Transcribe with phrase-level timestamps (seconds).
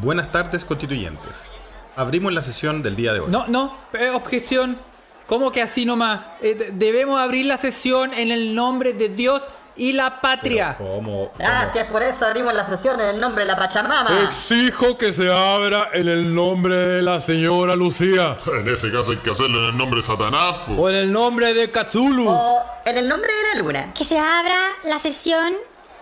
[0.00, 1.46] Buenas tardes, constituyentes.
[1.96, 3.30] Abrimos la sesión del día de hoy.
[3.30, 4.78] No, no, eh, objeción.
[5.26, 6.20] ¿Cómo que así nomás?
[6.40, 9.42] Eh, de- debemos abrir la sesión en el nombre de Dios
[9.76, 10.74] y la patria.
[10.76, 11.30] ¿Cómo?
[11.40, 14.10] Ah, si es por eso abrimos la sesión en el nombre de la Pachamama.
[14.24, 18.38] Exijo que se abra en el nombre de la señora Lucía.
[18.60, 20.54] En ese caso hay que hacerlo en el nombre de Satanás.
[20.66, 20.72] po.
[20.74, 22.28] O en el nombre de Katsulu.
[22.28, 23.94] O en el nombre de la luna.
[23.94, 25.54] Que se abra la sesión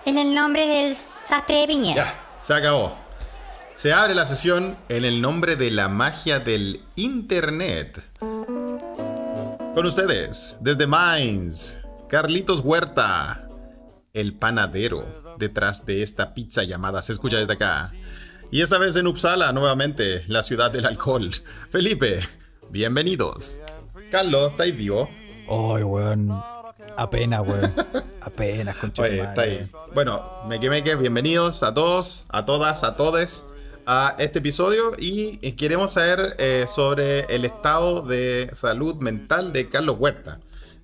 [0.06, 0.96] en el nombre del
[1.28, 2.04] sastre de Piñera.
[2.04, 2.96] Ya, se acabó.
[3.78, 8.10] Se abre la sesión en el nombre de la magia del Internet.
[8.18, 13.48] Con ustedes, desde Mainz, Carlitos Huerta,
[14.14, 15.06] el panadero
[15.38, 17.92] detrás de esta pizza llamada Se escucha desde acá.
[18.50, 21.30] Y esta vez en Uppsala, nuevamente, la ciudad del alcohol.
[21.70, 22.18] Felipe,
[22.70, 23.60] bienvenidos.
[24.10, 25.08] Carlos, ¿estáis vivo?
[25.48, 26.32] Ay, weón.
[26.96, 27.72] Apenas, weón.
[28.22, 29.70] Apenas, concha Oye, está ahí.
[29.94, 33.44] Bueno, me quemé que bienvenidos a todos, a todas, a todes
[33.90, 39.96] a este episodio y queremos saber eh, sobre el estado de salud mental de Carlos
[39.98, 40.40] Huerta.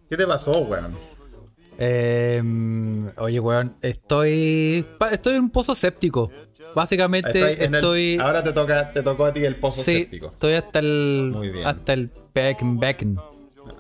[0.09, 0.95] ¿Qué te pasó, weón?
[1.77, 4.87] Em, oye, weón, estoy.
[5.13, 6.31] Estoy en un pozo séptico.
[6.75, 8.17] Básicamente el- estoy.
[8.19, 10.31] ahora te toca, te tocó a ti el pozo sí, séptico.
[10.35, 11.31] estoy hasta el.
[11.35, 11.67] Muy bien.
[11.67, 13.19] Hasta el Becken Becken.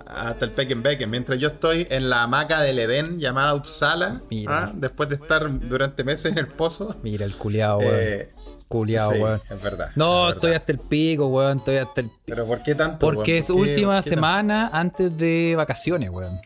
[0.06, 1.10] Hasta el Pecken Becken.
[1.10, 4.64] Mientras yo estoy en la hamaca del Edén llamada Uppsala, Mira.
[4.64, 4.72] ¿ah?
[4.74, 6.94] después de estar durante meses en el pozo.
[7.02, 7.94] Mira el culiao, weón.
[7.96, 8.28] eh,
[8.78, 9.40] culiao, sí, weón.
[9.50, 9.90] es verdad.
[9.96, 10.62] No, es estoy verdad.
[10.62, 11.58] hasta el pico, weón.
[11.58, 12.22] Estoy hasta el pico.
[12.26, 12.98] Pero ¿por qué tanto?
[13.06, 13.40] Porque weón?
[13.42, 16.38] es ¿Por qué- última por semana antes de vacaciones, weón.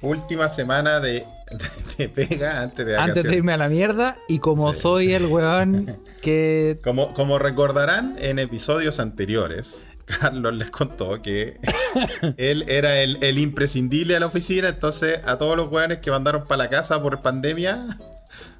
[0.00, 1.24] Última semana de,
[1.98, 3.36] de pega antes de Antes de vacaciones.
[3.36, 4.16] irme a la mierda.
[4.28, 5.14] Y como Sí, soy sí.
[5.14, 6.78] el weón que.
[6.84, 11.58] Como, como recordarán en episodios anteriores, Carlos les contó que
[12.36, 16.44] él era el, el imprescindible a la oficina, entonces a todos los weones que mandaron
[16.46, 17.84] para la casa por pandemia,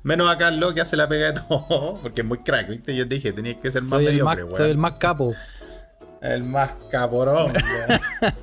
[0.09, 2.97] menos a Carlos que hace la pega de todo, porque es muy crack, ¿viste?
[2.97, 4.81] Yo dije, tenías que ser más Soy el más, mediocre, soy el weón.
[4.81, 5.35] más capo.
[6.23, 7.53] El más caporón.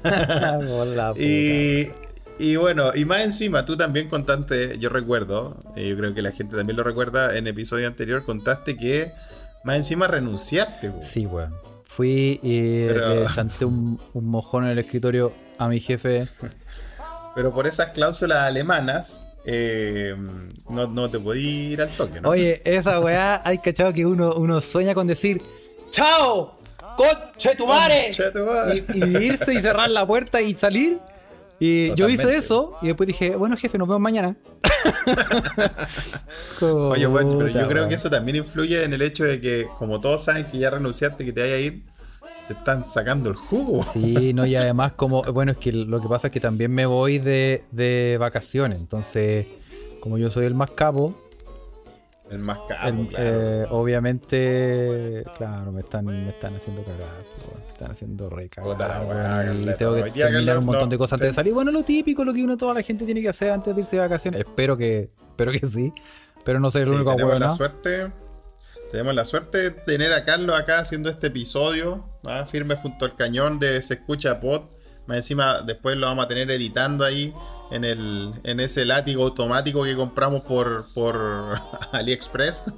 [0.03, 1.16] weón.
[1.17, 1.89] Y,
[2.38, 6.31] y bueno, y más encima, tú también contaste, yo recuerdo, y yo creo que la
[6.31, 9.12] gente también lo recuerda, en episodio anterior contaste que
[9.63, 11.03] más encima renunciaste, weón.
[11.03, 11.53] Sí, weón.
[11.84, 16.28] Fui y Pero- le chanté un, un mojón en el escritorio a mi jefe.
[17.35, 20.16] Pero por esas cláusulas alemanas, eh,
[20.69, 22.29] no, no te podí ir al toque, ¿no?
[22.29, 25.41] Oye, esa weá, hay cachado que uno, uno sueña con decir
[25.89, 26.57] ¡Chao!
[26.97, 28.11] ¡Conche tu madre!
[28.94, 31.00] Y, y irse y cerrar la puerta y salir.
[31.59, 34.35] Y yo hice eso y después dije, bueno jefe, nos vemos mañana.
[36.62, 40.01] Oye, bueno, pero yo creo que eso también influye en el hecho de que, como
[40.01, 41.81] todos saben que ya renunciaste, que te vaya a ir,
[42.47, 43.83] te están sacando el jugo.
[43.94, 46.85] Sí, no, y además como, bueno, es que lo que pasa es que también me
[46.85, 49.47] voy de, de vacaciones, entonces,
[50.00, 51.13] como yo soy el más capo,
[52.29, 53.41] El más el- Ah, claro.
[53.63, 57.07] eh, obviamente, claro, me están, me están haciendo cagar,
[57.63, 61.33] me están haciendo re cagar, y tengo que terminar un montón de cosas antes de
[61.33, 61.53] salir.
[61.53, 63.95] Bueno, lo típico, lo que uno, toda la gente tiene que hacer antes de irse
[63.97, 65.91] de vacaciones, espero que, espero que sí,
[66.44, 67.56] pero no ser el único weón, la ¿no?
[67.56, 68.12] suerte.
[68.95, 72.45] Tenemos la suerte de tener a Carlos acá haciendo este episodio, ¿ah?
[72.50, 74.69] firme junto al cañón de Se Escucha Pod.
[75.06, 77.33] Más encima, después lo vamos a tener editando ahí
[77.72, 81.59] en el en ese látigo automático que compramos por, por
[81.91, 82.73] AliExpress.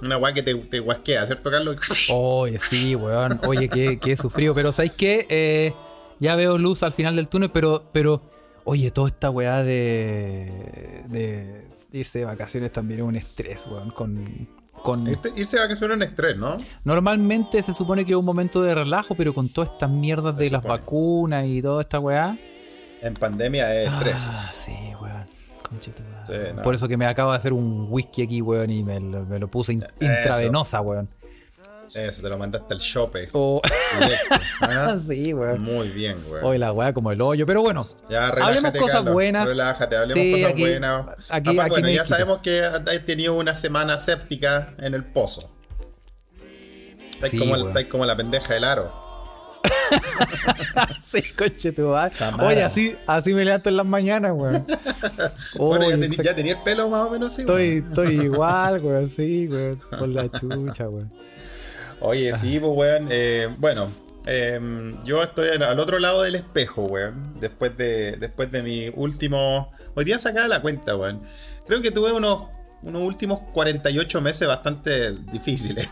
[0.00, 1.76] Una weá que te, guasquea, ¿cierto, Carlos?
[2.10, 3.40] Oye, sí, weón.
[3.46, 4.54] Oye, qué, qué sufrido.
[4.54, 5.28] Pero ¿sabéis qué?
[5.30, 5.72] Eh,
[6.18, 8.20] ya veo luz al final del túnel, pero, pero,
[8.64, 13.92] oye, toda esta weá de, de irse de vacaciones también es un estrés, weón.
[13.92, 14.48] Con,
[14.82, 16.58] con, Este- irse de vacaciones es un estrés, ¿no?
[16.84, 20.46] normalmente se supone que es un momento de relajo, pero con todas estas mierdas de
[20.46, 20.80] Se las supone.
[20.80, 22.36] vacunas y toda esta weá.
[23.00, 24.16] En pandemia es estrés.
[24.18, 25.24] Ah, sí, weón.
[25.68, 26.62] Conchito, Sí, no.
[26.62, 29.38] Por eso que me acabo de hacer un whisky aquí, weón, y me lo, me
[29.38, 31.08] lo puse in- intravenosa, weón.
[31.94, 33.28] Eso, te lo mandaste al shope.
[33.32, 33.60] Oh,
[34.00, 34.96] directo, ¿ah?
[35.06, 35.60] sí, weón.
[35.62, 36.44] Muy bien, weón.
[36.44, 37.86] Hoy la weá como el hoyo, pero bueno.
[38.08, 39.48] Ya, relájate, hablemos cosas Carlos, buenas.
[39.48, 41.06] Relájate, hablemos Sí, cosas aquí- buenas.
[41.30, 45.50] aquí- bueno, ya sabemos que has tenido una semana séptica en el pozo.
[47.14, 49.02] Estáis Sí, como, estáis la pendeja del aro.
[51.00, 52.10] sí, coche madre.
[52.10, 52.48] Samara.
[52.48, 54.66] Oye, así, así me levanto en las mañanas, weón.
[55.56, 55.90] bueno,
[56.22, 57.42] ya, tenía el pelo más o menos así.
[57.42, 57.88] estoy, weón.
[57.90, 59.80] estoy igual, weón, sí, weón.
[59.90, 61.12] Por la chucha, weón.
[62.02, 63.08] Oye, sí, pues, weón.
[63.10, 63.88] eh, bueno,
[64.26, 64.60] eh,
[65.04, 67.40] yo estoy al otro lado del espejo, weón.
[67.40, 69.70] Después de, después de mi último.
[69.94, 71.22] Hoy día sacaba la cuenta, weón.
[71.66, 72.48] Creo que tuve unos,
[72.82, 75.88] unos últimos 48 meses bastante difíciles.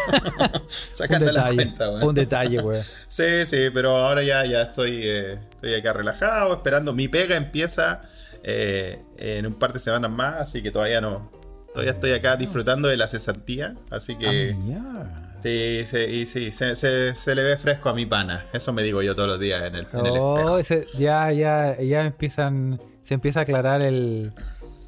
[0.66, 2.04] Sacando la cuenta, weón.
[2.04, 2.82] un detalle, weón.
[3.08, 6.94] Sí, sí, pero ahora ya, ya estoy, eh, estoy acá relajado, esperando.
[6.94, 8.00] Mi pega empieza
[8.42, 11.30] eh, en un par de semanas más, así que todavía no,
[11.76, 14.56] Todavía estoy acá disfrutando de la cesantía, así que...
[14.80, 15.25] Ah.
[15.46, 18.46] Sí, sí, y sí, se, se- se le ve fresco a mi pana.
[18.52, 20.58] Eso me digo yo todos los días en el, en el Oh, espejo.
[20.58, 24.32] ese- ya, ya, ya empiezan, se empieza a aclarar el,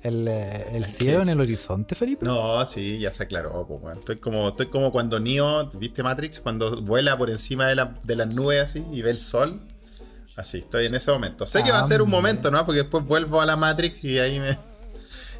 [0.02, 2.26] el, eh, el cielo en el horizonte, Felipe.
[2.26, 3.69] No, sí, ya se aclaró.
[3.96, 6.40] Estoy como, estoy como cuando Neo, ¿viste Matrix?
[6.40, 9.60] Cuando vuela por encima de, la- de las nubes así y ve el sol.
[10.34, 11.46] Así, estoy en ese momento.
[11.46, 12.64] Sé que va a ser un momento, ¿no?
[12.64, 14.50] Porque después vuelvo a la Matrix y ahí me...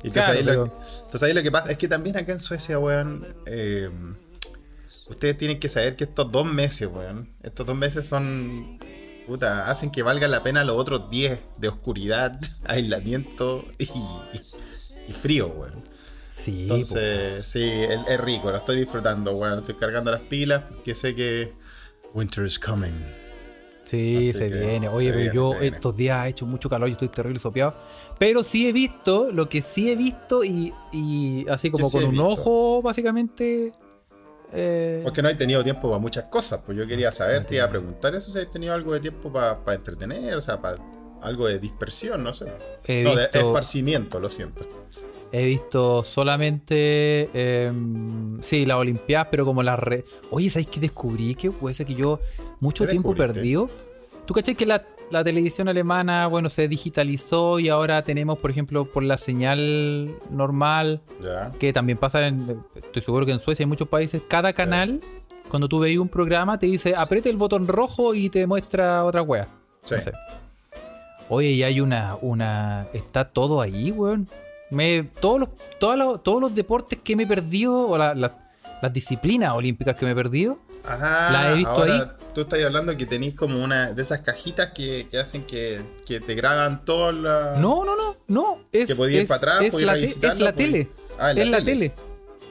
[0.05, 0.65] Y entonces, Claro, ahí lo,
[1.07, 3.91] entonces ahí lo que pasa es que también acá en Suecia, weón, eh,
[5.09, 8.79] ustedes tienen que saber que estos dos meses, weón, estos dos meses son,
[9.27, 13.89] puta, hacen que valga la pena los otros 10 de oscuridad, aislamiento y,
[15.09, 15.83] y frío, weón.
[16.31, 16.75] Sí, po.
[16.75, 19.59] Entonces, sí, es, es rico, lo estoy disfrutando, weón.
[19.59, 21.53] Estoy cargando las pilas porque sé que
[22.15, 22.93] winter is coming.
[23.83, 24.89] Sí, se que viene.
[24.89, 27.75] Oye, se pero viene, yo estos días ha hecho mucho calor, yo estoy terrible sopeado.
[28.19, 32.05] Pero sí he visto, lo que sí he visto y, y así como con he
[32.05, 32.27] un visto?
[32.29, 33.73] ojo, básicamente.
[34.53, 37.65] Eh, Porque no he tenido tiempo para muchas cosas, pues yo quería saber, te iba
[37.65, 40.79] a preguntar eso, si has tenido algo de tiempo para entretener, o sea, para
[41.21, 42.47] algo de dispersión, no sé.
[42.85, 44.65] He no, de esparcimiento, lo siento.
[45.31, 47.29] He visto solamente.
[47.35, 49.79] em, sí, las Olimpiadas, pero como las.
[49.79, 50.05] Re...
[50.31, 51.35] Oye, ¿sabéis qué descubrí?
[51.35, 52.21] Que puede ser que yo
[52.61, 53.35] mucho ¿Qué tiempo descubriste?
[53.41, 53.71] perdido.
[54.25, 58.85] ¿Tú caché que la, la televisión alemana, bueno, se digitalizó y ahora tenemos, por ejemplo,
[58.91, 61.01] por la señal normal,
[61.59, 62.63] que también pasa en.
[62.75, 65.01] Estoy seguro que en Suecia y en muchos países, cada canal,
[65.51, 69.23] cuando tú veis un programa, te dice apriete el botón rojo y te muestra otra
[69.23, 69.49] wea.
[69.83, 69.95] Sí.
[69.95, 70.13] No sé.
[71.31, 72.87] Oye, y hay una, una.
[72.93, 74.29] Está todo ahí, weón.
[74.71, 78.39] Me, todos, los, todos, los, todos los deportes que me he perdido, o la- la-
[78.81, 81.31] las disciplinas olímpicas que me he perdido, Ajá.
[81.33, 82.03] La he visto ahora ahí.
[82.39, 86.21] Tú estás hablando que tenéis como una de esas cajitas que, que hacen que, que
[86.21, 87.59] te graban todas las.
[87.59, 88.61] No, no, no, no.
[88.71, 90.89] Es, Que podía ir es- para atrás, es podía la, te- es la tele.
[91.19, 91.89] Ah, es la la tele.
[91.89, 91.95] tele.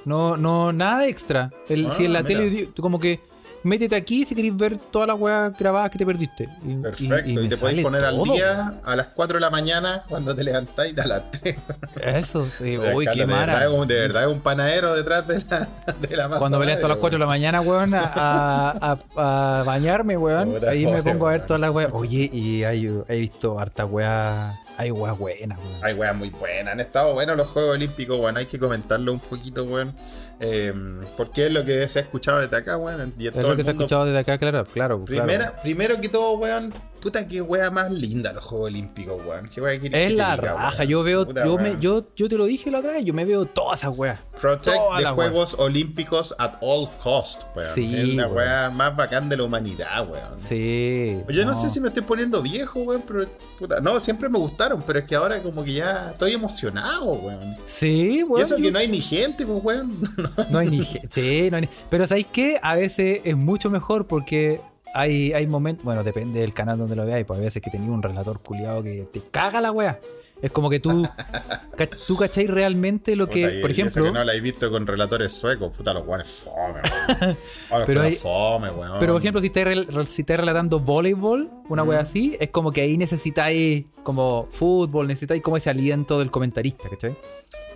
[0.03, 1.53] No, no, nada extra.
[1.69, 2.37] El, Ah, si en la mira.
[2.41, 3.21] tele, como que
[3.67, 6.49] métete aquí si queréis ver todas las weas grabadas que te perdiste.
[6.65, 10.03] Y- y- Perfecto, y, te podéis poner al día a las 4 de la mañana
[10.09, 11.55] cuando te levantáis a las 3.
[12.01, 12.77] Eso, sí.
[12.77, 13.35] Uy, de, qué verdad,
[13.69, 13.85] mara.
[13.85, 15.67] de verdad es un panadero detrás de la,
[16.09, 18.01] de la masa Cuando me levanto a las madre, 4 de la mañana, weón, a,
[18.15, 20.53] a- a- a bañarme, weón.
[20.67, 21.91] Ahí me pongo a ver todas las weas.
[21.93, 24.55] Oye, y hay, he visto harta weas.
[24.77, 25.83] Hay weas buenas, weón.
[25.83, 26.73] Hay weas muy buenas.
[26.73, 28.37] Han estado buenos los Juegos Olímpicos, weón.
[28.37, 29.93] Hay que comentarlo un poquito, weón.
[30.39, 30.73] Eh,
[31.17, 33.13] porque es lo que se ha escuchado desde acá, weón.
[33.17, 35.03] Y en Es todo lo el que se ha escuchado desde acá, claro, claro.
[35.05, 35.61] Primera, claro.
[35.63, 36.73] Primero que todo, weón.
[37.01, 39.47] Puta, qué wea más linda los Juegos Olímpicos, weón.
[39.53, 40.77] Qué wea Es que te la diga, raja.
[40.79, 40.89] weón?
[40.89, 43.23] Yo veo, Puta, yo, me, yo, yo te lo dije la otra vez, yo me
[43.25, 44.19] veo todas esas weas.
[44.41, 45.31] Protect las weas.
[45.31, 47.73] Juegos Olímpicos at all cost, weón.
[47.75, 50.37] Sí, es la wea más bacán de la humanidad, weón.
[50.37, 51.21] Sí.
[51.29, 51.53] Yo no.
[51.53, 53.25] sé si me estoy poniendo viejo, weón, pero
[53.59, 57.57] puta, no, siempre me gustaron, pero es que ahora como que ya estoy emocionado, weón.
[57.67, 58.43] Sí, y weón.
[58.43, 59.99] eso yo- que no hay ni gente, pues, weón.
[60.49, 62.59] No hay ni ge- sí, no hay ni- Pero ¿sabéis qué?
[62.61, 64.61] A veces es mucho mejor porque
[64.93, 65.83] hay, hay momentos.
[65.85, 67.25] Bueno, depende del canal donde lo veáis.
[67.25, 69.99] Pues hay veces que tenéis un relator culiado que te caga la wea.
[70.41, 71.07] Es como que tú.
[71.77, 73.43] ca- tú cacháis realmente lo que.
[73.45, 74.03] Puta, y- por ejemplo.
[74.05, 77.37] que no la he visto con relatores suecos, puta, los weones fome, weón.
[77.69, 78.99] Pero pero hay- fome, weón.
[78.99, 82.81] Pero por ejemplo, si estáis, si estáis relatando voleibol, una wea así, es como que
[82.81, 87.17] ahí necesitáis como fútbol, necesitáis como ese aliento del comentarista, ¿cachai?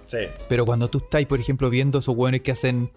[0.03, 0.17] Sí,
[0.49, 2.91] Pero cuando tú estás, por ejemplo, viendo esos weones que hacen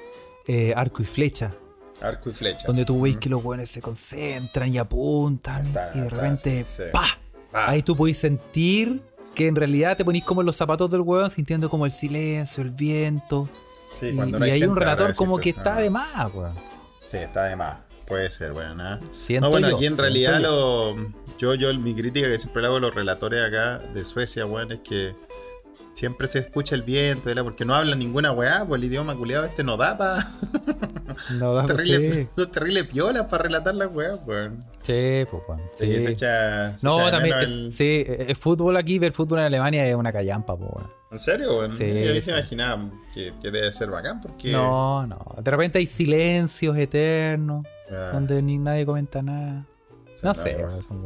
[0.46, 1.54] eh, arco y flecha,
[2.00, 2.66] arco y flecha.
[2.66, 6.64] donde tú veis que los weones se concentran y apuntan Está, y de está, repente
[6.66, 6.90] sí, sí.
[6.92, 7.06] ¡pa!
[7.50, 7.70] Pa.
[7.70, 9.00] Ahí tú podéis sentir
[9.34, 12.62] que en realidad te ponís como en los zapatos del weón, sintiendo como el silencio,
[12.62, 13.48] el viento.
[13.90, 16.54] Sí, y cuando no y hay un relator como que está ah, de más, weón.
[17.10, 17.78] Sí, está de más.
[18.06, 18.80] Puede ser, weón.
[18.80, 19.00] ¿ah?
[19.12, 20.94] Siento no, bueno, yo, aquí en realidad yo.
[20.96, 21.14] lo.
[21.36, 24.70] Yo, yo, mi crítica que siempre le hago a los relatores acá de Suecia, weón,
[24.72, 25.16] es que
[25.94, 27.44] siempre se escucha el viento, ¿verdad?
[27.44, 30.26] porque no hablan ninguna weá, pues el idioma culiado este no da para.
[31.38, 34.64] No, son, terribles, sí, son terribles piolas para relatar las weas, weón.
[34.82, 35.62] sí, pues, weón.
[35.74, 36.06] Sí, sí.
[36.06, 36.78] se echa.
[36.78, 39.86] se No, echa también, menos es- el- sí, el fútbol aquí, ver fútbol en Alemania
[39.86, 40.90] es una callampa, pues, weón.
[41.10, 41.76] ¿En serio, weón?
[41.76, 42.22] Sí, Yo sí.
[42.22, 44.50] se imaginaba que, que debe ser bacán porque.
[44.52, 45.18] No, no.
[45.42, 48.10] De repente hay silencios eternos, Ah.
[48.12, 49.64] donde ni nadie comenta nada.
[50.22, 50.56] No no, sé.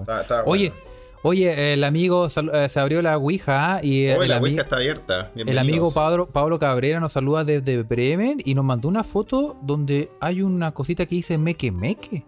[0.00, 0.87] Está- está Oye, bueno.
[1.22, 5.30] Oye, el amigo eh, se abrió la Ouija y Oye, el, la Ouija está abierta.
[5.34, 10.10] el amigo Pablo, Pablo Cabrera nos saluda desde Bremen y nos mandó una foto donde
[10.20, 12.24] hay una cosita que dice meque meque.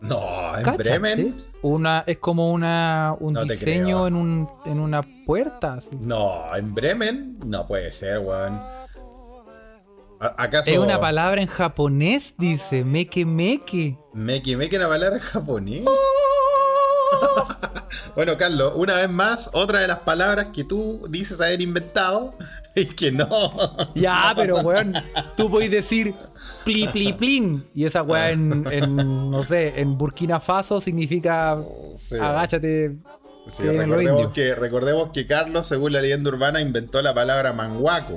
[0.00, 0.20] No,
[0.58, 0.76] en.
[0.78, 1.34] Bremen.
[1.62, 5.74] Una, es como una, un No diseño en, un, en una puerta.
[5.74, 5.90] así.
[6.00, 7.38] No, en Bremen.
[7.46, 8.54] No puede ser, weón.
[10.18, 10.70] ¿A- ¿Acaso.
[10.72, 13.96] Es una palabra en japonés, dice meque meque.
[14.12, 15.84] Meki Meki una palabra en japonés.
[18.14, 22.34] Bueno, Carlos, una vez más, otra de las palabras que tú dices haber inventado
[22.74, 23.28] Y que no.
[23.94, 24.92] Ya, pero weón,
[25.36, 26.14] tú podés decir
[26.64, 27.66] pli pli plin.
[27.74, 31.58] Y esa weá en, en, no sé, en Burkina Faso significa
[31.96, 32.16] Sí.
[32.16, 32.96] agáchate.
[33.46, 38.16] Sí, que recordemos, que, recordemos que Carlos, según la leyenda urbana, inventó la palabra manguaco.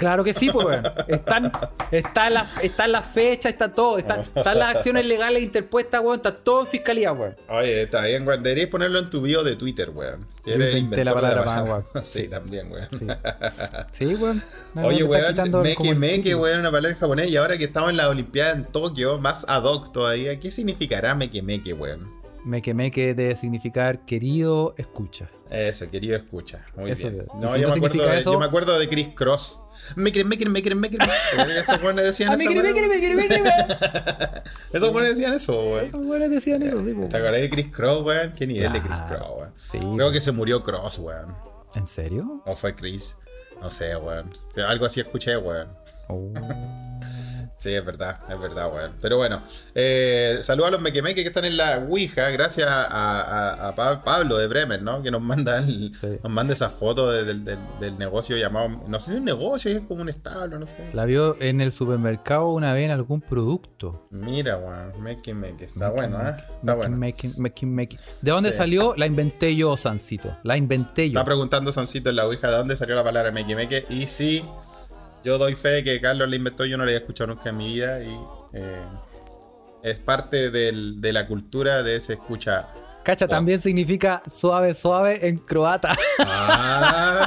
[0.00, 0.82] Claro que sí, pues weón.
[1.08, 1.52] Están,
[1.90, 3.98] está, la, está la fecha, está todo.
[3.98, 6.16] Está, están las acciones legales interpuestas, weón.
[6.16, 7.36] Está todo en fiscalía, weón.
[7.50, 8.42] Oye, está bien, weón.
[8.42, 10.26] Deberías ponerlo en tu bio de Twitter, weón.
[10.46, 11.84] Inventé la palabra.
[12.02, 12.88] Sí, también, weón.
[12.90, 13.06] Sí.
[13.92, 14.42] Sí, weón.
[14.72, 17.30] No, Oye, weón, meque meque, weón, una palabra en japonés.
[17.30, 21.14] Y ahora que estamos en la Olimpiada en Tokio, más ad hoc todavía, ¿qué significará
[21.14, 22.19] meque meque, weón?
[22.44, 25.28] Meque meque debe significar querido escucha.
[25.50, 26.64] Eso, querido escucha.
[26.76, 27.26] Muy Eso bien.
[27.40, 29.58] No, si yo, no me acuerdo de, eso- yo me acuerdo de Chris Cross.
[29.96, 31.08] Me quieren, me quieren, me quieren, me quieren.
[31.56, 32.44] Esos weones decían Ah, eso.
[32.44, 32.74] meque, weón.
[32.74, 34.42] meque, meque, meque, meque.
[34.72, 35.84] Esos weones decían eso, weón.
[35.84, 36.94] Esos weones decían eso, sí.
[37.08, 38.32] ¿Te acordás de Chris Cross, weón?
[38.32, 39.00] ¿Qué nivel de Chris.
[39.08, 39.52] Cross, weón?
[39.70, 41.34] Sí, Creo que se murió Cross, weón.
[41.74, 42.42] ¿En serio?
[42.46, 43.16] O fue Chris.
[43.60, 44.30] No sé, weón.
[44.66, 45.68] Algo así escuché, weón.
[46.08, 46.32] Oh.
[47.60, 48.92] Sí, es verdad, es verdad, weón.
[49.02, 49.42] Pero bueno,
[49.74, 54.02] eh, saludos a los mequemeques que están en la Ouija, gracias a, a- a Pa-
[54.02, 55.02] Pablo de Bremen, ¿no?
[55.02, 56.18] Que nos manda, el- Sí.
[56.22, 59.80] nos manda esa foto de- del, negocio llamado, no sé si es un negocio, es
[59.86, 60.88] como un establo, no sé.
[60.94, 64.06] La vio en el supermercado una vez en algún producto.
[64.10, 66.34] Mira, weón, mequemeque, está bueno, ¿eh?
[66.62, 66.96] Está bueno.
[66.98, 68.56] ¿De dónde Sí.
[68.56, 68.94] salió?
[68.96, 70.34] La inventé yo, Sancito.
[70.44, 71.18] La inventé yo.
[71.18, 74.42] Está preguntando Sancito en la Ouija de dónde salió la palabra mequemeque y sí,
[75.24, 77.56] yo doy fe de que Carlos la inventó, yo no la había escuchado nunca en
[77.56, 78.16] mi vida y
[78.52, 78.82] eh,
[79.82, 82.68] es parte del- de la cultura de ese escucha.
[83.02, 85.96] Cacha, también significa suave, suave en croata.
[86.18, 87.26] Ah,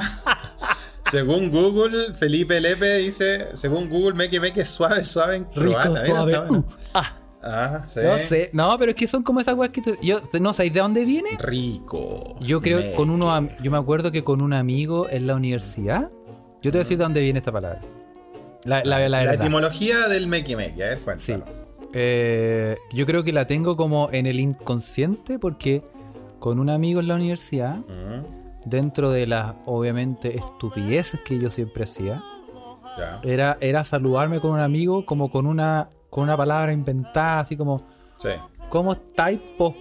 [1.11, 5.89] según Google, Felipe Lepe dice, según Google, meque es suave, suave en Rico, croata.
[5.89, 6.39] Mira, suave.
[6.49, 7.17] uh, ah.
[7.45, 7.99] Ah, sí.
[8.01, 8.49] No sé.
[8.53, 11.03] No, pero es que son como esas weas que tú- yo no sabéis de dónde
[11.03, 11.29] viene.
[11.39, 12.35] Rico.
[12.39, 16.09] Yo creo que con uno yo me acuerdo que con un amigo en la universidad,
[16.63, 17.79] yo te voy a decir de dónde viene esta palabra.
[18.65, 19.35] La, la, la La verdad.
[19.35, 21.03] etimología del meque meque, a ver, Sí.
[21.33, 21.45] cuéntalo.
[21.93, 25.83] Eh, yo creo que la tengo como en el inconsciente porque
[26.39, 28.25] con un amigo en la universidad, Mm,
[28.65, 32.23] dentro de las obviamente estupideces que yo siempre hacía,
[32.97, 33.19] ya.
[33.23, 37.85] era, era saludarme con un amigo como con una, con una palabra inventada, así como,
[38.17, 38.29] Sí.
[38.69, 39.75] ¿cómo estáis, po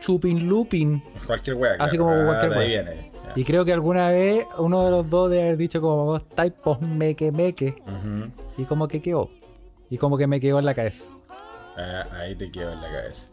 [0.00, 1.02] chupin lupin?
[1.26, 1.72] Cualquier wea.
[1.78, 2.04] Así claro.
[2.12, 2.66] como Ah, cualquier wea.
[2.82, 3.11] viene.
[3.34, 6.52] Y creo que alguna vez uno de los dos debe haber dicho como, ¿cómo estáis,
[6.52, 7.82] po meque meque?
[7.86, 8.30] Ujú.
[8.58, 9.28] Y como que quedó.
[9.90, 11.04] Y como que me quedó en la cabeza.
[11.76, 13.28] Ah, ahí te quedo en la cabeza.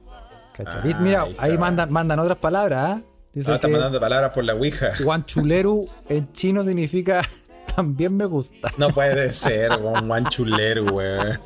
[0.65, 3.01] Ah, Mira, ahí mandan, mandan otras palabras, ¿ah?
[3.33, 4.91] Dice Ah, está que mandando palabras por la Ouija.
[5.03, 7.21] guanchuleru en chino significa
[7.75, 8.69] también me gusta.
[8.77, 11.39] No puede ser, un guanchulero, weón.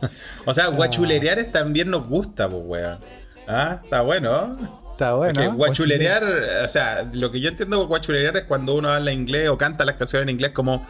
[0.45, 2.99] O sea, guachulerear es también nos gusta, pues, weón.
[3.47, 4.57] Ah, está bueno.
[4.93, 5.33] Está bueno.
[5.33, 6.23] Porque guachulerear,
[6.63, 9.85] o sea, lo que yo entiendo con guachulerear es cuando uno habla inglés o canta
[9.85, 10.85] las canciones en inglés como.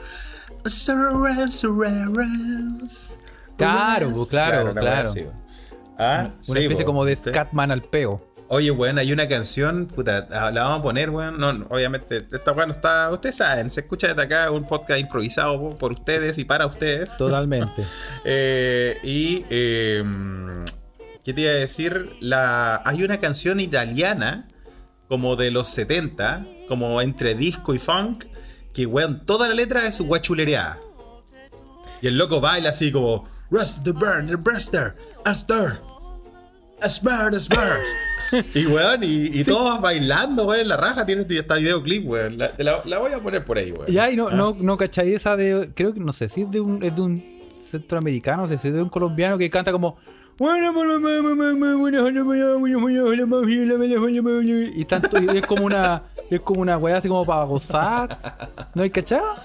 [3.58, 5.10] Claro, pues, claro, claro.
[5.10, 5.34] así, weón.
[5.98, 6.92] Ah, Una sí, especie po.
[6.92, 7.16] como de.
[7.16, 8.30] Scatman al peo.
[8.50, 11.40] Oye, weón, hay una canción, puta, ah, la vamos a poner, weón.
[11.40, 13.10] No, no, obviamente, esta weón no está.
[13.10, 17.16] Ustedes saben, se escucha desde acá un podcast improvisado po, por ustedes y para ustedes.
[17.16, 17.84] Totalmente.
[18.26, 19.46] Eh, y.
[19.50, 20.04] eh,
[21.24, 22.10] ¿Qué te iba a decir?
[22.20, 24.48] La, hay una canción italiana,
[25.08, 28.26] como de los 70, como entre disco y funk,
[28.74, 30.80] que, weón, toda la letra es guachulereada.
[32.02, 33.26] Y el loco baila así como.
[33.52, 35.80] Rust the burn, the burster, a stir.
[36.82, 37.80] A smart, a smart.
[38.56, 41.06] y weón, y, y todos bailando, weón, en la raja.
[41.06, 42.38] Tiene esta videoclip, weón.
[42.38, 43.86] La, te la, la voy a poner por ahí, weón.
[43.88, 44.34] Ya, y no, Ah.
[44.34, 45.72] no, no cachai esa de.
[45.76, 47.24] Creo que no sé si es de un, es de un
[47.72, 49.98] centroamericano, no sé si es de un colombiano que canta como.
[54.76, 56.04] Y tanto, y es como una.
[56.30, 58.18] Es como una weá así como para gozar.
[58.74, 59.36] ¿No hay cachado?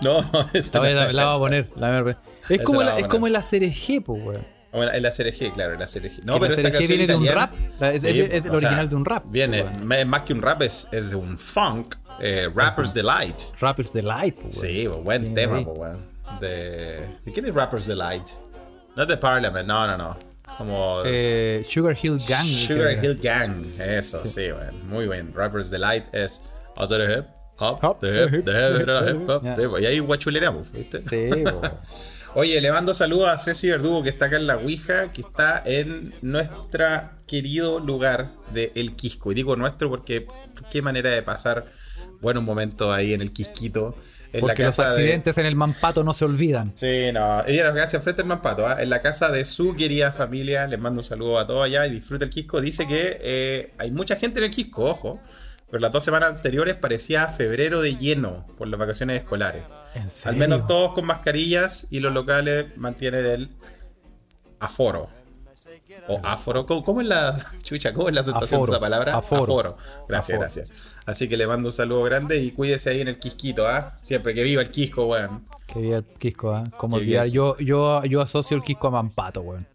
[0.00, 0.20] No,
[0.54, 1.68] esa La, voy a- no la voy a poner.
[1.76, 2.16] la voy a poner.
[2.44, 4.46] Es Esa como, la la, es como el ACRG, pues, weón.
[4.72, 6.24] Bueno, el ACRG, claro, el ACRG.
[6.24, 7.52] No, Que pero el esta ACRG canción viene de un rap.
[7.80, 9.64] La- es- es- es el sea, original de un rap, Viene,
[10.06, 11.96] más que un rap, es, es un funk.
[12.20, 13.36] eh, Rappers Delight.
[13.60, 14.72] Rappers Delight, pues, weón.
[14.72, 16.06] Sí, pues, buen tema, pues, weón.
[16.40, 18.28] De, ¿De quién es Rappers Delight?
[18.96, 20.29] No de Parliament, no, no, no.
[20.58, 22.46] Como Eh, Sugar Hill Gang.
[22.46, 23.64] Sugar Hill Gang.
[23.78, 24.88] Eso, sí, weón.
[24.88, 25.32] Muy bien.
[25.34, 26.42] Rappers Delight es
[26.76, 27.24] hacer hip,
[27.58, 29.42] hop, Hop, the hip, the hip, the hip, hop.
[29.56, 31.00] Sí, pues, y ahí guachuleamos, ¿viste?
[31.02, 31.30] Sí.
[32.34, 35.60] Oye, le mando saludos a Ceci Verdugo que está acá en la Ouija, que está
[35.66, 36.86] en nuestro
[37.26, 39.32] querido lugar de El Quisco.
[39.32, 40.28] Y digo nuestro porque
[40.70, 41.66] qué manera de pasar
[42.20, 43.96] buenos momentos ahí en el Quisquito.
[44.32, 46.72] En Porque la los de- accidentes en el Mampato no se olvidan.
[46.76, 47.44] Sí, no.
[47.46, 48.80] Ella nos hace frente al Mampato, ¿ah?
[48.80, 50.66] en la casa de su querida familia.
[50.68, 52.60] Les mando un saludo a todos allá y disfruta el Quisco.
[52.60, 55.20] Dice que eh, hay mucha gente en el Quisco, ojo.
[55.70, 59.62] Pero las dos semanas anteriores parecía febrero de lleno por las vacaciones escolares.
[59.94, 63.50] ¿En Al menos todos con mascarillas y los locales mantienen el
[64.58, 65.10] aforo.
[66.08, 67.92] O aforo, ¿cómo, es la chucha?
[67.92, 69.16] ¿Cómo es la aceptación Aforo, de esa palabra?
[69.16, 69.76] aforo.
[70.08, 70.38] Gracias, Aforo.
[70.40, 70.68] gracias.
[71.06, 73.96] Así que le mando un saludo grande y cuídese ahí en el quisquito, ¿ah?
[74.02, 75.46] Siempre que viva el quisco, weón.
[75.66, 76.64] Que vi el Quisco, ¿ah?
[76.76, 77.26] ¿Cómo Qué olvidar?
[77.28, 79.66] Yo, yo, yo asocio el Quisco a Mampato, weón.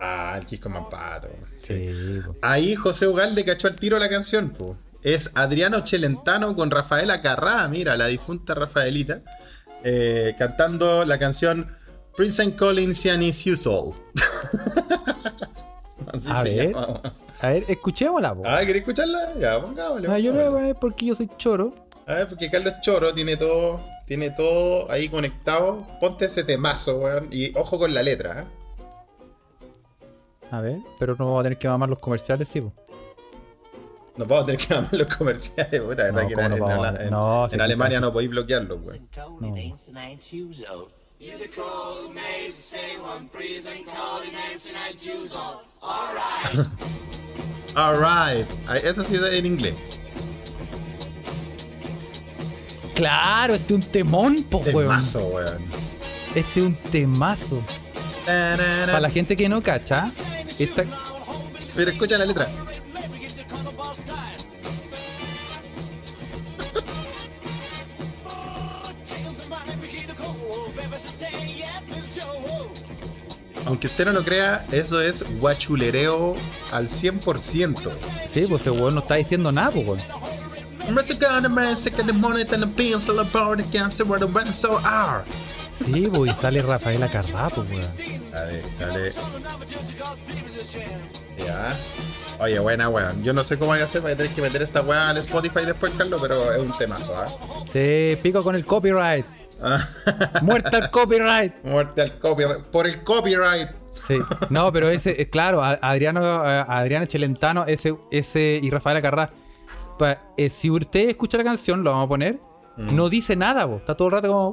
[0.00, 1.28] Ah, el quisco mampato.
[1.28, 1.48] weón.
[1.60, 2.20] Sí.
[2.42, 4.76] Ahí José Ugalde cachó al tiro la canción, po.
[5.02, 9.20] Es Adriano Celentano con Rafaela Carrá, mira, la difunta Rafaelita,
[9.82, 11.68] eh, cantando la canción
[12.16, 13.94] Prince and Collins and Is You Soul.
[16.14, 16.72] Así A se ver.
[16.72, 17.00] llama.
[17.40, 18.42] A ver, escuchémosla, po.
[18.46, 19.34] Ah, ¿querés escucharla?
[19.38, 20.08] Ya, pongámosle.
[20.10, 21.74] Ah, yo lo voy a poner porque yo soy choro.
[22.06, 25.86] A ver, porque Carlos Choro tiene todo, tiene todo ahí conectado.
[26.00, 27.28] Ponte ese temazo, weón.
[27.30, 28.44] Y ojo con la letra, ¿eh?
[30.50, 32.72] A ver, pero no vamos a tener que mamar los comerciales, sí, po.
[34.16, 36.56] Nos vamos a tener que llamar los comerciales, puta, verdad No, que ¿cómo en, no
[36.56, 38.02] en- vamos a- en- no, en sí, Alemania sí.
[38.04, 39.08] no podéis bloquearlos, weón.
[47.74, 49.74] Alright, Ah, esa sí es en inglés.
[52.94, 54.88] Claro, este es un temón, po, weón.
[54.88, 55.64] Temazo, weón.
[56.34, 57.62] Este es un temazo.
[58.24, 60.10] Para la gente que no cacha,
[60.58, 60.84] esta,
[61.74, 62.48] Pero escucha la letra.
[73.66, 76.34] Aunque usted no lo crea, eso es guachulereo
[76.72, 77.90] al 100%.
[78.30, 79.98] sí, pues ese weón no está diciendo nada, po, weón.
[85.84, 87.82] Sí, pues y sale Rafaela Carrá, po, weón.
[88.32, 89.10] Sale, sale.
[91.38, 91.76] Ya.
[92.38, 93.22] Oye, buena, weón.
[93.22, 95.64] Yo no sé cómo hay que hacer para tener que meter esta weá al Spotify
[95.64, 97.26] después, Carlos, pero es un temazo, ¿ah?
[97.72, 99.24] Sí, pico con el copyright.
[100.42, 101.64] Muerta el copyright.
[101.64, 102.64] Muerte al copyright.
[102.64, 103.70] Por el copyright.
[104.06, 104.18] Sí,
[104.50, 109.30] no, pero ese, eh, claro, Adriano, eh, Adriano Celentano, ese, ese y Rafaela Carrá.
[110.36, 112.40] eh, si usted escucha la canción, lo vamos a poner.
[112.76, 112.96] Mm.
[112.96, 113.76] No dice nada, po.
[113.76, 114.52] está todo el rato como.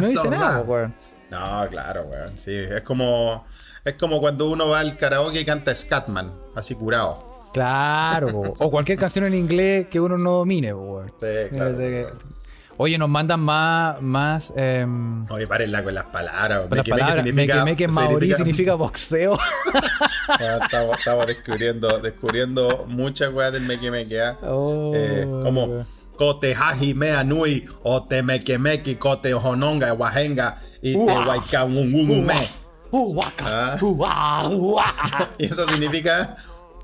[0.00, 0.94] No dice nada, weón.
[1.30, 2.38] No, claro, weón.
[2.38, 3.44] Sí, es como.
[3.84, 7.31] Es como cuando uno va al karaoke y canta Scatman, así curado.
[7.52, 11.12] Claro, o cualquier canción en inglés que uno no domine, weón.
[11.20, 12.06] Sí, claro, que-.
[12.78, 14.00] Oye, nos mandan más.
[14.00, 16.66] más em, Oye, párenla con las palabras.
[16.68, 17.16] con las palabras.
[17.24, 17.64] significa.
[17.64, 19.38] Meque, meque maorí significa boxeo.
[20.28, 24.38] Ah, estamos, estamos descubriendo, descubriendo muchas weas del meque meque, ¿ah?
[24.42, 25.84] Oh, Eh, como
[26.16, 31.26] Kote Haji Mea Nui o Te Meque Meque Kote Hononga Wajenga y Te Ua.
[31.26, 32.34] Waika Un Un Me.
[35.38, 36.36] Y eso significa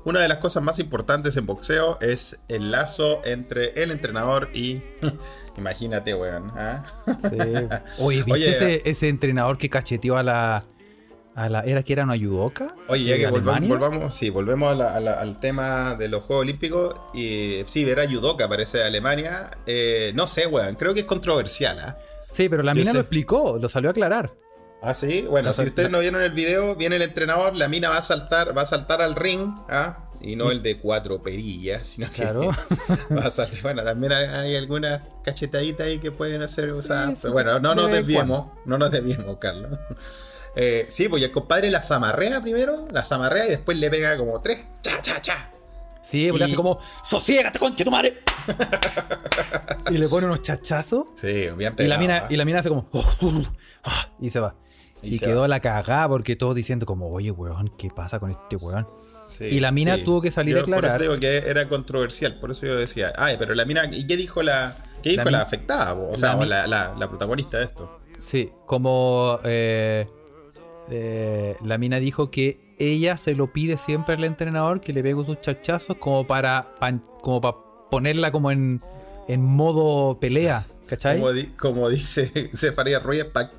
[0.09, 4.81] una de las cosas más importantes en boxeo es el lazo entre el entrenador y.
[5.57, 6.51] Imagínate, weón.
[6.55, 6.85] ¿ah?
[7.29, 7.37] Sí.
[8.03, 10.65] Oye, ¿viste Oye, ese, ese entrenador que cacheteó a la.
[11.35, 12.73] A la ¿Era que era una judoka?
[12.89, 16.09] Oye, ya ¿De que volvamos, volvamos, sí, volvemos a la- a la- al tema de
[16.09, 16.95] los Juegos Olímpicos.
[17.13, 19.49] Y sí, ver a Yudoka parece de Alemania.
[19.65, 20.75] eh, no sé, weón.
[20.75, 21.97] Creo que es controversial, ¿ah?
[22.33, 22.95] Sí, pero la Yo mina sé.
[22.95, 24.33] lo explicó, lo salió a aclarar.
[24.81, 25.25] Ah, sí.
[25.29, 28.57] Bueno, si ustedes no vieron el video, viene el entrenador, la mina va a saltar,
[28.57, 30.05] va a saltar al ring, ¿ah?
[30.21, 32.51] Y no el de cuatro perillas, sino que Claro.
[33.17, 33.61] va a saltar.
[33.61, 37.11] Bueno, también hay, algunas cachetaditas ahí que pueden hacer usadas.
[37.11, 39.77] Sí, pero bueno, no nos desviemos, no nos desviemos, Carlos.
[40.55, 44.17] Eh, sí, pues y el compadre la zamarrea primero, la zamarrea y después le pega
[44.17, 45.51] como tres, cha, cha, cha.
[46.01, 48.23] Sí, le Y- hace como, ¡Sosiégate, conche tu madre!
[49.91, 51.05] y le pone unos chachazos.
[51.15, 51.89] Sí, bien Y pegado.
[51.89, 52.27] la, mina, ¿ah?
[52.29, 53.43] y la mina hace como, "Oh, uh,
[53.83, 54.55] ah", y se va.
[55.01, 55.47] Y quedó va.
[55.47, 58.87] la cagada porque todos diciendo como, oye, weón, ¿qué pasa con este weón?
[59.25, 60.03] Sí, y la mina sí.
[60.03, 60.81] tuvo que salir Yo a aclarar.
[60.91, 64.07] Por eso digo que era controversial, por eso yo decía, ay, pero la mina, ¿y
[64.07, 65.93] qué dijo la, qué dijo La afectada?
[65.93, 67.99] O la sea, o la, la- la protagonista de esto.
[68.17, 70.07] Sí, como eh,
[70.89, 75.23] eh, la mina dijo que ella se lo pide siempre al entrenador que le pegue
[75.25, 77.57] sus chachazos como para, pan- como para
[77.91, 78.81] ponerla como en,
[79.27, 81.19] en modo pelea, ¿cachai?
[81.19, 83.49] Como, di- como dice Cefaría Ruiz, para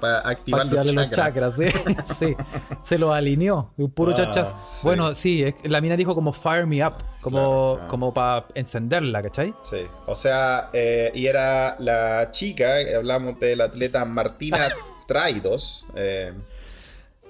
[0.00, 0.94] Para activar los chakras.
[0.94, 1.94] los chakras, ¿sí?
[2.26, 2.36] Sí,
[2.84, 4.54] se lo alineó un puro Ah, chachazo.
[4.70, 4.80] sí.
[4.84, 9.54] Bueno, sí, la mina dijo como fire me up, como, Claro, como para encenderla, ¿cachai?
[9.62, 14.58] Sí, o sea, eh, y era la chica, hablamos de la atleta Martina
[15.08, 16.32] Traidos, eh,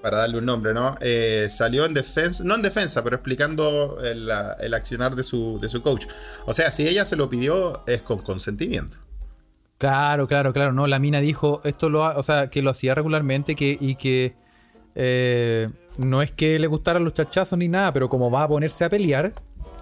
[0.03, 0.97] para darle un nombre, ¿no?
[1.01, 4.31] Eh, salió en defensa, no en defensa, pero explicando el,
[4.61, 6.07] el accionar de su, de su coach.
[6.45, 8.99] O sea, si ella se lo pidió, es con consentimiento.
[9.79, 10.73] Claro, claro, claro.
[10.73, 13.95] No, la mina dijo esto lo, ha- o sea, que lo hacía regularmente que, y
[13.95, 14.35] que
[14.95, 18.85] eh, no es que le gustaran los chachazos ni nada, pero como va a ponerse
[18.85, 19.33] a pelear,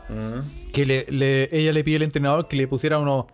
[0.07, 0.71] Mm.
[0.71, 3.25] que le, le- ella le pide al entrenador que le pusiera unos,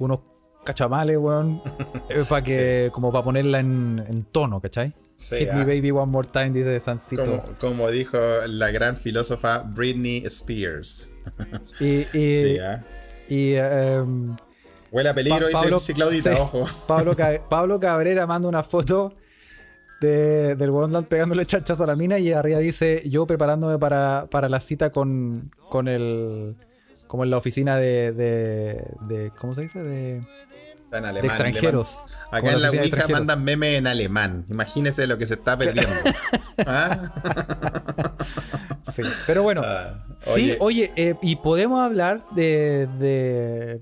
[0.00, 0.20] unos
[0.64, 1.62] cachamales, weón,
[2.28, 4.92] para que, como para ponerla en, en tono, ¿cachai?
[5.14, 5.56] Sí, Hit ah.
[5.58, 7.24] me baby one more time, dice Sancito.
[7.24, 8.18] Como, como dijo
[8.48, 11.10] la gran filósofa Britney Spears.
[11.78, 12.84] Y, y, Sí, ah.
[13.28, 14.34] y, em,
[14.94, 16.64] Huele a peligro, Pa- dice, dice Claudita, sí, ojo.
[16.86, 17.14] Pablo,
[17.50, 19.14] Pablo Cabrera manda una foto
[20.00, 24.48] de, del weón pegándole chachazo a la mina y arriba dice yo preparándome para, para
[24.48, 26.54] la cita con, con el
[27.06, 29.82] como en la oficina de, de, de- ¿cómo se dice?
[29.82, 30.16] de,
[30.92, 31.96] en alemán, de extranjeros.
[31.98, 32.28] alemán.
[32.30, 34.44] Acá en la Ouija mandan memes en alemán.
[34.48, 35.90] Imagínese lo que se está perdiendo.
[36.66, 37.00] ¿Ah?
[38.94, 40.56] Sí, Pero bueno, Ah, sí, oye.
[40.60, 43.80] oye, eh, y podemos hablar de, de,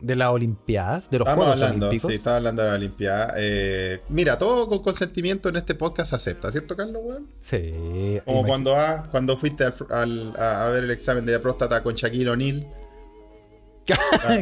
[0.00, 2.10] de las Olimpiadas, de los Estamos Juegos hablando, Olímpicos.
[2.10, 3.34] sí, estaba hablando de la Olimpiada.
[3.36, 7.02] Eh, mira, todo con consentimiento en este podcast se acepta, ¿cierto, Carlos?
[7.40, 11.94] Sí, Como cuando, ah, cuando fuiste al- al- a, ver el examen de próstata con
[11.94, 12.66] Shaquille O'Neal.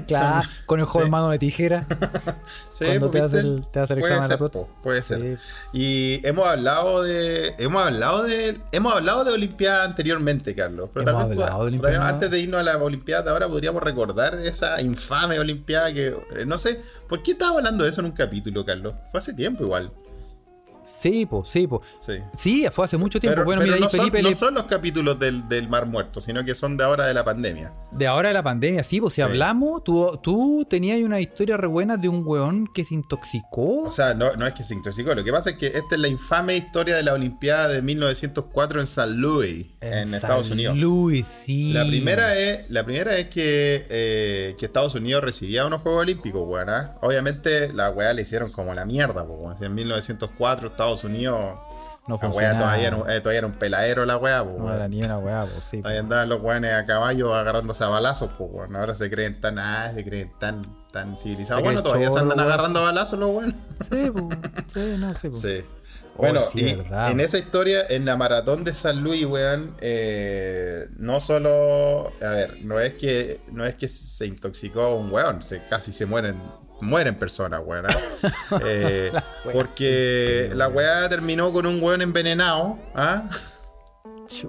[0.06, 1.10] Claro, con el joven Sí.
[1.10, 1.84] mano de tijera.
[2.72, 3.48] Sí, Cuando te hace ¿viste?
[3.48, 4.64] el- te hace el examen de la ser, próstata.
[4.66, 5.36] po, Puede ser.
[5.36, 5.42] Sí.
[5.72, 7.54] Y hemos hablado de.
[7.58, 8.56] Hemos hablado de.
[8.70, 10.88] Hemos hablado de Olimpiada anteriormente, Carlos.
[10.94, 13.82] Pero Hemos tal vez hablado de antes de irnos a la Olimpiada de ahora, podríamos
[13.82, 16.08] recordar esa infame Olimpiada que.
[16.36, 16.80] eh, No sé.
[17.08, 18.94] ¿Por qué estaba hablando de eso en un capítulo, Carlos?
[19.10, 19.90] Fue hace tiempo igual.
[21.00, 21.82] Sí, pues, sí, pues.
[22.00, 22.14] Sí.
[22.36, 23.36] Sí, fue hace mucho tiempo.
[23.36, 25.68] Pero, bueno, pero mira, ahí no, son, Felipe no le- son los capítulos del, del
[25.68, 27.72] Mar Muerto, sino que son de ahora de la pandemia.
[27.92, 31.66] de ahora de la pandemia, sí, pues si hablamos, tú, tú tenías una historia re
[31.66, 33.82] buena de un weón que se intoxicó.
[33.84, 35.14] O sea, no, no es que se intoxicó.
[35.14, 38.80] Lo que pasa es que esta es la infame historia de la Olimpiada de 1904
[38.80, 40.76] en San Louis, en, Estados San Unidos.
[40.76, 41.72] Luis, sí.
[41.72, 46.42] La primera es, la primera es que, eh, que Estados Unidos recibía unos Juegos Olímpicos,
[46.46, 46.68] weón.
[46.70, 46.92] ¿ah?
[47.02, 49.26] Obviamente la weá le hicieron como la mierda.
[49.58, 51.58] Si en 1904 Estados Unidos,
[52.06, 55.00] No la todavía era, eh, todavía era un peladero la weá, po, No era ni
[55.02, 55.82] una weá, pues sí.
[55.84, 58.76] Ahí andaban los weones a caballo agarrándose a balazos, pues, weón.
[58.76, 61.62] Ahora se creen tan, ah, se creen tan, tan civilizados.
[61.62, 63.54] Bueno, todavía se andan agarrando a balazos los weones.
[63.90, 64.38] Sí, pues.
[64.72, 65.42] Sí, no sé, pues.
[65.42, 65.64] Sí.
[66.18, 67.12] Bueno, sí, y verdad.
[67.12, 72.64] en esa historia, en la maratón de San Luis, weón, eh, no solo, a ver,
[72.64, 76.34] no es que no es que se intoxicó un weón, se, casi se mueren,
[76.80, 77.86] mueren personas, weón.
[77.86, 77.96] ¿ah?
[78.64, 79.12] Eh,
[79.52, 83.28] porque la weá terminó con un weón envenenado, ¿ah?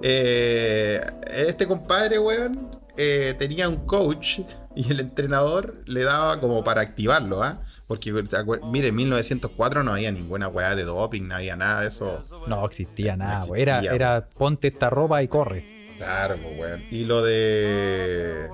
[0.02, 1.00] Eh,
[1.34, 4.40] este compadre, weón, eh, tenía un coach
[4.74, 7.60] y el entrenador le daba como para activarlo, ¿ah?
[7.86, 11.80] Porque, ¿te acuer- mire, en 1904 no había ninguna weá de doping, no había nada
[11.82, 12.22] de eso.
[12.46, 13.60] No existía nada, no weón.
[13.62, 15.64] Era, existía, era ponte esta ropa y corre.
[15.96, 16.82] Claro, pues, weón.
[16.90, 18.48] Y lo de.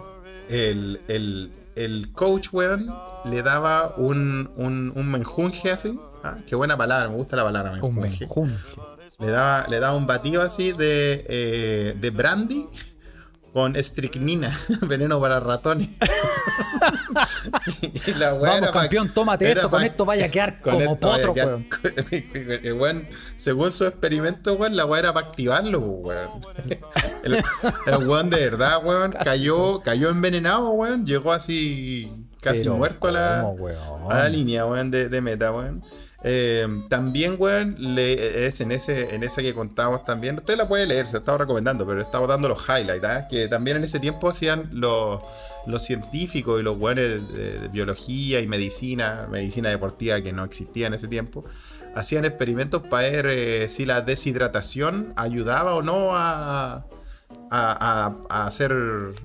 [0.48, 2.92] El, el, el coach, weón,
[3.26, 5.98] le daba un, un, un menjunje así.
[6.24, 6.36] ¿ah?
[6.46, 8.24] Qué buena palabra, me gusta la palabra Un menjunje.
[8.24, 8.56] menjunje.
[9.18, 12.66] Le daba, le daba un batido así de, eh, de brandy
[13.56, 15.88] con estricnina, veneno para ratones.
[18.06, 20.60] y la weá Vamos, era pa- campeón, tómate era esto, con esto vaya a quedar
[20.60, 21.58] como potro, quedar-
[22.76, 23.08] weón.
[23.36, 26.28] Según su experimento, weón, la weá era para activarlo, weón.
[27.24, 27.42] El,
[27.86, 31.06] el weón de verdad, weón, cayó, cayó envenenado, weón.
[31.06, 33.40] Llegó así casi Pero, muerto a la,
[34.10, 35.82] a la línea, weón, de, de meta, weón.
[36.28, 40.34] Eh, también, weón, es en ese, en ese que contamos también.
[40.34, 43.28] Usted la puede leer, se estaba recomendando, pero estaba dando los highlights, ¿ah?
[43.28, 45.20] Que también en ese tiempo hacían los,
[45.66, 50.88] los científicos y los weones de, de biología y medicina, medicina deportiva que no existía
[50.88, 51.44] en ese tiempo,
[51.94, 56.86] hacían experimentos para ver eh, si la deshidratación ayudaba o no a.
[57.48, 58.74] A, a- a hacer,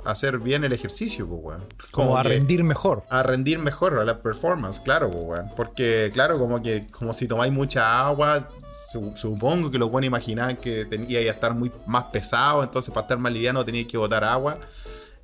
[0.05, 1.63] a hacer bien el ejercicio, pues, weón.
[1.91, 3.03] Como a rendir mejor.
[3.10, 5.49] a rendir mejor a la performance, claro, pues, weón.
[5.55, 8.47] Porque, claro, como que como si tomáis mucha agua,
[8.91, 13.05] su- supongo que los buenos imaginaban que tenía que estar muy más pesado, entonces para
[13.05, 14.57] estar más liviano teníais que botar agua.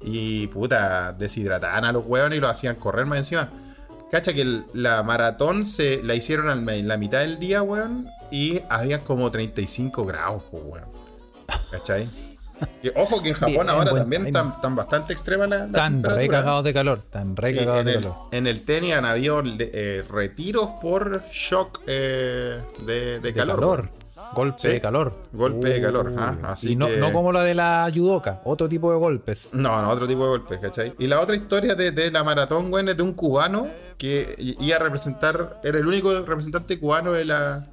[0.02, 3.50] Y puta, deshidrataban a los hueones y los hacían correr más encima.
[4.10, 8.08] Cacha que el- la maratón se la hicieron al- en la mitad del día, weón,
[8.32, 10.86] y había como 35 grados, pues, weón.
[11.72, 12.08] ¿Cachai?
[12.82, 16.16] Que, ojo que en Japón ahora también están, están bastante extremas las la temperatura.
[16.16, 17.02] recagados de calor.
[17.12, 18.16] Sí, recagados en, de el, calor.
[18.32, 23.90] en el tenis han habido eh, retiros por shock eh, de, de De calor.
[24.34, 24.68] Golpe Sí.
[24.68, 25.14] de calor.
[25.32, 28.68] Golpe de calor, ah, así y no, que- no como la de la judoka, otro
[28.68, 29.52] tipo de golpes.
[29.54, 30.94] No, no, otro tipo de golpes, ¿cachai?
[31.00, 33.68] Y la otra historia de, de la maratón, güey, es de un cubano
[33.98, 37.66] que iba a representar, era el único representante cubano de la,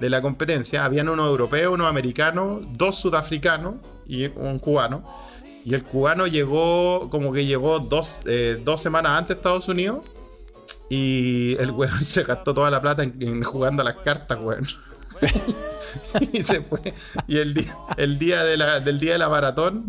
[0.00, 0.86] de la competencia.
[0.86, 3.74] Habían unos europeos, unos americanos, dos sudafricanos
[4.10, 5.04] y un cubano.
[5.64, 10.00] Y el cubano llegó, como que llegó dos, eh, dos semanas antes de Estados Unidos.
[10.88, 14.66] Y el weón se gastó toda la plata en, jugando a las cartas, weón.
[16.32, 16.94] y se fue.
[17.28, 19.86] Y el día, el día del día de la maratón,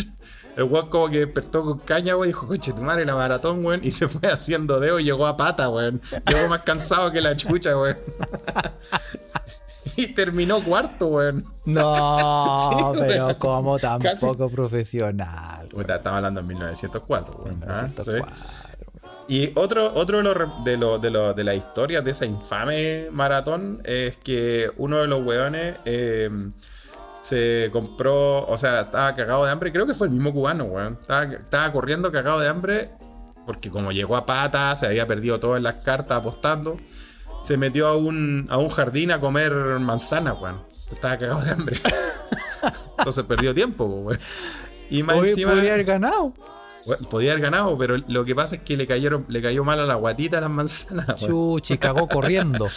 [0.55, 3.79] el weón como que despertó con caña, weón, dijo, coche, tu madre la maratón, weón,
[3.83, 5.99] y se fue haciendo dedo y llegó a pata, weón.
[6.27, 7.97] Llegó más cansado que la chucha, weón.
[10.03, 11.45] y terminó cuarto, weón.
[11.65, 13.37] No, Sí, pero weón.
[13.39, 15.67] como tan Casi- poco profesional.
[15.69, 17.63] Puta, estamos hablando en 1904, weón.
[17.67, 17.87] ¿ah?
[17.87, 18.11] Sí.
[18.11, 18.35] 1904.
[19.27, 23.07] Y otro, otro de, los, de, los- de, los- de las historias de esa infame
[23.11, 26.29] maratón es que uno de los weones eh,
[27.21, 30.97] se compró, o sea, estaba cagado de hambre, creo que fue el mismo cubano, weón.
[30.99, 32.89] Estaba, estaba corriendo cagado de hambre
[33.45, 36.77] porque como llegó a pata, se había perdido todas las cartas apostando,
[37.41, 40.61] se metió a un, a un jardín a comer manzana, weón.
[40.91, 41.77] Estaba cagado de hambre.
[42.97, 44.19] Entonces perdió tiempo, weón.
[44.89, 45.51] Y más Hoy encima...
[45.51, 46.33] podría haber ganado.
[46.85, 49.79] Bueno, podía haber ganado, pero lo que pasa es que le cayeron, le cayó mal
[49.79, 51.15] a la guatita a las manzanas.
[51.15, 52.67] Chuchi, cagó corriendo.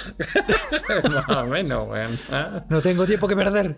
[1.11, 2.19] Más o menos, weón.
[2.31, 2.65] ¿ah?
[2.69, 3.77] No tengo tiempo que perder.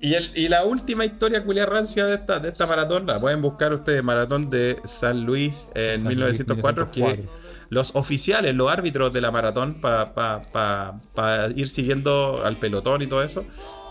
[0.00, 3.40] Y, el- y la última historia culia rancia de esta, de esta maratón, la pueden
[3.40, 7.53] buscar ustedes, maratón de San Luis en San Luis, 1904, que 1904.
[7.70, 13.44] Los oficiales, los árbitros de la maratón, para ir siguiendo al pelotón y todo eso,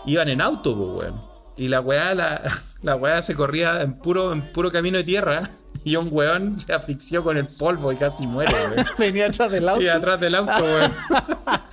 [0.06, 1.20] iban en auto, po, weón.
[1.56, 2.42] Y la weá, la,
[2.82, 5.50] la weá se corría en puro, en puro camino de tierra.
[5.86, 8.86] Y un weón se asfixió con el polvo y casi muere, weón.
[8.98, 9.82] Venía atrás del auto.
[9.82, 10.92] Y atrás del auto, weón.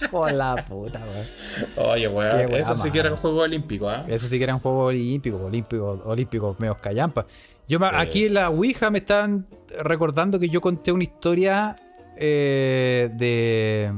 [0.10, 1.90] Por la puta, weón.
[1.92, 4.04] Oye, weón, Qué eso sí que era un juego olímpico, ¿ah?
[4.08, 7.28] Eso sí que era un juego olímpico, olímpico, olímpico, medio callampa.
[7.70, 9.46] Yo me- aquí en la Ouija me están
[9.82, 11.78] recordando que yo conté una historia
[12.18, 13.94] eh, de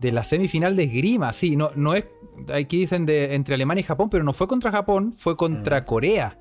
[0.00, 1.32] de la semifinal de esgrima.
[1.32, 2.06] Sí, no, no es.
[2.54, 6.38] Aquí dicen de entre Alemania y Japón, pero no fue contra Japón, fue contra Corea.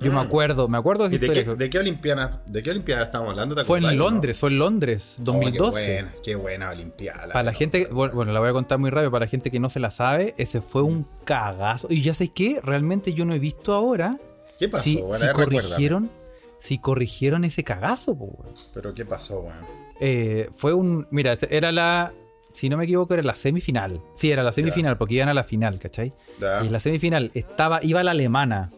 [0.00, 3.02] Yo me acuerdo, me acuerdo de ¿Y de qué, de qué olimpiada, de qué olimpiada
[3.02, 3.56] estamos hablando?
[3.56, 3.90] ¿Te Fue en no?
[3.94, 5.80] Londres, fue en Londres, Oh, 2012.
[5.80, 7.32] qué buena, qué buena olimpiada.
[7.32, 9.68] Para la gente, bueno, la voy a contar muy rápido, para la gente que no
[9.68, 11.88] se la sabe, ese fue un cagazo.
[11.90, 14.16] Y ya sé que realmente yo no he visto ahora
[14.60, 14.84] ¿Qué pasó?
[14.84, 15.62] si, Bueno, si a ver, recuérdame.
[15.62, 16.10] corrigieron,
[16.60, 18.36] si corrigieron ese cagazo, po.
[18.72, 19.77] Pero ¿qué pasó, weón?
[20.00, 21.06] Eh, fue un.
[21.10, 22.12] Mira, era la.
[22.48, 24.00] Si no me equivoco, era la semifinal.
[24.14, 26.14] Sí, era la semifinal, porque iban a la final, ¿cachai?
[26.62, 28.72] Y en la semifinal estaba, iba la alemana.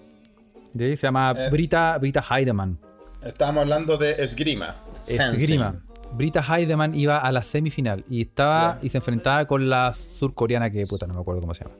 [0.77, 1.49] Se llama Eh.
[1.51, 2.79] Brita, Brita Heidemann.
[3.23, 4.75] Estábamos hablando de esgrima.
[5.07, 5.73] Esgrima.
[5.73, 5.91] Fencing.
[6.17, 10.85] Brita Heidemann iba a la semifinal y estaba y se enfrentaba con la surcoreana que
[10.89, 11.77] puta, no me acuerdo cómo se llama.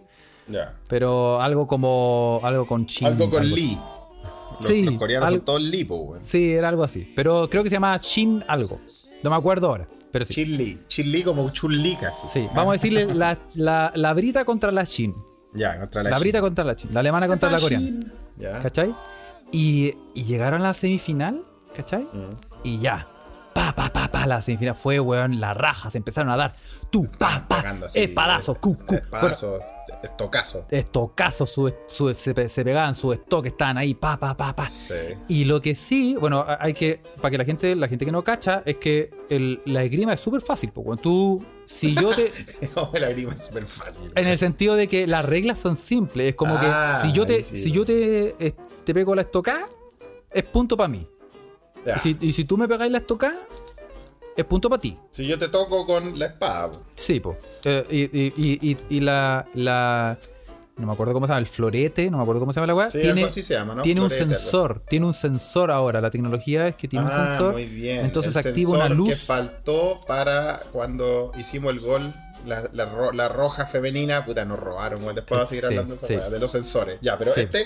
[0.89, 2.41] Pero algo como.
[2.45, 3.09] Algo con Chin.
[3.09, 3.45] Algo con.
[3.49, 3.77] Lee.
[4.61, 6.23] Los, Sí, los coreanos al- son todos Lee, po, weón.
[6.25, 7.11] Sí, era algo así.
[7.17, 8.79] Pero creo que se llamaba Chin algo.
[9.23, 9.89] No me acuerdo ahora.
[10.13, 10.81] Pero sí.
[10.89, 12.27] Chin Lee como Chun Lee casi.
[12.29, 15.15] Sí, vamos a decirle la, la, la Brita contra la Chin.
[15.55, 16.23] Ya, contra la La Chin.
[16.23, 16.91] Brita contra la Chin.
[16.93, 18.01] La alemana contra la coreana.
[18.37, 18.59] Ya.
[18.61, 18.95] ¿Cachai?
[19.53, 21.41] Y, y llegaron a la semifinal,
[21.75, 22.03] ¿cachai?
[22.03, 22.37] Mm.
[22.65, 23.07] Y ya.
[23.55, 24.27] Pa, pa, pa, pa.
[24.27, 25.91] La semifinal fue, weón, la raja.
[25.91, 26.55] Se empezaron a dar.
[26.91, 27.61] Tú, pa, pa.
[27.85, 28.95] Así, Espadazo, cu, cu.
[28.95, 29.59] Espadazo,
[30.03, 30.67] estocazo.
[30.71, 34.69] Estocazos, su, su- se, se pegaban, su estoque estaban ahí, pa, pa, pa, pa.
[34.69, 34.95] Sí.
[35.29, 38.23] Y lo que sí, bueno, hay que, para que la gente, la gente que no
[38.25, 40.71] cacha, es que el- la esgrima es súper fácil.
[40.73, 42.31] Pues, cuando tú, si yo te,
[42.77, 44.11] No, la esgrima es súper fácil.
[44.15, 47.27] en el sentido de que las reglas son simples, es como Ah, que si yo
[47.27, 47.57] te, sí.
[47.57, 49.65] si yo te, te pego la estocada,
[50.33, 51.07] es punto para mí.
[51.85, 51.97] Ya.
[51.97, 53.35] Y si, y si tú me pegáis la estocada,
[54.37, 54.97] es punto para ti.
[55.11, 56.83] Si yo te toco con la espada, po.
[56.97, 57.37] Sí, pues.
[57.91, 60.19] y, y- y- y- y la, la.
[60.77, 62.75] No me acuerdo cómo se llama, el florete, no me acuerdo cómo se llama la
[62.75, 62.89] weá.
[62.89, 63.83] Sí, tiene algo así se llama, ¿no?
[63.83, 66.01] tiene un algo sensor, tiene un sensor ahora.
[66.01, 67.53] La tecnología es que tiene un ah, sensor.
[67.53, 68.03] muy bien.
[68.05, 69.11] Entonces El activa una luz.
[69.11, 72.15] que faltó para cuando hicimos el gol.
[72.47, 75.05] La, la ro- la roja femenina, puta, nos robaron.
[75.15, 76.31] Después va a seguir Sí, hablando de esa sí.
[76.31, 76.99] de los sensores.
[77.03, 77.43] Ya, pero Sí.
[77.43, 77.65] este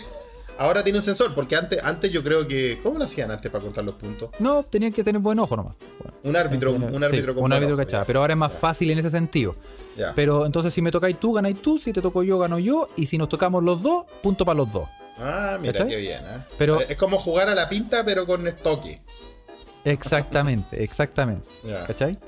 [0.59, 2.79] ahora tiene un sensor, porque antes, antes yo creo que.
[2.83, 4.31] ¿Cómo lo hacían antes para contar los puntos?
[4.39, 5.75] No, tenían que tener buen ojo nomás.
[5.99, 8.05] Bueno, Un árbitro, que un tener- árbitro sí, con un árbitro ya.
[8.05, 9.57] Pero ahora es más fácil en ese sentido.
[9.97, 10.13] Ya.
[10.15, 11.79] Pero entonces si me tocáis tú, ganáis tú.
[11.79, 12.89] Si te toco yo, gano yo.
[12.97, 14.89] Y si nos tocamos los dos, punto para los dos.
[15.19, 15.89] Ah, mira, ¿Cachai?
[15.89, 16.45] qué bien, ¿eh?
[16.59, 19.01] Pero- es como jugar a la pinta, pero con estoque.
[19.85, 21.47] Exactamente, exactamente.
[21.65, 21.87] Ya.
[21.87, 22.19] ¿Cachai?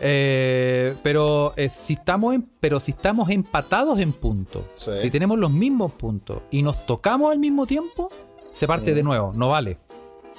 [0.00, 4.90] Eh, pero, eh, si estamos en, pero si estamos empatados en puntos, Sí.
[5.02, 8.10] si tenemos los mismos puntos y nos tocamos al mismo tiempo,
[8.52, 9.78] se parte de nuevo, no vale.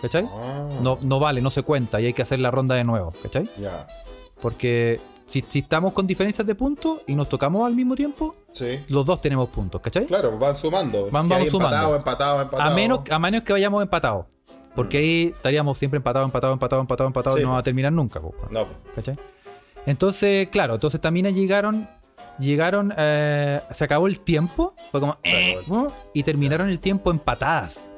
[0.02, 0.24] ¿Cachai?
[0.32, 3.12] Ah, No, no vale, no se cuenta y hay que hacer la ronda de nuevo.
[3.22, 3.44] ¿Cachai?
[3.60, 3.86] Ya.
[4.42, 8.80] Porque si, si estamos con diferencias de puntos y nos tocamos al mismo tiempo, Sí.
[8.88, 9.82] los dos tenemos puntos.
[9.82, 10.06] ¿Cachai?
[10.06, 11.10] Claro, van sumando.
[11.12, 11.76] Van- vamos sumando.
[11.76, 12.72] Empatado, empatado, empatado.
[12.72, 14.26] A menos, a menos que vayamos empatados.
[14.74, 17.92] Porque ahí estaríamos siempre empatados, empatados, empatados, empatados, empatados Sí, y no va a terminar
[17.92, 18.22] nunca.
[18.50, 19.18] No, ¿Cachai?
[19.86, 21.90] Entonces, claro, entonces también llegaron,
[22.38, 25.58] llegaron, eh, se acabó el tiempo, fue como, eh,
[26.14, 27.92] y terminaron el tiempo empatadas.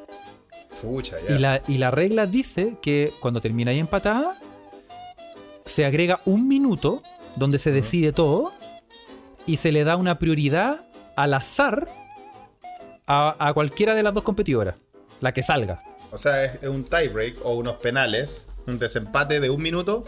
[0.79, 1.35] chucha, ya.
[1.35, 4.35] Y la, y la regla dice que cuando termina ahí empatada,
[5.65, 7.01] se agrega un minuto
[7.35, 8.51] donde se decide todo
[9.45, 10.77] y se le da una prioridad
[11.15, 11.89] al azar
[13.07, 14.75] a, a cualquiera de las dos competidoras.
[15.19, 15.83] La que salga.
[16.11, 20.03] O sea, es, es un tiebreak o unos penales, un desempate de un minuto,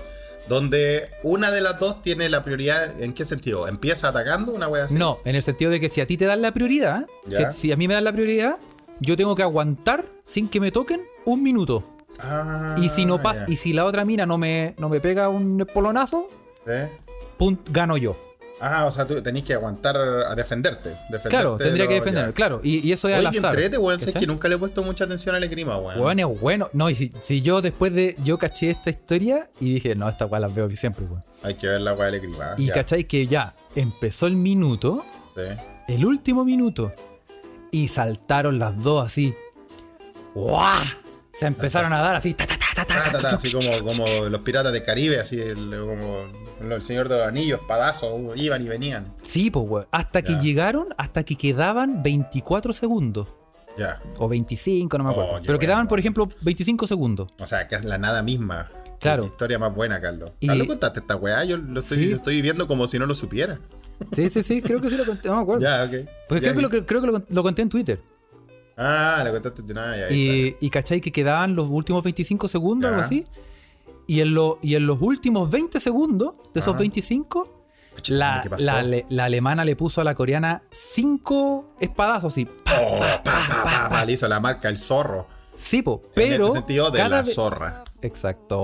[0.48, 3.00] donde una de las dos tiene la prioridad.
[3.02, 3.68] ¿En qué sentido?
[3.68, 4.96] ¿Empieza atacando una wea así?
[4.96, 7.06] No, en el sentido de que si a ti te dan la prioridad,
[7.52, 8.56] si, a mí me dan la prioridad,
[9.00, 11.84] yo tengo que aguantar sin que me toquen un minuto.
[12.20, 15.30] Ah, y si no pasa, y si la otra mina no me, no me pega
[15.30, 16.30] un polonazo,
[16.68, 16.92] ¿Eh?
[17.70, 18.18] gano yo.
[18.62, 20.90] Ah, o sea, tú tenés que aguantar a defenderte.
[20.90, 22.34] defenderte Claro, de tendría que defender, ya.
[22.34, 22.62] claro.
[22.64, 23.54] Y, y eso es al azar.
[23.54, 24.00] entrete, weón.
[24.00, 26.00] Es que nunca le he puesto mucha atención al esgrima, weón.
[26.00, 26.70] Weón es bueno.
[26.72, 28.16] No, y si, si yo después de.
[28.24, 31.24] Yo caché esta historia y dije, no, esta weá las veo siempre, weón.
[31.42, 32.54] Hay que ver la weá del esgrima.
[32.58, 32.74] Y ya.
[32.74, 35.04] cachai que ya empezó el minuto,
[35.36, 35.42] Sí.
[35.90, 36.94] el último minuto,
[37.72, 39.36] y saltaron las dos así.
[40.36, 40.80] ¡Guau!
[41.34, 42.34] Se empezaron a dar así.
[42.34, 46.26] ta, ta, ta, ta, así como, como los piratas del Caribe, así el- como
[46.74, 49.14] el Señor de los Anillos, espadazos, iban y venían.
[49.22, 49.88] Sí, pues, weón.
[49.92, 53.28] Hasta que llegaron, hasta que quedaban 24 segundos.
[53.78, 54.00] Ya.
[54.18, 55.32] O 25, no me acuerdo.
[55.32, 55.60] Oh, qué Pero bueno.
[55.60, 57.30] quedaban, por ejemplo, 25 segundos.
[57.40, 58.70] O sea, que es la nada misma.
[59.00, 59.26] Claro.
[59.26, 60.32] Historia más buena, Carlos.
[60.40, 61.44] Y- Carlos, contaste esta weá.
[61.44, 62.10] Yo lo estoy, Sí.
[62.12, 63.60] lo estoy viviendo como si no lo supiera.
[64.16, 65.62] Sí, sí, sí, creo que sí lo conté, no me acuerdo.
[65.66, 66.08] Ya, ok.
[66.30, 68.00] Porque Ya, creo, que lo, creo que lo, lo conté en Twitter.
[68.78, 69.98] Ah, lo contaste de nada.
[69.98, 72.96] Ya, ahí Y, cachai que quedaban los últimos 25 segundos, Ya.
[72.96, 73.28] algo así.
[74.08, 76.80] Y en, lo- y en los últimos 20 segundos de esos Ajá.
[76.80, 77.60] 25,
[77.96, 82.46] Pucha, la, la, la alemana le puso a la coreana 5 espadazos así.
[82.46, 85.28] Pa, Oh, pa, pa, le hizo la marca el zorro.
[85.56, 86.48] Sí, po, en pero.
[86.48, 87.84] este sentido de la ve- zorra.
[88.04, 88.64] Exacto.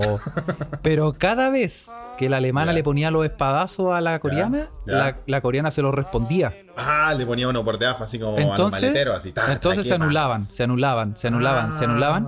[0.82, 4.68] pero cada vez que la alemana le ponía los espadazos a la coreana.
[4.86, 6.54] La, la coreana se los respondía.
[6.76, 9.32] Ah, le ponía uno por debajo, así como Entonces, maleteros, así.
[9.32, 12.28] ta, entonces se anulaban, se anulaban, se anulaban, se anulaban.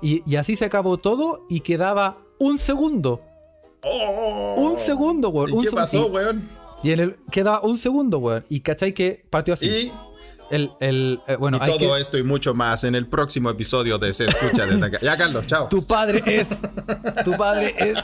[0.00, 3.20] Y, y así se acabó todo y quedaba un segundo.
[3.82, 4.54] Oh.
[4.56, 5.50] Un segundo, weón.
[5.50, 6.48] ¿Y un qué pasó, weón?
[6.82, 8.44] Y en el quedaba un segundo, weón.
[8.48, 9.68] Y cachai que partió así.
[9.68, 9.92] Y,
[10.50, 13.50] El, el, eh, bueno, y hay todo que- esto y mucho más en el próximo
[13.50, 14.98] episodio de Se Escucha desde acá.
[15.02, 15.68] Ya, Carlos, chao.
[15.68, 16.48] Tu padre es.
[17.24, 17.98] Tu padre es.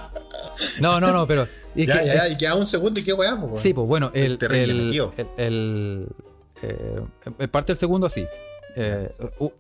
[0.81, 1.43] No, no, no, pero.
[1.75, 3.57] es ya, que- ya, ya, y queda un segundo y qué po, weón.
[3.57, 4.39] Sí, pues bueno, el.
[4.39, 5.13] terrible el, metido.
[5.37, 6.09] el-
[6.63, 7.01] eh,
[7.39, 8.27] eh, parte del segundo así.
[8.77, 9.09] Eh,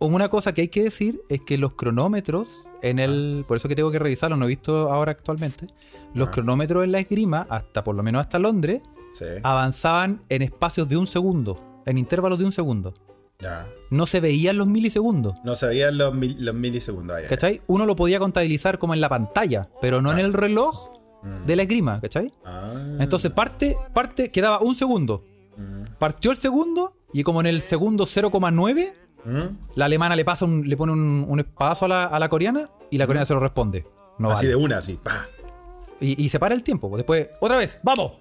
[0.00, 3.44] una cosa que hay que decir es que los cronómetros en el.
[3.46, 5.66] Por eso que tengo que revisarlo, no he visto ahora actualmente.
[6.14, 6.32] Los Ah.
[6.32, 10.96] cronómetros en la esgrima, hasta por lo menos hasta Londres, Sí, avanzaban en espacios de
[10.96, 11.60] un segundo.
[11.86, 12.94] En intervalos de un segundo.
[13.38, 13.66] ya.
[13.90, 15.36] No se veían los milisegundos.
[15.44, 17.26] No se veían los, mil- los milisegundos ahí.
[17.28, 17.60] ¿Cachai?
[17.66, 20.90] Uno lo podía contabilizar como en la pantalla, pero no en el reloj
[21.46, 22.32] de la esgrima, ¿cachai?
[22.44, 25.24] Ah, Entonces parte, parte, quedaba un segundo.
[25.98, 28.92] Partió el segundo y como en el segundo 0,9,
[29.24, 29.40] ¿Mm?
[29.76, 32.68] la alemana le pasa un- le pone un, un espadazo a la, a la coreana
[32.90, 33.86] y la coreana se lo responde.
[34.18, 34.48] No así vale.
[34.48, 34.98] de una, así.
[35.02, 35.26] Pa.
[36.00, 36.88] y, y se para el tiempo.
[36.90, 38.12] pues Después, otra vez, ¡vamos!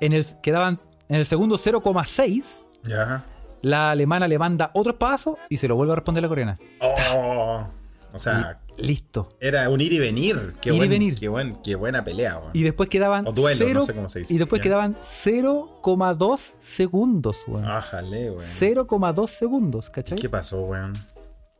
[0.00, 3.24] En el, quedaban en el segundo 0,6, Ya.
[3.62, 6.58] la alemana le manda otro espadazo y se lo vuelve a responder la coreana.
[6.80, 7.66] Oh.
[8.12, 9.36] O sea, Listo.
[9.40, 10.54] era un ir y venir.
[10.60, 11.18] Qué Ir y venir.
[11.18, 12.40] Qué, buen, qué buena pelea.
[12.54, 14.32] Y después quedaban duelo, cero- no sé cómo se dice.
[14.32, 14.64] Y después Ya.
[14.64, 17.64] quedaban 0,2 segundos, weón.
[17.66, 18.42] Ájale, weón.
[18.44, 20.18] 0,2 segundos, ¿cachai?
[20.18, 20.94] ¿Qué pasó, weón?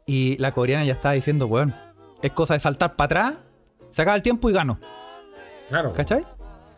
[0.06, 1.74] Y la coreana ya estaba diciendo, weón,
[2.22, 3.38] es cosa de saltar para atrás,
[3.90, 4.78] se acaba el tiempo y gano,
[5.68, 5.92] Claro.
[5.92, 6.24] ¿cachai?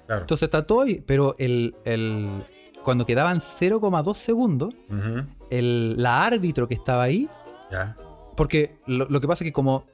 [0.07, 0.23] Claro.
[0.23, 2.45] Entonces está todo pero el, el-
[2.89, 4.73] cuando quedaban 0,2 segundos,
[5.51, 7.29] el, la árbitro que estaba ahí,
[7.71, 7.99] Ya.
[8.35, 9.85] porque lo, lo que pasa es que como,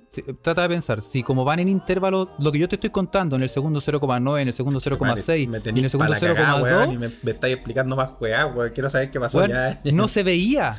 [0.43, 3.43] trata de pensar, si como van en intervalos, lo que yo te estoy contando en
[3.43, 6.63] el segundo 0,9, en el segundo 0,6 Me y en el segundo pa' la cagá,
[6.63, 8.71] weón, y 0,2, me, me estáis explicando más weá, weón.
[8.73, 9.77] Quiero saber qué pasó ya.
[9.93, 10.77] no se veía.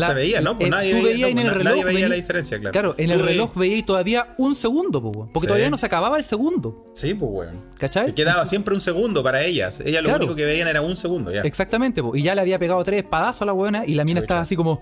[0.00, 0.56] No se veía, ¿no?
[0.58, 1.72] Pues nadie veía- veías no, en el pues reloj.
[1.72, 2.72] nadie veía la diferencia, claro.
[2.72, 5.48] Claro, en el reloj veías todavía un segundo, po, weón, porque Sí.
[5.48, 6.86] todavía no se acababa el segundo.
[6.94, 7.60] Sí, pues, weón.
[7.78, 8.06] ¿Cachai?
[8.06, 9.80] Te quedaba siempre un segundo para ellas.
[9.80, 10.24] Ellas lo Claro.
[10.24, 11.40] único que veían era un segundo, ya.
[11.42, 14.20] Exactamente, po, y ya le había pegado tres espadazos a la buena y la mina
[14.20, 14.24] Chucha.
[14.24, 14.80] estaba así como,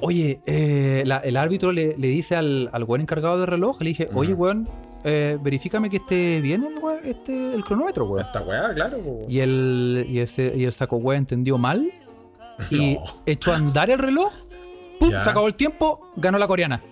[0.00, 3.88] oye, eh, la- el árbitro le, le dice al, al weón encargado del reloj, le
[3.88, 4.68] dije, oye, weón,
[5.04, 8.24] eh, verifícame que esté bien el, weón- este, el cronómetro, weón.
[8.26, 9.26] Esta weá, claro, po.
[9.28, 11.90] Y el, y ese, y el saco weón entendió mal
[12.70, 13.04] y No.
[13.26, 14.32] echó a andar el reloj,
[14.98, 15.20] pum, Ya.
[15.22, 16.82] se acabó el tiempo, ganó la coreana.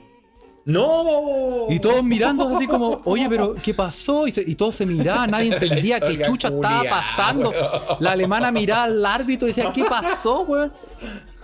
[0.67, 1.67] ¡No!
[1.69, 4.27] Y todos mirando así como, oye, pero ¿qué pasó?
[4.27, 7.53] Y, se- y todos se miraban, nadie entendía qué chucha estaba culiao, pasando.
[8.01, 10.73] La alemana miraba al árbitro y decía, ¿qué pasó, weón?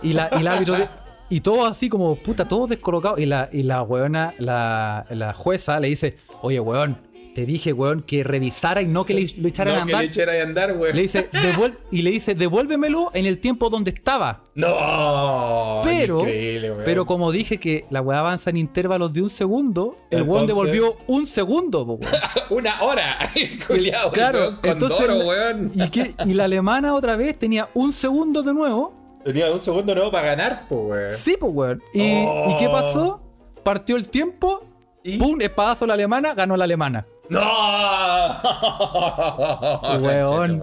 [0.01, 0.75] Y, la, y el árbitro,
[1.29, 3.19] y todos así como, puta, todos descolocados.
[3.19, 6.97] Y la, y la weona, la, la jueza le dice, oye, weón,
[7.33, 10.01] te dije, weón, que revisara y no que le, lo echaran a No, que andar.
[10.01, 10.95] le echara a andar, weón.
[10.95, 11.29] Le dice,
[11.91, 14.43] y le dice, devuélvemelo en el tiempo donde estaba.
[14.55, 15.81] ¡No!
[15.83, 16.81] Pero, Increíble, weón.
[16.85, 20.97] pero como dije que la weá avanza en intervalos de un segundo, el weón devolvió
[21.07, 21.99] un segundo, weón.
[22.49, 23.31] Una hora.
[23.67, 24.99] Culiao, Claro, weón, entonces.
[24.99, 25.71] Doro, weón.
[25.73, 29.93] y, que- y la alemana otra vez tenía un segundo de nuevo Tenía un segundo
[29.93, 31.17] nuevo para ganar, pues, weón.
[31.17, 31.83] Sí, pues, weón.
[31.93, 33.21] ¿Y, ¿Y qué pasó?
[33.63, 34.65] Partió el tiempo,
[35.03, 35.17] ¿Y?
[35.19, 35.39] ¡pum!
[35.41, 37.05] Espadazo a la alemana, ganó la alemana.
[37.31, 37.41] ¡No!
[40.01, 40.61] Weón.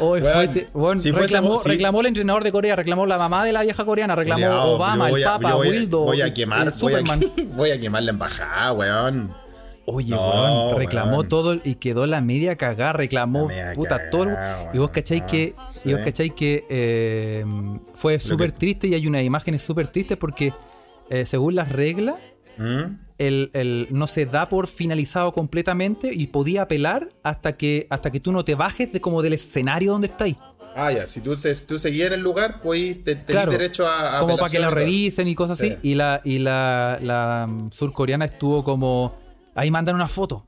[0.00, 1.68] Hoy fue, Weón, te- weón, si fuésemos- reclamó, sí.
[1.68, 5.08] reclamó el entrenador de Corea, reclamó la mamá de la vieja coreana, reclamó Culeado, Obama,
[5.10, 7.20] el a- Papa, voy a- Wildo, Voy a quemar, el voy a, Superman.
[7.56, 9.30] voy a quemar la embajada, weón.
[9.84, 11.28] Oye, No, weón, reclamó weón.
[11.28, 14.22] todo y quedó la media cagada, reclamó, La media puta, todo.
[14.24, 15.54] el- cagada, Y vos weón, cacháis que,
[15.84, 16.04] y vos sí.
[16.04, 17.44] cacháis que eh,
[17.94, 20.52] fue súper triste y hay unas imágenes súper tristes porque
[21.10, 22.16] eh, según las reglas,
[22.58, 22.98] ¿Mm?
[23.18, 28.18] el, el- no se da por finalizado completamente y podía apelar hasta que, hasta que
[28.20, 30.36] tú no te bajes de como del escenario donde estáis.
[30.74, 31.36] Ah, ya, si tú,
[31.68, 34.70] tú seguías en el lugar, pues te, tenés derecho a, a como para que todo.
[34.70, 35.70] revisen y cosas así.
[35.72, 35.76] Sí.
[35.82, 39.14] Y la, y la, la mm, surcoreana estuvo como.
[39.54, 40.46] Ahí mandan una foto.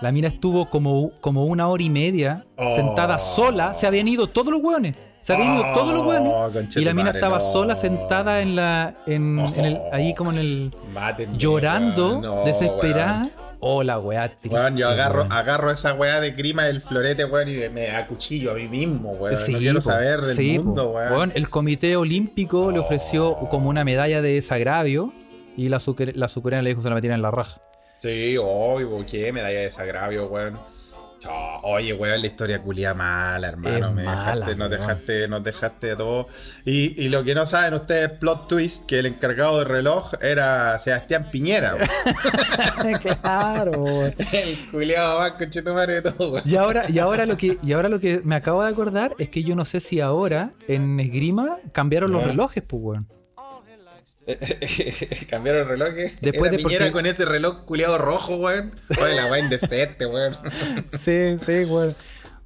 [0.00, 2.74] La mina estuvo como, como una hora y media Oh.
[2.74, 3.74] sentada sola.
[3.74, 4.96] Se habían ido todos los hueones.
[5.26, 6.76] Se habían ido Oh, todos los hueones.
[6.76, 7.44] Y la mina madre, estaba no.
[7.44, 8.94] sola sentada en la.
[9.06, 10.74] En, en el, ahí como en el.
[10.94, 12.22] Mátenme, llorando, weón.
[12.22, 13.28] No, desesperada.
[13.58, 14.50] Oh, la weá triste.
[14.56, 15.32] Weón, yo agarro, weón.
[15.32, 19.36] agarro esa weá de grima del florete, weón, y me acuchillo a mí mismo, weón.
[19.36, 21.12] Sí, no quiero po, saber del sí, mundo, weón.
[21.12, 25.12] Weón, El Comité Olímpico le ofreció como una medalla de desagravio
[25.56, 26.28] y la, sucre- la
[26.62, 27.60] le dijo se la metieran en la raja.
[27.98, 28.36] Sí,
[28.84, 29.32] ¿por qué?
[29.32, 30.56] Medalla de desagravio, weón.
[31.62, 33.92] Oye, weón, la historia culia mala, hermano.
[33.92, 36.28] Me mala, dejaste, nos dejaste, nos dejaste de todo.
[36.64, 40.78] Y, y lo que no saben ustedes, plot twist, que el encargado del reloj era
[40.78, 41.74] Sebastián Piñera,
[43.22, 43.82] claro.
[43.82, 44.14] weón.
[44.32, 46.42] El culiado más conchetumare de todo, weón.
[46.46, 49.28] Y ahora, y ahora lo que, y ahora lo que me acabo de acordar es
[49.28, 53.15] que yo no sé si ahora en esgrima cambiaron los relojes, pues weón.
[55.30, 55.88] Cambiaron el reloj.
[55.96, 56.12] eh.
[56.20, 58.72] Después Era de- porque- con ese reloj culiado rojo, weón.
[59.02, 60.36] Oye, la weá indecente, weón.
[60.92, 61.94] Sí, sí, weón.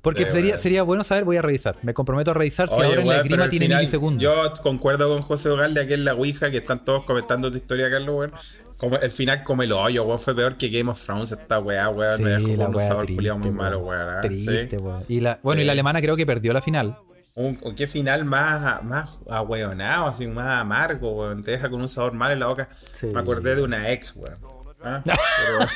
[0.03, 0.59] Porque Sí, sería, weón.
[0.63, 1.77] sería bueno saber, voy a revisar.
[1.83, 4.23] Me comprometo a revisar si Oye, ahora en la weón, al tiene final, milisegundos.
[4.23, 7.91] Yo concuerdo con José Ogalde, aquí en la Ouija, que están todos comentando tu historia,
[7.91, 8.33] Carlos, weón.
[8.79, 10.19] Como, el final come el hoyo, weón.
[10.19, 12.23] Fue peor que Game of Thrones esta weá, weón.
[12.23, 13.57] me dejó Sí, la con un sabor triste, culiado muy weón.
[13.59, 14.09] malo, weón.
[14.09, 14.21] ¿ah?
[14.23, 14.77] Triste, Sí.
[14.77, 15.05] weón.
[15.09, 16.97] Y la, bueno, y la alemana creo que perdió la final.
[17.37, 21.43] Un, qué final más, más ahueonado, así, más amargo, weón.
[21.43, 22.69] Te deja con un sabor mal en la boca.
[22.95, 23.07] Sí.
[23.07, 24.39] Me acordé de una ex, weón.
[24.83, 25.03] ¿Ah?
[25.05, 25.67] Pero-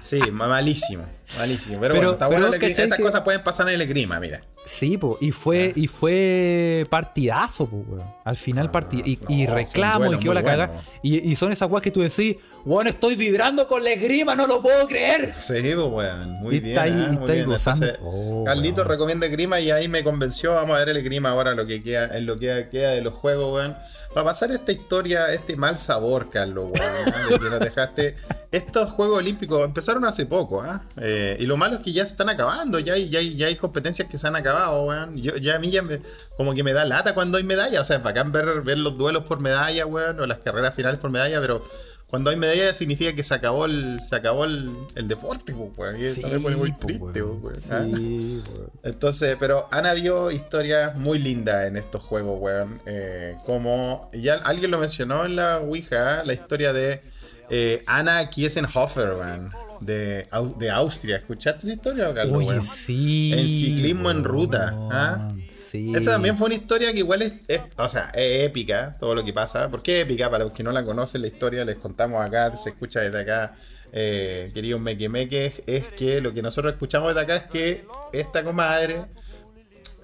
[0.00, 1.04] sí, ma- malísimo,
[1.38, 1.80] malísimo.
[1.80, 2.82] Pero, Pero- bueno, está pero bueno el esgrima.
[2.84, 4.40] Estas que- cosas pueden pasar en el esgrima, mira.
[4.66, 5.78] Sí, po, y fue, Ah.
[5.78, 8.14] y fue partidazo, po, weón.
[8.24, 10.66] Al final partid y, y no, fue reclamo bueno, y quedó la caga.
[10.68, 10.82] bueno.
[11.02, 14.46] Y, y son esas weas que tú decís, weón, estoy vibrando con la esgrima, no
[14.46, 15.34] lo puedo creer.
[15.36, 16.30] Sí, pues, weón.
[16.40, 16.72] Muy Y bien.
[16.76, 17.50] está ahí- ah, y muy está ahí bien.
[17.52, 18.88] Entonces, Oh, Carlito weón.
[18.88, 20.54] recomienda el grima y ahí me convenció.
[20.54, 23.12] Vamos a ver el grima ahora, lo que queda, en lo que queda de los
[23.12, 23.76] juegos, weón.
[24.14, 26.92] Para pasar esta historia, este mal sabor, Carlos, weón.
[27.14, 27.26] ¿ah?
[27.28, 28.16] De que nos dejaste.
[28.54, 30.84] Estos Juegos Olímpicos empezaron hace poco, ¿ah?
[30.98, 32.78] Eh, y lo malo es que ya se están acabando.
[32.78, 35.16] Ya hay, ya hay, ya hay competencias que se han acabado, weón.
[35.16, 35.98] Yo, ya a mí ya me,
[36.36, 37.80] como que me da lata cuando hay medalla.
[37.80, 40.20] O sea, es bacán ver, ver los duelos por medalla, weón.
[40.20, 41.60] O las carreras finales por medalla, pero.
[42.06, 45.96] Cuando hay medalla significa que se acabó el, se acabó el, el deporte, weón.
[45.96, 47.40] Y eso me pone muy triste, weón.
[47.40, 47.92] pues, weón.
[47.92, 47.96] ¿ah?
[47.96, 48.70] Sí, weón.
[48.84, 52.80] Entonces, pero han habido historias muy lindas en estos juegos, weón.
[52.86, 57.02] Eh, como ya alguien lo mencionó en la Ouija, la historia de
[57.50, 59.50] eh, Anna Kiesenhofer, weón.
[59.80, 60.26] De,
[60.58, 61.16] de Austria.
[61.16, 63.32] ¿Escuchaste esa historia, Carlos, Oye, sí.
[63.34, 65.34] En ciclismo en ruta, ¿ah?
[65.70, 65.92] Sí.
[65.94, 69.24] Esa también fue una historia que igual es, es- o sea, es épica, todo lo
[69.24, 69.68] que pasa.
[69.70, 70.30] ¿Por qué épica?
[70.30, 73.54] Para los que no la conocen, la historia les contamos acá, se escucha desde acá,
[73.92, 77.84] eh, queridos Meque Meque, es, es que lo que nosotros escuchamos desde acá es que
[78.12, 79.04] esta comadre,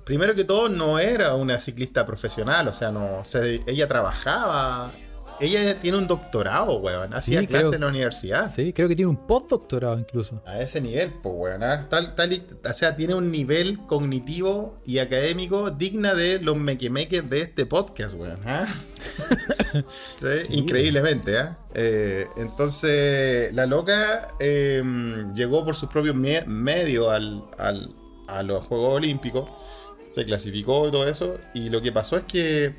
[0.05, 4.91] primero que todo, no era una ciclista profesional, o sea, no, se- ella trabajaba,
[5.41, 7.75] ella tiene un doctorado, weón, hacía Sí, clases creo.
[7.77, 8.55] en la universidad.
[8.55, 10.43] Sí, creo que tiene un postdoctorado incluso.
[10.47, 11.63] A ese nivel, pues, weón.
[11.63, 11.87] ¿ah?
[11.89, 17.29] Tal, tal y- o sea, tiene un nivel cognitivo y académico digna de los mequemeques
[17.31, 18.39] de este podcast, weón.
[18.45, 18.67] ¿ah?
[20.19, 21.59] Sí, Increíblemente, ¿ah?
[21.75, 24.83] Eh, entonces, la loca eh,
[25.35, 27.95] llegó por sus propios me- medios al, al-
[28.29, 29.49] a los Juegos Olímpicos,
[30.13, 32.75] se clasificó y todo eso, y lo que pasó es que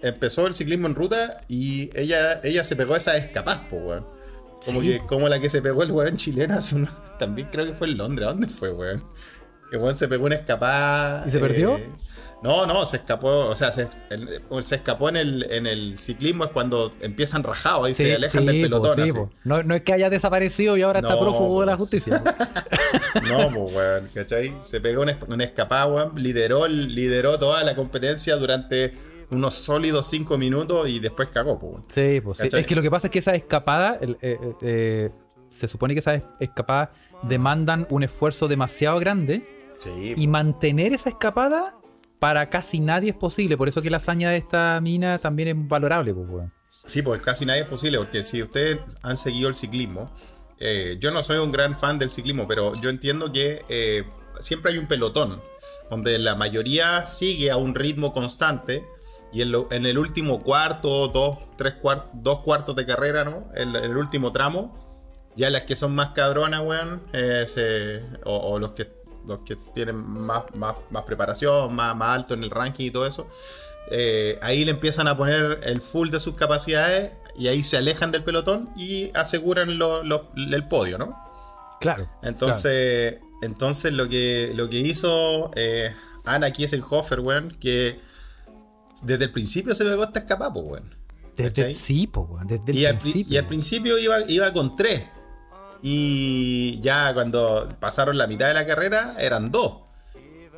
[0.00, 4.06] empezó el ciclismo en ruta y ella, ella se pegó a esa escapaz, pues, weón.
[4.64, 4.88] Como, Sí.
[4.92, 6.90] que, como la que se pegó el weón chileno hace unos...
[7.18, 8.28] También creo que fue en Londres.
[8.28, 9.04] ¿Dónde fue, weón?
[9.72, 11.24] El weón se pegó una escapada.
[11.26, 11.78] ¿Y se perdió?
[12.42, 13.46] No, no, se escapó.
[13.46, 17.86] O sea, se, el- se escapó en el, en el ciclismo es cuando empiezan rajados.
[17.86, 18.94] Ahí se alejan del po, pelotón.
[18.96, 19.12] sí, así.
[19.12, 19.30] po.
[19.44, 21.78] No, no es que haya desaparecido y ahora está prófugo de la po.
[21.82, 22.22] justicia.
[23.28, 24.54] No, pues, weón, ¿cachai?
[24.62, 26.12] Se pegó una, una escapada, weón.
[26.16, 28.94] Lideró, lideró toda la competencia durante
[29.30, 31.84] unos sólidos cinco minutos y después cagó, pues, weón.
[31.88, 32.40] Sí, pues.
[32.40, 35.10] Es que lo que pasa es que esa escapada, eh, eh, eh,
[35.48, 36.90] se supone que esas es- escapadas
[37.22, 39.46] demandan un esfuerzo demasiado grande
[39.78, 41.74] Sí, y mantener esa escapada
[42.18, 43.56] para casi nadie es posible.
[43.56, 46.52] Por eso que la hazaña de esta mina también es valorable, pues, weón.
[46.84, 50.10] Sí, pues casi nadie es posible, porque si ustedes han seguido el ciclismo,
[50.98, 54.04] yo no soy un gran fan del ciclismo, pero yo entiendo que
[54.40, 55.40] siempre hay un pelotón,
[55.90, 58.84] donde la mayoría sigue a un ritmo constante,
[59.32, 63.48] y en, lo- en el último cuarto, dos, tres cuartos, dos cuartos de carrera, ¿no?
[63.54, 64.76] En, el último tramo,
[65.36, 69.56] ya las que son más cabronas, weón, eh, se- o, o los que los que
[69.74, 73.28] tienen más, más, más preparación, más, más alto en el ranking y todo eso,
[73.90, 78.10] eh, ahí le empiezan a poner el full de sus capacidades y ahí se alejan
[78.10, 81.14] del pelotón y aseguran lo- lo- el podio, ¿no?
[81.78, 82.08] Claro.
[82.22, 88.00] Entonces, entonces lo que lo que hizo eh, Ana Kieselhofer, weón, que
[89.02, 90.94] desde el principio se pegó esta escapada, pues, weón.
[91.36, 91.74] Desde, ¿cachai?
[91.74, 92.46] sí, pues, weón.
[92.46, 93.34] Desde el Y al, pri- principio.
[93.34, 95.02] y al principio iba, iba con tres.
[95.82, 99.78] Y ya cuando pasaron la mitad de la carrera eran dos.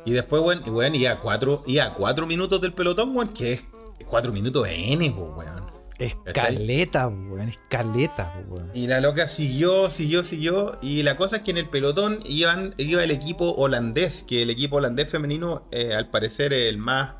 [0.05, 3.29] Y después, weón, y weón, iba a cuatro, iba a cuatro minutos del pelotón, weón,
[3.29, 3.63] que es
[4.07, 5.61] cuatro minutos de N, pues, weón.
[5.99, 7.49] Escaleta, weón.
[7.49, 8.71] Escaleta, weón.
[8.73, 10.79] Y la loca siguió, siguió, siguió.
[10.81, 14.49] Y la cosa es que en el pelotón iban, iba el equipo holandés, que el
[14.49, 17.13] equipo holandés femenino, eh, al parecer, es el más.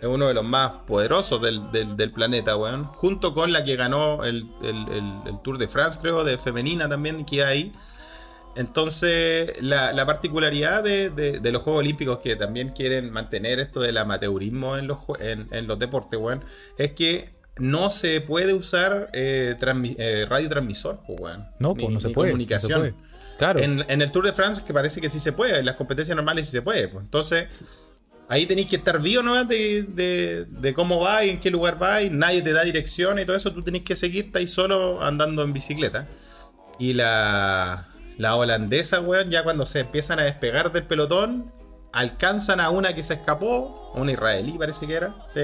[0.00, 2.84] Es uno de los más poderosos del, del- del planeta, weón.
[2.86, 6.88] Junto con la que ganó el, el- el- el Tour de France, creo, de femenina
[6.88, 7.72] también, que ahí.
[8.56, 13.80] Entonces, la, la particularidad de, de- de los Juegos Olímpicos que también quieren mantener esto
[13.80, 16.44] del amateurismo en los, en, en los deportes, weón,
[16.76, 19.54] es que no se puede usar eh,
[19.98, 21.48] eh, radiotransmisor, pues, weón.
[21.58, 22.30] No, Ni- pues no se ni puede.
[22.30, 22.80] comunicación.
[22.80, 23.10] no se puede.
[23.38, 23.60] Claro.
[23.60, 26.14] En, en el Tour de France, que parece que sí se puede, en las competencias
[26.16, 26.88] normales sí se puede.
[26.88, 27.04] pues.
[27.04, 27.46] Entonces,
[28.30, 29.44] ahí tenéis que estar vivo ¿no?
[29.44, 33.18] de, de, de cómo va y en qué lugar va y nadie te da dirección
[33.18, 33.52] y todo eso.
[33.52, 36.06] Tú tenés que seguirte ahí solo andando en bicicleta.
[36.78, 41.52] Y la, la holandesa, weón, ya cuando se empiezan a despegar del pelotón,
[41.92, 45.40] alcanzan a una que se escapó, una israelí parece que era, ¿sí?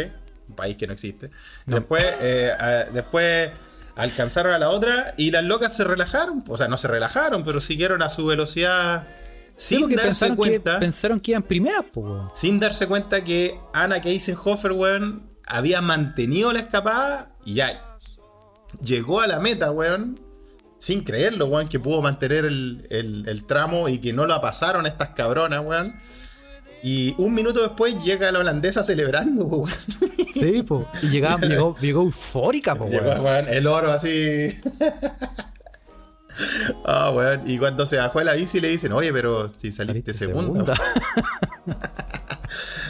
[0.49, 1.29] Un país que no existe.
[1.67, 3.51] Después, eh, a- después
[3.97, 6.45] alcanzaron a la otra y las locas se relajaron.
[6.49, 9.07] O sea, no se relajaron, pero siguieron a su velocidad
[9.57, 10.75] sin darse pensaron cuenta.
[10.75, 12.31] que, pensaron que iban primeras, weón.
[12.35, 17.97] Sin darse cuenta que Anna Keisenhofer, weón, había mantenido la escapada y ya
[18.83, 20.21] llegó a la meta, weón.
[20.79, 24.85] Sin creerlo, weón, que pudo mantener el, el- el tramo y que no la pasaron
[24.87, 25.95] estas cabronas, weón.
[26.83, 29.73] Y un minuto después llega la holandesa celebrando, weón.
[30.35, 30.87] Sí, pues.
[31.03, 33.21] Y llegaba, llegó, llegó eufórica, Llegó, weón.
[33.25, 34.09] weón, el oro así.
[36.85, 37.43] Ah, weón.
[37.47, 40.75] Y cuando se bajó de la bici le dicen, oye, pero si saliste, Saliste segunda.
[40.75, 40.75] segunda.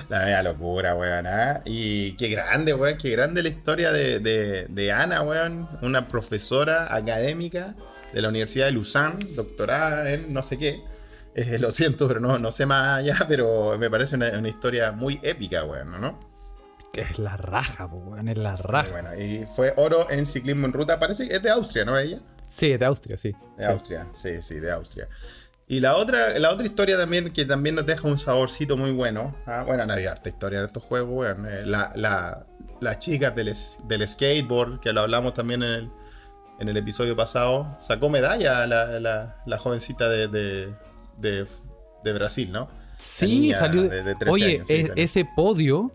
[0.08, 1.26] La media locura, weón.
[1.26, 1.60] ¿ah?
[1.64, 2.96] Y qué grande, weón.
[2.96, 5.68] Qué grande la historia de, de- de Ana, weón.
[5.82, 7.74] Una profesora académica
[8.12, 10.80] de la Universidad de Lausanne, doctorada en no sé qué.
[11.34, 14.92] Eh, lo siento, pero no, no sé más allá, pero me parece una, una historia
[14.92, 16.18] muy épica, weón, ¿no?
[16.92, 18.28] Que es la raja, weón.
[18.28, 18.90] Es la raja.
[18.90, 20.98] Bueno, y fue oro en ciclismo en ruta.
[20.98, 21.96] Parece que es de Austria, ¿no?
[21.98, 22.18] Ella.
[22.56, 23.32] Sí, de Austria, sí.
[23.56, 23.70] De Sí.
[23.70, 25.08] Austria, sí, sí, de Austria.
[25.68, 29.34] Y la otra, la otra historia también que también nos deja un saborcito muy bueno.
[29.46, 31.46] ah, Bueno, no harta historia en estos juegos, weón.
[31.46, 32.46] eh, la, la,
[32.80, 33.52] las chicas del,
[33.88, 35.90] del skateboard, que lo hablamos también en el,
[36.60, 40.72] en el episodio pasado, sacó medalla la, la, la jovencita de, de,
[41.18, 41.46] de,
[42.04, 42.68] de Brasil, ¿no?
[42.96, 43.82] Sí, salió.
[43.82, 45.04] de- de 13 Oye, años, sí, es- salió.
[45.04, 45.92] ese podio,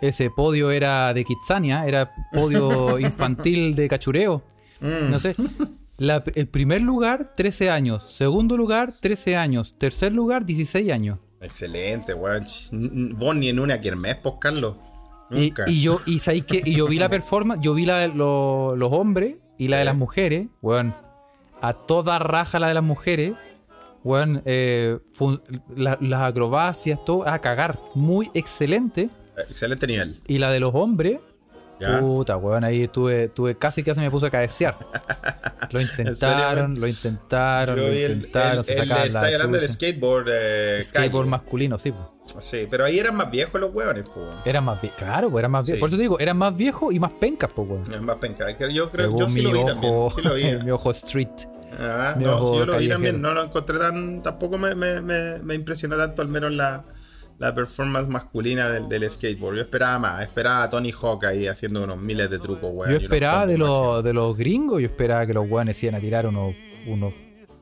[0.00, 4.42] ese podio era de Kitsania, era podio infantil de cachureo.
[4.80, 5.10] Mm.
[5.10, 5.34] No sé.
[5.98, 8.02] La- el primer lugar, 13 años.
[8.12, 9.76] Segundo lugar, 13 años.
[9.78, 11.18] Tercer lugar, 16 años.
[11.40, 12.44] Excelente, weón.
[13.16, 14.76] Vos ni en una Kermés, pues, Carlos.
[15.30, 15.64] Y, Nunca.
[15.66, 18.92] y yo, y que, y yo vi la performance, yo vi la de lo- los
[18.92, 20.94] hombres y la de las mujeres, weón.
[21.62, 23.32] A toda raja la de las mujeres,
[24.04, 24.42] weón.
[24.44, 24.98] eh,
[25.74, 27.78] la- las acrobacias, todo, a cagar.
[27.94, 29.08] Muy excelente.
[29.48, 30.20] Excelente nivel.
[30.26, 31.20] Y la de los hombres,
[31.80, 32.00] ¿Ya?
[32.00, 34.78] puta, weón, ahí estuve, tuve casi que se me puso a cabecear.
[35.70, 40.26] Lo intentaron, lo intentaron, lo intentaron, el- se el- sacaban está la hablando del skateboard,
[40.30, 41.30] eh, skateboard calle.
[41.30, 41.92] masculino, sí.
[41.92, 42.14] po.
[42.40, 44.26] Sí, pero ahí eran más viejos los hueones, pues.
[44.44, 45.76] Era más viejo, claro, pues era más viejo.
[45.76, 45.80] Sí.
[45.80, 48.04] Por eso te digo, eran más viejos y más pencas, pues, weón.
[48.04, 48.48] Más penca.
[48.50, 50.10] Es que Yo creo yo sí lo vi ojo, también.
[50.10, 50.64] Sí lo vi.
[50.64, 51.28] mi ojo street.
[51.78, 52.94] Ah, mi no, ojo sí, yo lo vi callejero.
[52.94, 53.20] también.
[53.22, 54.22] No lo encontré tan.
[54.22, 56.84] Tampoco me, me, me, me impresionó tanto, al menos la,
[57.38, 59.56] la performance masculina del, del skateboard.
[59.56, 60.22] Yo esperaba más.
[60.22, 62.90] Esperaba a Tony Hawk ahí haciendo unos miles de trucos, weón.
[62.92, 66.26] Yo esperaba de los, de los gringos, yo esperaba que los weones iban a tirar
[66.26, 66.54] unos,
[66.86, 67.12] unos,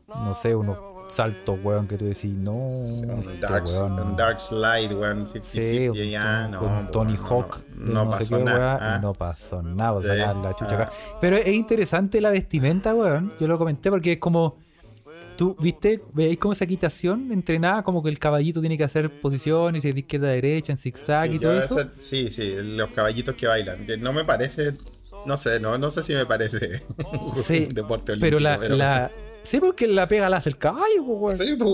[0.09, 2.53] no sé, unos saltos, weón, que tú decís, no.
[2.53, 6.59] Un este dark, weón, un dark slide, weón, 50-50 Sí, ya, no.
[6.61, 7.65] con Tony Hawk.
[7.77, 8.79] No, pasó qué, nada.
[8.81, 8.97] ah.
[8.99, 10.83] y no pasó nada, o Sí, sacar la chucha ah.
[10.83, 10.93] acá.
[11.21, 13.33] Pero es interesante la vestimenta, weón.
[13.41, 14.57] Yo lo comenté porque es como.
[15.37, 19.83] ¿Tú viste, veis cómo esa equitación entrenada, como que el caballito tiene que hacer posiciones
[19.83, 21.81] de izquierda a derecha, en zigzag Sí, y todo eso?
[21.81, 23.85] esa- sí, sí, los caballitos que bailan.
[24.01, 24.75] No me parece,
[25.27, 26.83] no sé, no, no sé si me parece
[27.69, 28.37] un deporte olímpico.
[28.37, 29.11] pero la, la-
[29.43, 31.37] Sí, porque la pega la hace el caballo, po, weón.
[31.39, 31.71] Sí, pues,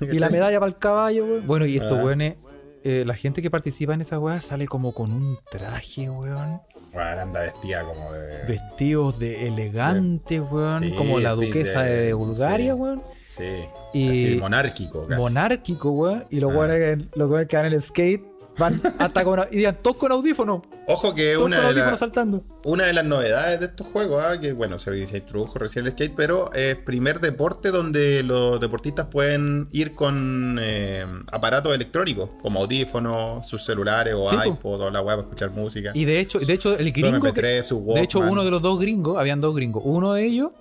[0.00, 0.12] weón.
[0.14, 1.46] Y la medalla para el caballo, weón.
[1.46, 2.04] Bueno, y estos Ah.
[2.04, 2.36] weones,
[2.84, 6.60] eh, la gente que participa en esa weá sale como con un traje, weón.
[6.96, 8.44] Bueno, anda vestida como de.
[8.48, 10.82] Vestidos de elegante, weón.
[10.82, 12.80] Sí, como la duquesa de Bulgaria, sí.
[12.80, 13.02] weón.
[13.24, 13.44] Sí.
[13.92, 15.20] Y- monárquico, casi.
[15.20, 16.24] Monárquico, weón.
[16.30, 16.56] Y los Ah.
[16.58, 17.06] weones
[17.48, 18.24] que van en el skate
[18.58, 19.40] van hasta con.
[19.50, 20.62] Y digan, todos con audífono.
[20.88, 22.44] Ojo que una de, saltando.
[22.64, 26.14] una de las novedades de estos juegos, ah, que bueno, se, introdujo recién el skate,
[26.14, 33.48] pero es primer deporte donde los deportistas pueden ir con eh, aparatos electrónicos, como audífonos,
[33.48, 34.44] sus celulares o Sí, po.
[34.44, 35.90] iPod o la web para escuchar música.
[35.94, 37.20] Y de hecho, de hecho el gringo.
[37.20, 39.82] que- MP3, su de hecho, uno de los dos gringos, habían dos gringos.
[39.84, 40.52] Uno de ellos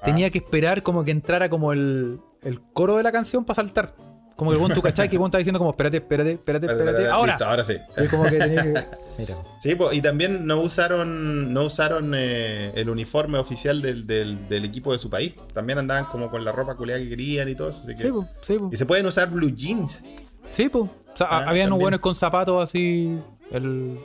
[0.00, 0.04] Ah.
[0.04, 3.94] tenía que esperar como que entrara como el, el coro de la canción para saltar.
[4.38, 6.66] Como que el buen tú cachai que el buen está diciendo como espérate, espérate, espérate,
[6.66, 7.02] Espérate, espérate.
[7.02, 7.32] espérate, Ahora.
[7.32, 7.76] listo, ahora sí.
[8.04, 8.74] Y como que tenía que.
[9.18, 9.34] Mira.
[9.60, 14.64] Sí, po, y también no usaron no usaron eh, el uniforme oficial del, del- del
[14.64, 15.34] equipo de su país.
[15.52, 17.80] También andaban como con la ropa culiada que querían y todo eso.
[17.82, 18.70] así que- Sí, po, sí, po.
[18.72, 20.04] Y se pueden usar blue jeans.
[20.52, 20.82] Sí, po.
[20.82, 23.18] O sea, Ah, habían unos buenos con zapatos así.
[23.50, 23.98] El,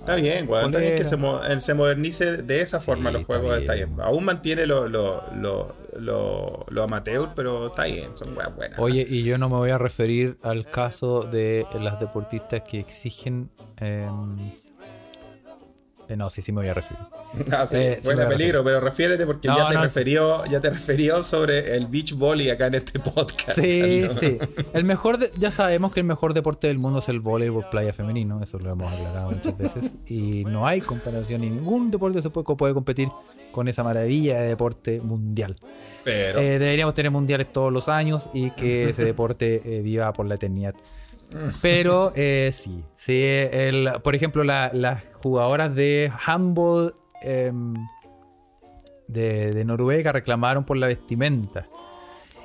[0.00, 0.66] Está bien, weón.
[0.66, 1.08] Está bien que Polera.
[1.08, 3.58] se, mo- eh, se modernice de esa forma los está juegos.
[3.58, 3.94] Está bien.
[3.94, 4.00] bien.
[4.06, 8.16] Aún mantiene lo, lo, lo, lo, lo amateur, pero está bien.
[8.16, 8.78] Son weas buenas.
[8.78, 13.50] Oye, y yo no me voy a referir al caso de las deportistas que exigen.
[13.78, 14.36] em,
[16.10, 16.98] eh, no, sí, sí me voy a referir.
[17.52, 20.58] Ah, sí, eh, sí a peligro, pero refiérete porque No, ya te no, refirió, ya
[20.60, 23.58] te refirió sobre el beach volley acá en este podcast.
[23.60, 24.16] Sí, Carlos.
[24.18, 24.38] sí.
[24.72, 27.92] El mejor, de- ya sabemos que el mejor deporte del mundo es el voleibol playa
[27.92, 29.92] femenino, eso lo hemos aclarado muchas veces.
[30.06, 33.10] Y no hay comparación, y ningún deporte se puede, puede competir
[33.58, 35.56] con esa maravilla de deporte mundial.
[36.04, 40.26] Pero Eh, deberíamos tener mundiales todos los años y que ese deporte eh, viva por
[40.26, 40.74] la eternidad.
[41.60, 47.74] Pero eh, sí, sí el- por ejemplo, la- las jugadoras de handball em,
[49.08, 51.66] de, de Noruega reclamaron por la vestimenta.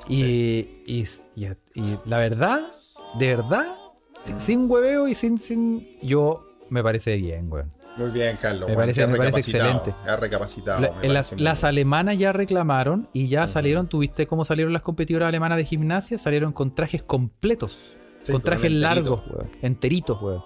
[0.08, 1.06] Y, y,
[1.36, 2.60] y- y la verdad,
[3.18, 3.64] de verdad,
[4.18, 5.86] sin, sin hueveo y sin, sin.
[6.02, 7.72] Yo me parece bien, weón.
[7.96, 8.68] Muy bien, Carlos.
[8.68, 9.94] Me parece- me parece excelente.
[10.18, 10.80] recapacitado.
[10.80, 11.12] La- me en
[11.44, 13.88] las, alemanas ya reclamaron y ya salieron.
[13.88, 16.18] ¿Tuviste cómo salieron las competidoras alemanas de gimnasia?
[16.18, 17.94] Salieron con trajes completos.
[18.22, 19.50] Sí, con trajes largos, weón.
[19.62, 20.42] Enteritos, weón.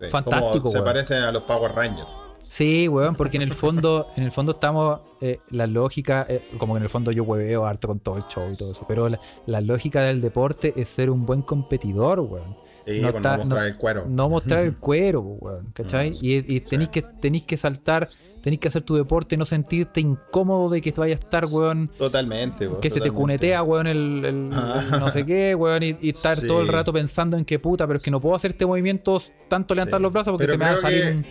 [0.00, 0.84] Sí, fantástico, Se weón.
[0.86, 2.08] parecen a los Power Rangers.
[2.42, 6.72] Sí, weón, porque en el fondo, en el fondo estamos, eh, la lógica, eh, como
[6.72, 9.08] que en el fondo yo hueveo harto con todo el show y todo eso, pero
[9.10, 12.56] la, la lógica del deporte es ser un buen competidor, weón.
[12.86, 14.04] Sí, no mostrar el cuero.
[14.08, 16.12] No mostrar el cuero, weón, ¿cachai?
[16.20, 18.08] y y tenéis, que, tenéis que saltar,
[18.42, 22.66] tenéis que hacer tu deporte, no sentirte incómodo de que vaya a estar, weón, Totalmente,
[22.68, 24.50] weón, que se te cunetea, weón, el, el- el
[24.90, 26.46] no sé qué, weón, y, y estar Sí.
[26.48, 29.20] todo el rato pensando en qué puta, pero es que no puedo hacer este movimiento
[29.48, 31.24] tanto levantar los brazos porque Pero se me va a salir que- un...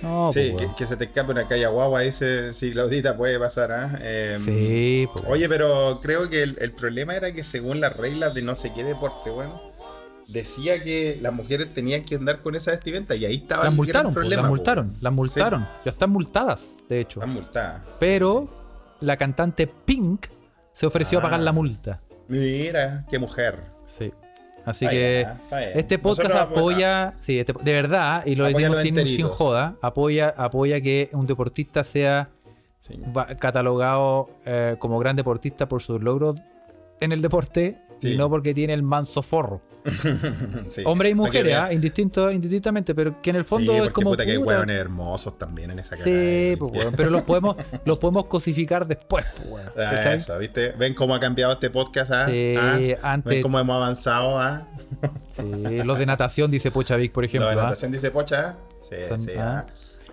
[0.00, 3.72] No, Sí, pues, que, se te escape una calle guagua, dice, sí, Claudita puede pasar,
[3.72, 3.98] ¿ah?
[4.00, 8.32] Em, Sí, pues, Oye, pero creo que el, el problema era que según las reglas
[8.32, 9.60] de no sé qué deporte, bueno,
[10.28, 13.76] decía que las mujeres tenían que andar con esa vestimenta y ahí estaba las el
[13.76, 14.42] multaron, gran problema.
[14.42, 15.68] las multaron, las multaron.
[15.84, 17.20] Ya están multadas, de hecho.
[17.20, 17.82] Están multadas.
[17.98, 18.48] Pero
[19.00, 20.26] la cantante Pink
[20.72, 21.44] se ofreció a pagar Ah.
[21.44, 22.00] la multa.
[22.28, 23.62] Mira, qué mujer.
[23.86, 24.12] Sí.
[24.64, 25.78] Así Está que bien, bien.
[25.78, 30.34] este podcast Nosotros apoya, sí, este- de verdad, y lo decimos sin, sin joda, apoya,
[30.36, 32.28] apoya que un deportista sea
[32.80, 33.00] Sí.
[33.40, 36.42] catalogado eh, como gran deportista por sus logros
[37.00, 38.12] en el deporte Sí.
[38.12, 39.60] y no porque tiene el manso forro.
[40.66, 40.82] Sí.
[40.84, 41.64] Hombre y mujeres, vean.
[41.68, 41.72] ¿ah?
[41.72, 44.10] indistinto, indistintamente, pero que en el fondo es como.
[44.10, 46.04] puta que hay hueones hermosos también en esa cara.
[46.04, 50.12] Sí, pues, pero los podemos, los podemos cosificar después, pues, Ah.
[50.14, 50.72] Eso, ¿viste?
[50.72, 52.10] ¿Ven cómo ha cambiado este podcast?
[52.12, 52.26] ah?
[52.28, 53.12] Sí, ¿Ah?
[53.12, 54.38] antes- ¿Ven cómo hemos avanzado?
[54.38, 54.66] ah?
[55.36, 57.48] Sí, los de natación, dice Pochavic, por Lo ejemplo.
[57.48, 57.64] de ¿ah?
[57.64, 58.56] natación dice Pocha.
[58.82, 59.30] Sí, Son- sí.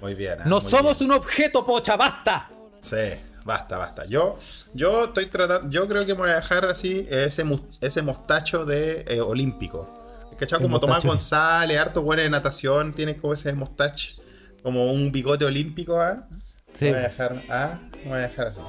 [0.02, 0.38] Muy bien.
[0.46, 1.12] No muy somos bien.
[1.12, 2.50] un objeto, Pocha, basta.
[2.82, 2.96] Sí,
[3.46, 4.06] basta, basta.
[4.06, 4.38] Yo,
[4.74, 7.46] yo estoy tratando, yo creo que me voy a dejar así ese,
[7.80, 9.88] ese mostacho de eh, olímpico.
[10.38, 10.62] ¿Cachado?
[10.62, 11.06] Como Tomás.
[11.06, 14.16] González, harto bueno de natación, tiene como ese mostacho,
[14.64, 16.28] como un bigote olímpico, ¿ah?
[16.74, 17.80] Sí, Me voy a dejar, ¿ah?
[18.04, 18.60] Me voy a dejar así.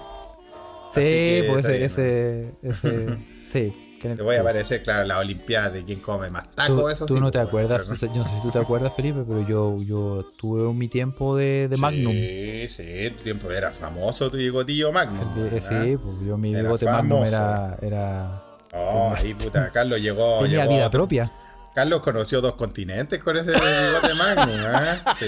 [0.95, 3.19] sí, que pues ese, bien, ese, ese,
[3.53, 3.86] sí.
[4.15, 4.41] Te voy a sí.
[4.43, 7.39] aparecer, claro, la olimpiada de quién come más Tú, taco, eso tú sí, no te
[7.39, 10.25] pues, acuerdas, pero- sea, yo no sé si tú te acuerdas, Felipe, pero yo, yo
[10.39, 12.13] tuve mi tiempo de, de Magnum.
[12.13, 15.25] Sí, sí, tu tiempo era famoso tu bigotillo Magnum.
[15.57, 15.61] ¿ah?
[15.61, 17.35] sí, pues yo mi Era bigote Magnum famoso.
[17.37, 18.43] era, era
[18.79, 20.41] Oh, ahí puta, Carlos llegó.
[20.43, 21.33] tenía llegó, vida propia.
[21.77, 24.99] Carlos conoció dos continentes con ese bigote Magnum, ¿eh?
[25.19, 25.27] Sí,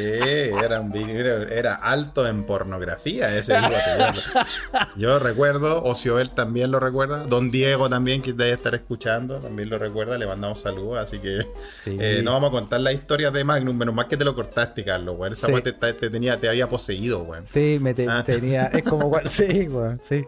[0.64, 3.76] era, un, era, alto en pornografía ese bigote.
[4.96, 9.78] Yo, recuerdo, Ocioel también lo recuerda, Don Diego también, que debe estar escuchando, también lo
[9.78, 11.42] recuerda, le mandamos saludos, así que
[11.84, 11.98] Sí.
[12.00, 14.82] eh, no vamos a contar la historia de Magnum, menos mal que te lo cortaste,
[14.84, 15.34] Carlos, weón.
[15.34, 15.52] Esa Sí.
[15.60, 17.46] te, te tenía, te había poseído, weón.
[17.46, 18.24] Sí, me te- Ah.
[18.24, 18.64] tenía.
[18.72, 19.10] Es como.
[19.10, 20.24] cual- Sí, weón, sí.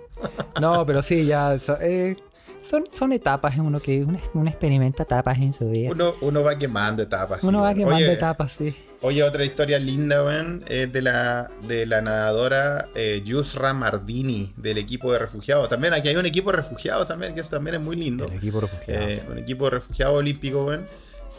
[0.61, 1.59] No, pero sí, ya.
[1.59, 2.15] so- eh,
[2.61, 4.05] son, son etapas en uno que.
[4.05, 5.91] Uno, uno experimenta etapas en su vida.
[5.91, 7.41] Uno, uno va quemando etapas.
[7.41, 8.75] sí, Uno va quemando Oye, etapas, sí.
[9.03, 14.77] Oye, otra historia linda, weón, es de la, de la nadadora eh, Yusra Mardini, del
[14.77, 15.71] equipo de refugiados.
[15.71, 18.27] También aquí hay un equipo de refugiados también, que eso también es muy lindo.
[18.27, 19.09] El equipo refugiado.
[19.09, 20.87] Eh, un equipo de refugiados olímpicos, weón.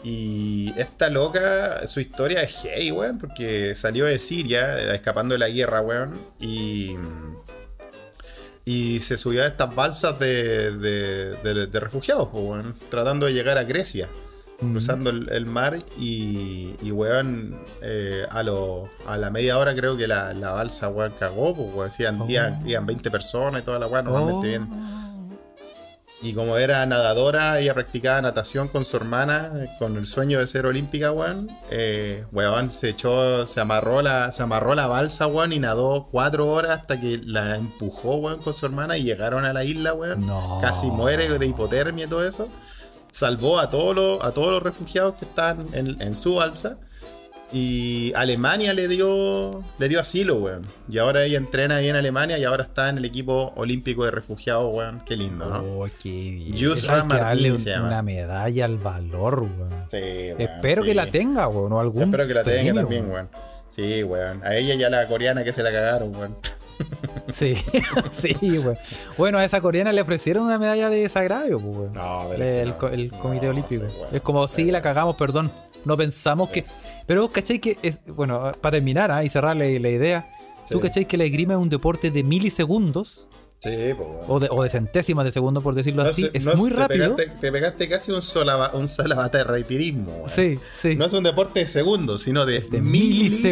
[0.04, 5.38] Y esta loca, su historia es hey, weón, porque salió de Siria, eh, escapando de
[5.38, 6.96] la guerra, weón, y...
[8.64, 13.58] Y se subió a estas balsas de, de, de- de refugiados, weón, tratando de llegar
[13.58, 14.08] a Grecia,
[14.60, 19.96] cruzando el, el mar y, y weón, eh, a, lo, a la media hora creo
[19.96, 23.88] que la, la balsa, weón, cagó, pues, weón, iban- iban 20 personas y toda la
[23.88, 24.48] weón, normalmente Oh.
[24.50, 25.11] bien.
[26.22, 29.50] Y como era nadadora, ella practicaba natación con su hermana,
[29.80, 31.50] con el sueño de ser olímpica, weón.
[31.68, 36.48] Eh, weón, se echó, se amarró la, se amarró la balsa, weón, y nadó cuatro
[36.48, 40.24] horas hasta que la empujó, weón, con su hermana y llegaron a la isla, weón.
[40.24, 40.60] No.
[40.62, 42.48] Casi muere de hipotermia y todo eso.
[43.10, 46.76] Salvó a todos los, a todos los refugiados que estaban en, en su balsa.
[47.54, 50.66] Y Alemania le dio, le dio asilo, weón.
[50.88, 54.10] Y ahora ella entrena ahí en Alemania y ahora está en el equipo olímpico de
[54.10, 55.00] refugiados, weón.
[55.04, 55.58] Qué lindo, ¿no?
[55.62, 56.54] Oh, qué bien.
[56.56, 57.86] Yusra un- se llama.
[57.88, 59.84] una medalla al valor, weón.
[59.88, 60.88] Sí, weón, Espero sí.
[60.88, 61.72] que la tenga, weón.
[61.72, 63.28] O algún Espero que la tenga también, weón.
[63.68, 64.42] Sí, weón.
[64.44, 66.36] A ella y a la coreana que se la cagaron, weón.
[67.28, 67.54] Sí,
[68.10, 68.76] sí, weón.
[69.18, 71.92] Bueno, a esa coreana le ofrecieron una medalla de desagravio, pues, weón.
[71.92, 72.88] No, el, no.
[72.88, 73.84] el Comité No, Olímpico.
[74.10, 75.52] es como, sí, la cagamos, perdón.
[75.84, 76.64] No pensamos que.
[77.12, 77.58] Pero, ¿cachai?
[77.58, 78.00] Que es.
[78.06, 80.30] Bueno, para terminar ah, y cerrar la, la idea.
[80.66, 80.80] ¿Tú, Sí.
[80.80, 81.04] cachai?
[81.06, 83.28] Que la esgrima es un deporte de milisegundos
[83.62, 84.24] Sí, pues, weón.
[84.28, 86.30] o de, o de centésimas de segundo, por decirlo No así.
[86.32, 87.14] es muy te rápido.
[87.16, 88.86] Pegaste, te pegaste casi un sola, un
[89.46, 90.30] reitirismo, weón.
[90.30, 90.96] Sí, sí.
[90.96, 93.44] No es un deporte de segundos, sino de, de milisegundos.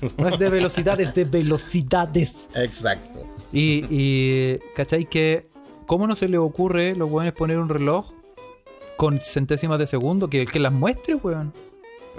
[0.00, 0.16] milisegundos.
[0.16, 2.48] No es de velocidad, es de velocidades.
[2.54, 3.26] Exacto.
[3.52, 5.06] Y, y ¿cachai?
[5.06, 5.48] Que,
[5.86, 8.12] ¿cómo no se le ocurre los weones poner un reloj
[8.96, 11.52] con centésimas de segundo que, que las muestre, weón?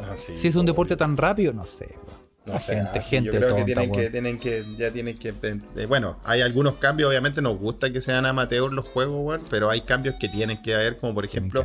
[0.02, 1.96] Ah, sí, Si es un deporte tan rápido, no sé.
[2.44, 4.12] No La sé, gente, ah, sí, gente yo creo que tonta, tienen, que weón.
[4.12, 5.30] tienen que ya tienen que
[5.76, 9.70] eh, bueno hay algunos cambios obviamente nos gusta que sean amateur los juegos weón pero
[9.70, 11.64] hay cambios que tienen que haber como por ejemplo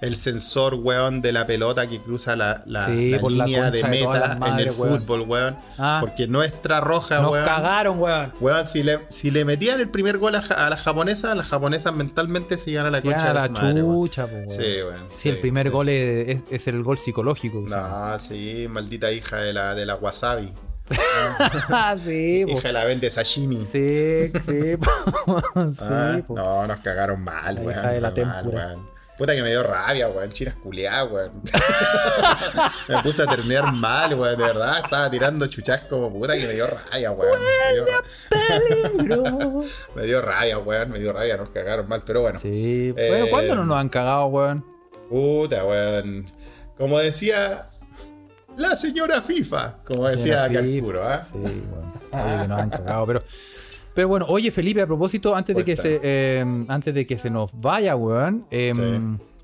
[0.00, 3.46] que el sensor weón de la pelota que cruza la, la- Sí, la por la
[3.46, 5.98] línea de concha de meta las en el madres, fútbol weón Ah.
[6.00, 8.32] porque nuestra roja Nos weón cagaron, weón.
[8.40, 11.94] Weón, si le, si le metían el primer gol a, a las japonesas, las japonesas
[11.94, 14.50] mentalmente se iban a la Ya concha de la su madre, chucha, weón.
[14.50, 15.08] Sí, weón.
[15.14, 15.72] Si el sí, primer sí.
[15.72, 17.60] gol es, es- el gol psicológico.
[17.60, 17.80] o sea.
[18.12, 20.52] No, sí, maldita hija de la, de la wasabi.
[21.98, 22.52] Sí, po.
[22.52, 23.56] Hija de la vende sashimi.
[23.70, 25.40] Sí, sí, po.
[25.70, 26.34] sí, Ah, po.
[26.34, 27.70] no, nos cagaron mal, weón.
[27.72, 28.76] hija de la mal, tempura.
[29.18, 30.30] Puta que me dio rabia, weón.
[30.30, 31.42] Chinas culiadas, weón.
[32.88, 34.36] me puse a terminar mal, weón.
[34.36, 37.40] De verdad, estaba tirando chuchas como puta que me dio rabia, weón.
[37.40, 37.86] Me dio,
[38.98, 39.62] Peligro.
[39.94, 40.90] me dio rabia, weón.
[40.90, 42.02] Me dio rabia, nos cagaron mal.
[42.06, 42.38] Pero bueno.
[42.40, 44.64] Sí, Eh, bueno, ¿cuándo no nos han cagado, weón?
[45.08, 46.30] Puta, weón.
[46.76, 47.64] Como decía
[48.56, 49.76] la señora FIFA.
[49.84, 50.48] Como decía.
[50.50, 51.22] Calcuro, ¿ah?
[51.30, 51.92] Sí, bueno.
[52.12, 53.22] Oye, que nos han cagado, pero.
[53.94, 57.30] Pero bueno, oye Felipe, a propósito, antes de que se eh, antes de que se
[57.30, 58.82] nos vaya, weón, eh, Sí.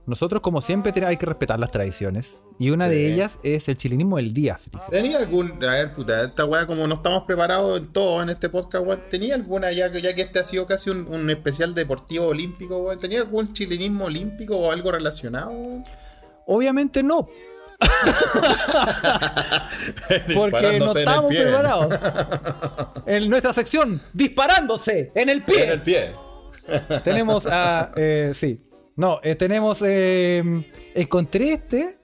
[0.05, 2.45] nosotros como siempre hay que respetar las tradiciones.
[2.59, 2.91] Y una Sí.
[2.91, 4.83] de ellas es el chilenismo del día, Felipe.
[4.91, 5.53] ¿Tenía algún.
[5.65, 9.01] A ver, puta, esta weá, como no estamos preparados en todo en este podcast, weón.
[9.09, 12.77] ¿Tenía alguna, ya, que- ya que este ha sido casi un, un especial deportivo olímpico,
[12.77, 13.01] weón?
[13.01, 15.85] ¿Tenía algún chilenismo olímpico o algo relacionado, weón?
[16.45, 17.27] Obviamente no,
[20.35, 20.93] porque no
[21.28, 21.43] pie.
[21.43, 21.99] preparados.
[23.07, 25.64] En nuestra sección, disparándose en el pie.
[25.64, 26.12] En el pie.
[27.05, 27.91] Tenemos a.
[27.97, 28.61] eh, sí.
[28.97, 29.83] No, eh, tenemos.
[29.85, 30.43] eh,
[30.95, 31.99] encontré este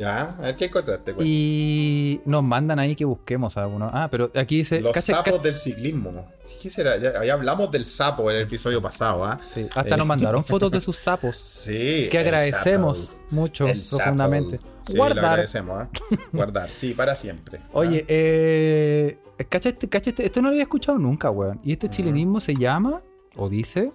[0.00, 1.24] Ya, a ver qué encontraste, weón.
[1.28, 3.90] y nos mandan ahí que busquemos alguno.
[3.92, 4.80] Ah, pero aquí dice.
[4.80, 6.26] Los cacha- sapos ca- del ciclismo.
[6.62, 6.96] ¿Qué será?
[6.96, 9.38] Ya, ya hablamos del sapo en el episodio pasado, ¿ah?
[9.52, 11.36] Sí, hasta Eh, nos mandaron fotos de sus sapos.
[11.36, 12.08] Sí.
[12.10, 13.22] Que agradecemos sapo.
[13.30, 13.98] mucho, El sapo.
[13.98, 14.58] profundamente.
[14.86, 15.24] Sí, lo Guardar.
[15.26, 15.88] agradecemos, ¿ah?
[16.32, 17.60] Guardar, sí, para siempre.
[17.74, 19.18] Oye, eh.
[19.50, 21.60] Cacha este, cacha este- esto no lo había escuchado nunca, weón.
[21.62, 23.02] Y este chilenismo se llama,
[23.36, 23.92] o dice,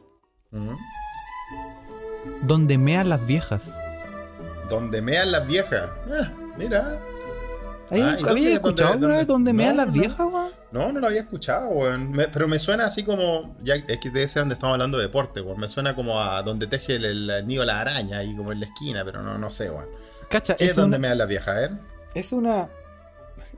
[0.52, 0.78] Ujú.
[2.44, 3.74] Donde mean las viejas.
[4.70, 5.90] Donde mean las viejas.
[6.12, 7.00] Ah, mira.
[7.92, 9.94] ¿Ahí Ah, ¿y dónde- ¿Había dónde- escuchado alguna dónde- vez donde no, mean las no.
[9.94, 10.50] viejas, weón?
[10.72, 12.14] No, no lo había escuchado, weón.
[12.34, 13.56] Pero me suena así como.
[13.62, 15.60] Ya, es que debe ser donde estamos hablando de deporte, weón.
[15.60, 18.66] Me suena como a donde teje el, el nido la araña, ahí como en la
[18.66, 19.86] esquina, pero no, no sé, weón.
[20.30, 21.76] Cacha, ¿Qué es, es, donde una, me dan las viejas, eh?
[22.16, 22.70] es una.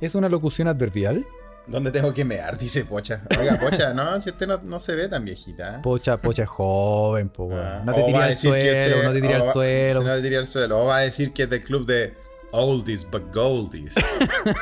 [0.02, 1.26] Es una locución adverbial.
[1.68, 2.58] ¿Dónde tengo que mear?
[2.60, 3.24] Dice Pocha.
[3.40, 5.76] Oiga, Pocha, no, si usted no, no se ve tan viejita.
[5.76, 5.80] ¿eh?
[5.84, 7.50] Pocha, pocha es joven, po.
[7.54, 10.04] Ah, No te a al suelo, este- no te tira o al suelo.
[10.04, 10.80] No te tira al suelo.
[10.82, 12.14] O va a decir que es del club de
[12.52, 13.94] Oldies but Goldies.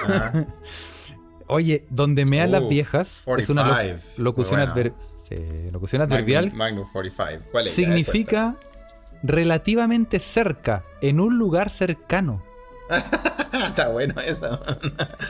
[0.07, 0.45] Ah,
[1.47, 6.45] Oye, donde mean las Uh, viejas es una lo- 45, locución, adver- sí, locución adverbial.
[6.45, 7.43] Magnum, Magnum 45.
[7.51, 7.73] ¿Cuál es?
[7.75, 8.55] Significa
[9.21, 12.43] relativamente cerca, en un lugar cercano.
[13.67, 14.59] Está bueno eso.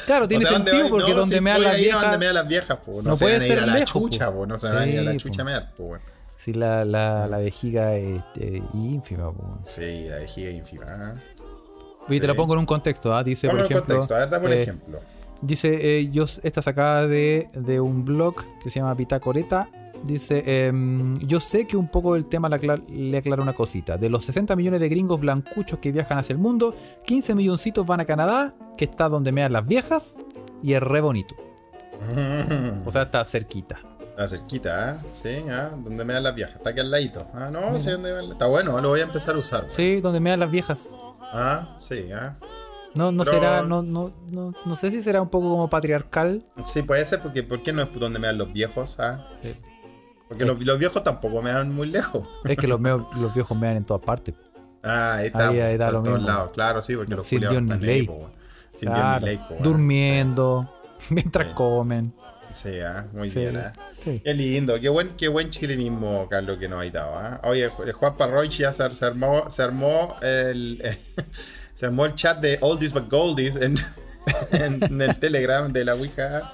[0.06, 2.20] Claro, tiene O sea, ¿dónde sentido porque no, donde sí, mean las donde viejas.
[2.20, 2.92] mean las viejas, po.
[3.02, 4.38] No, no se puede van a ir ser a la lejos, chucha, po.
[4.38, 4.46] po.
[4.48, 5.72] No se van a ir a la Sí, chucha mear.
[6.38, 9.32] Sí, la, la, la vejiga es eh, ínfima.
[9.32, 9.60] po.
[9.64, 10.86] Sí, la vejiga ínfima.
[10.88, 11.16] ¿ah?
[12.08, 12.28] Oye, te Sí.
[12.28, 13.16] la pongo en un contexto.
[13.16, 13.24] ¿ah?
[13.24, 13.86] Dice, por ejemplo.
[13.86, 15.00] contexto, a ver, da por eh, ejemplo.
[15.42, 19.70] Dice, eh, yo, esta sacada de, de un blog que se llama Pitacoreta.
[20.06, 23.98] Dice, em, yo sé que un poco del tema le, aclar- le aclara una cosita.
[23.98, 26.76] De los 60 millones de gringos blancuchos que viajan hacia el mundo,
[27.06, 30.18] 15 milloncitos van a Canadá, que está donde mean las viejas,
[30.62, 31.36] y es re bonito.
[32.86, 33.80] O sea, está cerquita.
[34.18, 34.98] La cerquita, ¿ah?
[35.12, 35.72] Sí, ¿ah?
[35.78, 36.56] Donde me dan las viejas.
[36.56, 37.28] Está aquí al ladito.
[37.34, 39.62] Ah, no, sí, donde me dan- Está bueno, lo voy a empezar a usar.
[39.64, 39.74] weón.
[39.76, 40.90] Sí, donde mean las viejas.
[41.22, 42.38] Ah, sí, ¿ah?
[42.96, 46.46] No, no Pero- será, no, no, no, no sé si será un poco como patriarcal.
[46.66, 48.98] Sí, puede ser, porque ¿por qué no es donde me dan los viejos?
[49.02, 49.26] ¿ah?
[49.42, 49.54] Sí.
[50.28, 52.28] Porque los, los viejos tampoco me dan muy lejos.
[52.46, 52.82] Es que los,
[53.34, 54.34] viejos mean en todas partes.
[54.84, 55.50] Ah, ahí está.
[55.50, 56.28] Ahí- ahí lo todos mismo.
[56.28, 56.52] lados.
[56.54, 58.00] Claro, sí, porque los culiados están ley.
[58.02, 58.30] ahí, po.
[58.80, 60.70] Sin Claro, ley, po, durmiendo,
[61.10, 61.54] mientras Sí.
[61.54, 62.14] comen.
[62.52, 63.74] Sí, ah, muy Sí, bien, ah.
[64.00, 64.22] sí.
[64.24, 67.16] Qué lindo, qué buen, qué buen chilenismo, Carlos, que nos ha dado.
[67.18, 67.42] ¿ah?
[67.44, 70.82] Oye, Ju- Juan Parroich ya se, se armó, se armó el
[71.76, 73.76] se armó el chat de Oldies but Goldies en,
[74.52, 76.54] en- en el Telegram de la Ouija.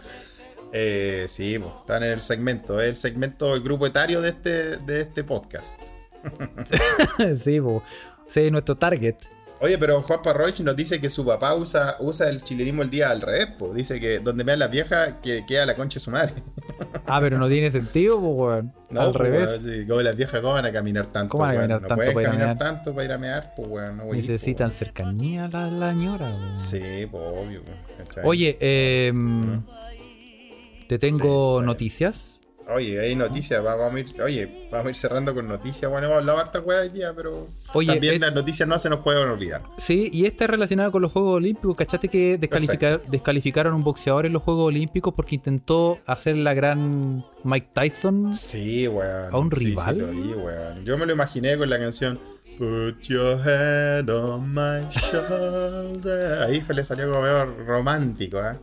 [0.73, 4.77] Eh, sí, po, están en el segmento, es el segmento, el grupo etario de este,
[4.77, 5.73] de este podcast.
[7.37, 7.83] sí, po.
[8.27, 9.15] Sí, nuestro target.
[9.63, 13.11] Oye, pero Juan Parroich nos dice que su papá usa, usa el chilenismo el día
[13.11, 13.71] al revés, po.
[13.73, 16.33] dice que donde vean las viejas que queda la concha de su madre.
[17.05, 18.73] Ah, pero no tiene sentido, po, weón.
[18.89, 19.49] No, Al pues, revés.
[19.49, 21.29] weón, sí, como las viejas, ¿cómo van a caminar tanto?
[21.33, 21.69] ¿Cómo van a weón?
[21.69, 22.57] caminar no tanto pueden para ir a caminar mear?
[22.57, 23.97] tanto para ir a mear, pues, weón.
[23.97, 26.25] No a ir, Necesitan pues, cercanía la, la señora.
[26.25, 26.41] weón.
[26.41, 26.57] weón.
[26.57, 27.61] Sí, pues, obvio.
[27.63, 28.25] pues.
[28.25, 29.61] Oye, em,
[30.91, 32.37] te tengo Sí, noticias.
[32.67, 35.89] Oye, hay noticias, va- vamos a ir, oye, vamos a ir cerrando con noticias.
[35.89, 38.99] Bueno, hemos hablado harta weá día, pero Oye, también eh, las noticias no se nos
[38.99, 39.61] pueden olvidar.
[39.77, 41.77] Sí, y esta es relacionada con los Juegos Olímpicos.
[41.77, 46.53] ¿Cachaste que descalificar, descalificaron a un boxeador en los Juegos Olímpicos porque intentó hacer la
[46.53, 48.35] gran Mike Tyson?
[48.35, 49.33] Sí, weón.
[49.33, 49.97] ¿A un Sí, sí, rival?
[49.97, 50.83] lo vi, weón.
[50.85, 52.19] Yo me lo imaginé con la canción
[52.57, 56.43] Put your head on my shoulder.
[56.43, 58.57] Ahí le salió como medio romántico, ¿eh?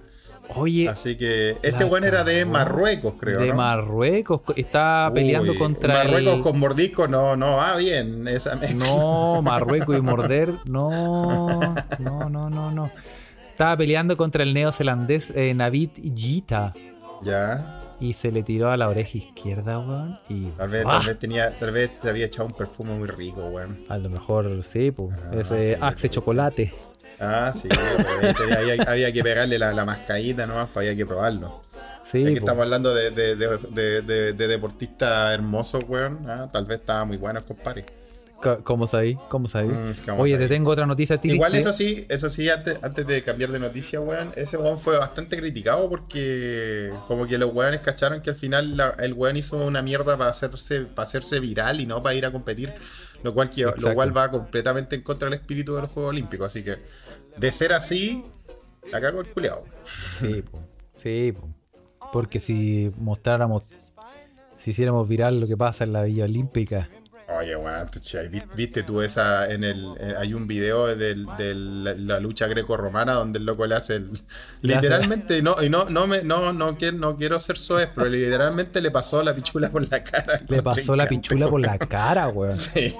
[0.55, 2.45] Oye, Así que este weón era de.
[2.45, 3.39] Marruecos, creo.
[3.39, 3.57] de ¿no?
[3.57, 4.41] Marruecos.
[4.43, 6.41] co- Está peleando Uy, contra Marruecos el...
[6.41, 8.27] con mordisco no, no va bien.
[8.29, 8.85] Esa mezcla.
[8.87, 10.55] No, Marruecos y morder.
[10.65, 10.91] No,
[11.99, 12.91] no, no, no, no.
[13.51, 16.73] Estaba peleando contra el neozelandés eh, Navid Gita.
[17.23, 17.75] Ya.
[18.01, 20.19] Y se le tiró a la oreja izquierda, weón.
[20.29, 20.99] Y Tal vez, ¡ah!
[20.99, 23.77] tal vez tenía, tal vez se había echado un perfume muy rico, weón.
[23.89, 25.17] A lo mejor sí, pues.
[25.27, 26.09] Ah, Ese sí, Axe sí.
[26.11, 26.73] Chocolate.
[27.21, 31.61] Ah, sí, pues, había, había que pegarle la, la mascadita nomás, para había que probarlo.
[32.05, 36.21] Sí, que estamos hablando de, de, de, de, de- de deportistas hermosos, weón.
[36.29, 37.85] ah, tal vez estaba muy buenos, compadre.
[38.41, 39.19] Co- ¿Cómo sabí?
[39.29, 39.67] ¿Cómo sabí?
[39.69, 41.35] Mm, ¿cómo Oye, te tengo otra noticia triste.
[41.35, 44.97] Igual eso sí, eso sí, antes, antes de cambiar de noticia, weón, ese weón fue
[44.97, 49.57] bastante criticado porque como que los weones cacharon que al final la- el weón hizo
[49.57, 52.73] una mierda para hacerse, para hacerse viral y no para ir a competir,
[53.23, 56.47] lo cual, que, lo cual va completamente en contra del espíritu de los Juegos Olímpicos.
[56.47, 56.77] Así que,
[57.37, 58.25] de ser así,
[58.91, 59.65] la cago el culeado.
[59.85, 60.63] Sí, po.
[60.97, 61.49] Sí, po.
[62.13, 63.65] Porque si mostráramos,
[64.57, 66.89] si hiciéramos viral lo que pasa en la Villa Olímpica.
[67.31, 67.91] Oye, weón,
[68.57, 69.95] viste tú esa en el.
[70.01, 74.11] eh, hay un video de la, la lucha greco-romana donde el loco le hace el.
[74.63, 77.91] Le hace- literalmente, no, y no, no me, no, no, quiero, no quiero ser soez,
[77.95, 80.41] pero literalmente le pasó la pichula por la cara.
[80.49, 82.55] Le pasó la pichula por la cara, weón.
[82.57, 82.95] Sí,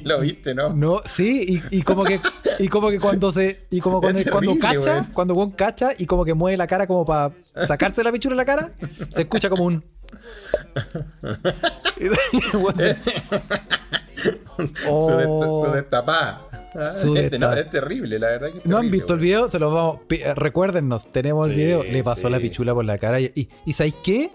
[0.04, 0.74] lo viste, ¿no?
[0.74, 2.20] No, sí, y, y como que
[2.58, 5.04] y como que cuando se y como cuando, cuando cacha, weón.
[5.14, 7.32] cuando Juan cacha y como que mueve la cara como para
[7.66, 8.70] sacarse la pichula de la cara,
[9.08, 9.82] se escucha como un
[14.60, 15.64] Su, Oh.
[15.66, 16.42] su destapada.
[16.74, 19.48] Ah, Su es, no, es terrible, la verdad que es ¿No han visto el video?
[19.48, 20.00] Se los vamos.
[20.10, 21.82] eh, Recuérdennos, tenemos el video.
[21.82, 22.30] Le pasó sí.
[22.30, 23.20] la pichula por la cara.
[23.20, 24.30] Y, y, ¿y ¿sabéis qué?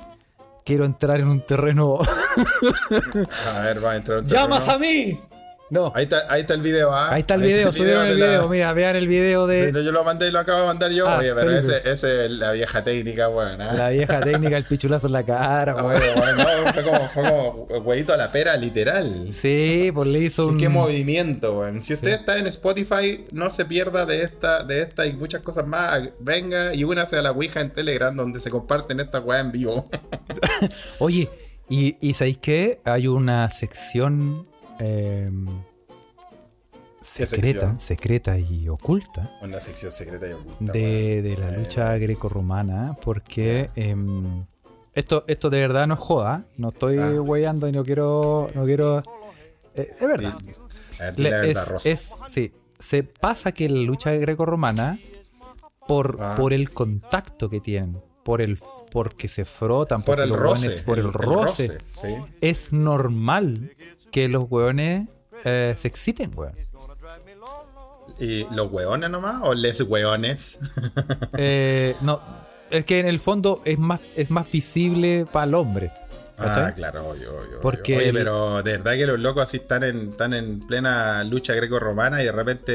[0.66, 2.00] Quiero entrar en un terreno.
[3.56, 4.74] A ver, va a entrar un ¡Llamas terreno.
[4.74, 5.20] a mí!
[5.68, 5.92] No.
[5.96, 7.12] Ahí está, ahí está el video, ¿ah?
[7.12, 8.48] Ahí está el video, subieron el video.
[8.48, 11.08] Mira, vean el video de Sí, Yo lo mandé y lo acabo de mandar yo.
[11.10, 13.60] Ah, Oye, pero ese, ese es la vieja técnica, weón.
[13.60, 13.74] ¿ah?
[13.74, 16.00] la vieja técnica, el pichulazo en la cara, Ah, weón.
[16.16, 17.50] bueno, bueno, no, fue como, fue como
[17.84, 19.30] huevito a la pera, literal.
[19.34, 20.58] Sí, pues le hizo un.
[20.60, 21.82] Qué movimiento, weón.
[21.82, 25.66] Si usted está en Spotify, no se pierda de esta, de esta y muchas cosas
[25.66, 26.10] más.
[26.20, 29.90] Venga y únase a la Ouija en Telegram donde se comparten estas weas en vivo.
[31.00, 31.28] Oye,
[31.70, 32.82] y, y ¿sabéis qué?
[32.86, 34.48] Hay una sección
[34.80, 35.30] eh,
[37.02, 40.74] secreta, secreta y oculta Una sección secreta y oculta.
[40.74, 44.46] de, de la lucha grecorromana, porque em,
[44.94, 47.22] esto, esto de verdad no es joda, no estoy Ah.
[47.22, 49.00] weyando y no quiero, no quiero,
[49.76, 50.36] eh, es verdad.
[50.44, 50.56] weón.
[51.00, 51.90] A ver, Le- dile la verdad, es, Rosa.
[51.90, 54.98] es- sí, se pasa que la lucha grecorromana,
[55.88, 56.36] por, Ah.
[56.38, 58.58] por el contacto que tienen, por el
[58.92, 60.68] porque se frotan, por el los roce.
[60.70, 62.16] hueones- por el, roce, sí.
[62.42, 63.72] es normal
[64.12, 65.08] que los hueones
[65.44, 66.56] eh, se exciten, weón.
[68.20, 69.42] ¿Y los hueones nomás?
[69.44, 70.58] ¿O les hueones?
[71.38, 72.20] Eh, no,
[72.72, 75.92] es que en el fondo es más, es más visible para el hombre.
[76.40, 77.60] Ah, claro, obvio, obvio.
[77.62, 81.54] Porque Oye, pero de verdad que los locos así están en, están en plena lucha
[81.54, 82.74] greco-romana y de repente,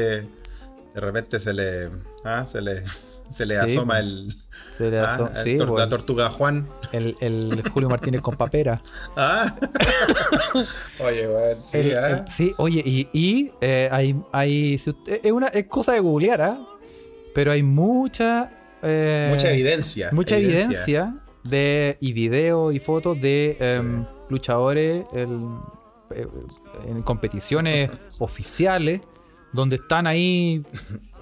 [0.93, 1.89] de repente se le,
[2.23, 2.83] ah, se le,
[3.31, 4.33] se le Sí, asoma el,
[4.77, 6.67] Se le ah, aso- el sí, tor- la tortuga Juan.
[6.91, 8.81] el, el Julio Martínez con papera.
[9.15, 9.55] Ah.
[10.99, 12.25] Oye, weón, sí, El- ah.
[12.27, 16.41] sí, oye, y, y, eh, hay, hay si usted- es una es cosa de googlear,
[16.41, 16.67] ¿ah?
[17.33, 18.51] Pero hay mucha
[18.83, 20.09] eh, mucha evidencia.
[20.11, 25.27] mucha evidencia, de y video y fotos de em, luchadores eh,
[26.87, 29.01] en competiciones oficiales
[29.53, 30.63] donde están ahí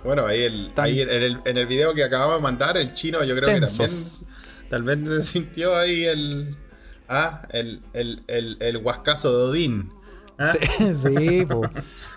[0.04, 3.24] Bueno, ahí, el, ahí en, el, en el video que acabamos de mandar, el chino
[3.24, 4.24] yo creo Tensos.
[4.24, 6.56] que también tal vez sintió ahí el,
[7.10, 9.91] ah, el, el, el, el huascazo de Odín.
[10.38, 11.62] Ah, sí, sí, po.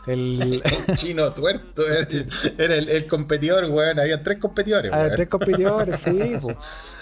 [0.07, 2.27] el, El chino tuerto era, el,
[2.57, 3.99] era el- el competidor, weón.
[3.99, 5.17] Había tres competidores, a ver, weón.
[5.17, 6.57] tres competidores, sí, po.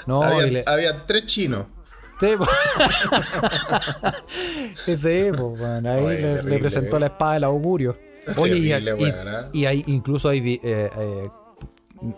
[0.06, 1.66] no, había, le- había tres chinos.
[2.18, 2.46] Sí, po.
[4.74, 7.00] Sí, po, bueno, ahí Oye, le, presentó eh.
[7.00, 7.98] la espada del augurio.
[8.38, 9.48] Oye, y, Terrible, y- ¿ah?
[9.52, 11.28] y hay incluso hay eh, eh,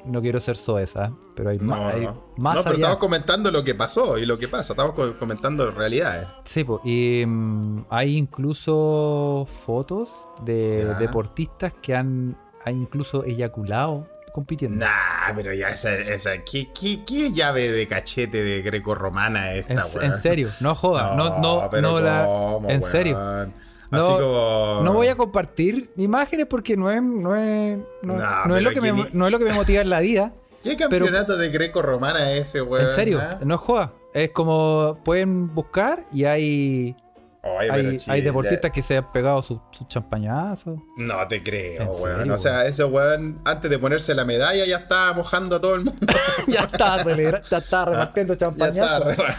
[0.05, 2.25] no quiero ser soesa, pero hay, No, hay no.
[2.37, 2.83] más No, pero allá.
[2.85, 4.75] estamos comentando lo que pasó y lo que pasa.
[4.75, 6.29] Estamos co- comentando realidades.
[6.45, 10.95] Sí, po, y mm, hay incluso fotos de Ya.
[10.99, 14.85] deportistas que han, han incluso eyaculado compitiendo.
[14.87, 19.79] Nah, pero ya esa, esa ¿qué, qué, qué llave de cachete de greco-romana es En,
[19.79, 20.21] esta, en weón?
[20.23, 22.91] serio, no joda, no, no, pero no la, ¿cómo, en weón?
[22.93, 23.19] serio.
[23.93, 24.81] Así No, como.
[24.85, 28.71] no voy a compartir imágenes porque no es, no es, no, Nah, no es lo
[28.71, 30.33] que me, ni- no es lo que me motiva en la vida.
[30.63, 32.87] ¿Qué campeonato de greco-romana es ese, weón?
[32.89, 33.39] En serio, ¿Ah?
[33.45, 33.93] no es joda.
[34.15, 36.95] Es como pueden buscar y hay,
[38.09, 40.79] hay, deportistas que se han pegado sus su champañazos.
[40.97, 42.17] No te creo, ¿En weón.
[42.19, 45.75] serio, o sea, ese weón, antes de ponerse la medalla, ya estaba mojando a todo
[45.75, 46.07] el mundo.
[46.47, 49.07] ya está, celebra- ya está repartiendo Ah, ya champañazos.
[49.09, 49.37] estaba.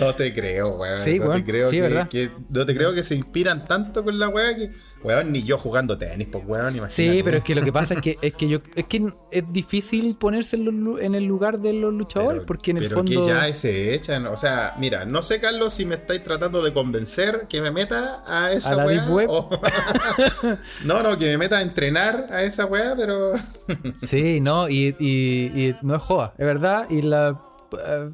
[0.00, 1.02] No te creo, weón.
[1.04, 1.80] Sí, no weón, te creo sí,
[2.10, 4.70] que, no te creo que se inspiran tanto con la weá que.
[5.02, 6.94] Weón, ni yo jugando tenis, pues weón, imagínate.
[7.16, 9.42] Sí, pero es que lo que pasa es que es que yo es que es
[9.52, 12.82] difícil ponerse en, los lu- en el lugar de los luchadores Pero- porque en el
[12.84, 14.26] pero fondo que ya se echan.
[14.26, 18.22] O sea, mira, no sé, Carlos, si me estáis tratando de convencer que me meta
[18.26, 19.04] a esa ¿A la weá.
[19.08, 19.28] Web?
[19.30, 19.50] o-
[20.84, 23.32] no, no, que me meta a entrenar a esa weá, pero.
[24.06, 26.86] Sí, no, y, y- y no es joda, es verdad.
[26.90, 27.40] Y la.
[27.72, 28.10] eh,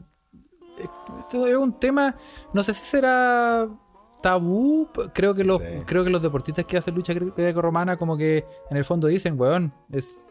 [0.82, 2.14] esto es un tema.
[2.52, 3.68] No sé si será
[4.22, 4.88] tabú.
[5.14, 5.66] Creo que los, Sí.
[5.86, 9.72] creo que los deportistas que hacen lucha greco-romana, como que en el fondo dicen, weón,
[9.90, 10.24] es.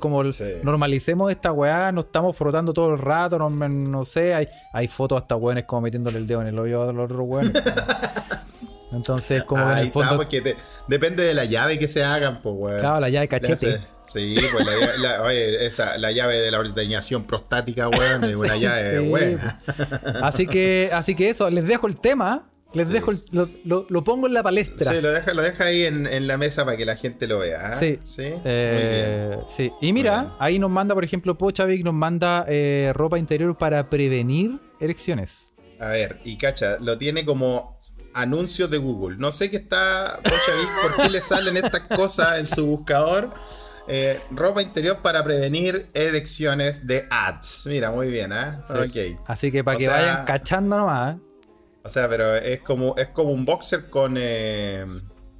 [0.00, 0.44] Como Sí.
[0.62, 5.22] normalicemos esta weá, nos estamos frotando todo el rato, no, no sé, hay, hay fotos
[5.22, 7.52] hasta weones como metiéndole el dedo en el hoyo a los otros weones.
[8.92, 10.56] Entonces, como en está, porque te-
[10.88, 12.80] depende de la llave que se hagan, pues weón.
[12.80, 13.78] claro, la llave cachete.
[14.12, 18.36] Sí, pues la, llave- la- oye, esa, la llave de la ordeñación prostática, weón, es
[18.36, 19.60] una Sí, llave sí, buena.
[20.22, 24.04] Así que, así que eso, les dejo el tema, les dejo el- lo, lo- lo
[24.04, 24.92] pongo en la palestra.
[24.92, 27.38] Sí, lo deja, lo deja ahí en, en la mesa para que la gente lo
[27.40, 27.72] vea.
[27.72, 27.78] ¿ah?
[27.78, 27.98] Sí.
[28.04, 29.70] Sí, Eh, sí.
[29.80, 30.32] Y mira, bien.
[30.38, 35.52] ahí nos manda, por ejemplo, Pochavic nos manda eh, ropa interior para prevenir erecciones.
[35.56, 35.82] muy bien.
[35.82, 37.78] A ver, y cacha, lo tiene como
[38.14, 39.16] anuncios de Google.
[39.18, 43.32] No sé qué está Pochavic, por qué le salen estas cosas en su buscador.
[43.88, 47.64] Eh, ropa interior para prevenir erecciones de ads.
[47.66, 48.62] Mira, muy bien, ¿ah?
[48.68, 49.18] Ok.
[49.26, 51.16] Así que para O que sea- vayan cachando nomás.
[51.16, 51.20] ¿eh?
[51.84, 54.84] O sea, pero es como, es como un boxer con, eh,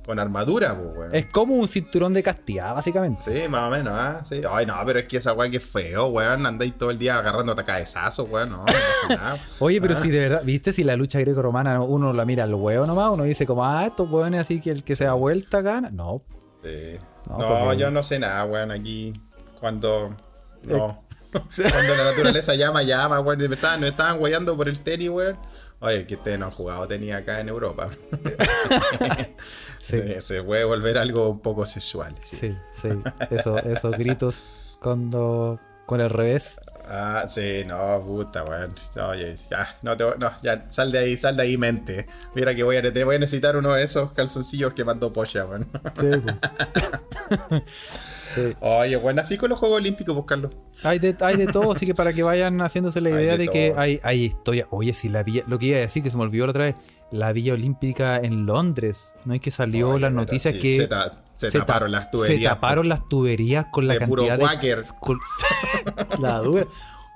[0.06, 1.10] con armadura, pues.
[1.12, 3.20] Es como un cinturón de castidad, básicamente.
[3.42, 4.22] Sí, más o menos, ¿ah?
[4.24, 4.40] Sí.
[4.50, 6.46] Ay, no, pero es que esa weá que es feo, weón.
[6.46, 8.48] Andáis todo el día agarrando a cabezazos, weón.
[8.50, 8.64] No, no
[9.10, 9.36] nada.
[9.58, 10.00] Oye, pero Ah.
[10.00, 10.72] si de verdad, ¿viste?
[10.72, 14.08] Si la lucha greco-romana uno la mira al huevo nomás, uno dice como, ah, estos
[14.10, 15.90] hueones así que el que se da vuelta gana.
[15.90, 16.22] No.
[16.64, 16.96] Sí.
[17.28, 18.70] No, No, porque- yo no sé nada, weón.
[18.70, 19.12] Aquí,
[19.60, 20.16] cuando.
[20.62, 21.04] No.
[21.32, 23.38] cuando la naturaleza llama, llama, weón.
[23.38, 24.18] Me estaban, me estaban
[24.56, 25.38] por el tenis, weón.
[25.80, 27.88] Oye, que ustedes no han jugado tenis acá en Europa.
[29.78, 32.14] se, se puede volver algo un poco sexual.
[32.22, 32.36] sí.
[32.36, 32.52] Sí,
[32.82, 32.88] sí.
[33.30, 36.60] Eso, esos gritos cuando con el revés.
[36.90, 38.74] Ah, sí, no, puta, weón.
[39.10, 42.06] Oye, ya, no, te, no, ya, sal de ahí, sal de ahí, mente.
[42.34, 45.44] Mira que voy a, te voy a necesitar uno de esos calzoncillos que mandó Pocha,
[45.44, 45.66] weón.
[45.98, 46.08] Sí.
[48.34, 48.52] Sí.
[48.60, 50.50] Oye, bueno, así con los Juegos Olímpicos, buscarlo.
[50.84, 53.44] Hay de, hay de todo, así que para que vayan haciéndose la Hay idea de
[53.44, 54.66] de, que hay, hay historia.
[54.70, 56.64] Oye, si la villa, lo que iba a decir que se me olvidó la otra
[56.64, 56.74] vez,
[57.10, 60.88] la Villa Olímpica en Londres, ¿no es que salió Oye, las noticias sí, que se
[60.88, 64.38] ta- se ta- taparon las tuberías, Se taparon las tuberías con la de puro cantidad
[64.38, 64.84] de Quaker.
[65.00, 65.20] con-
[66.20, 66.66] la dura.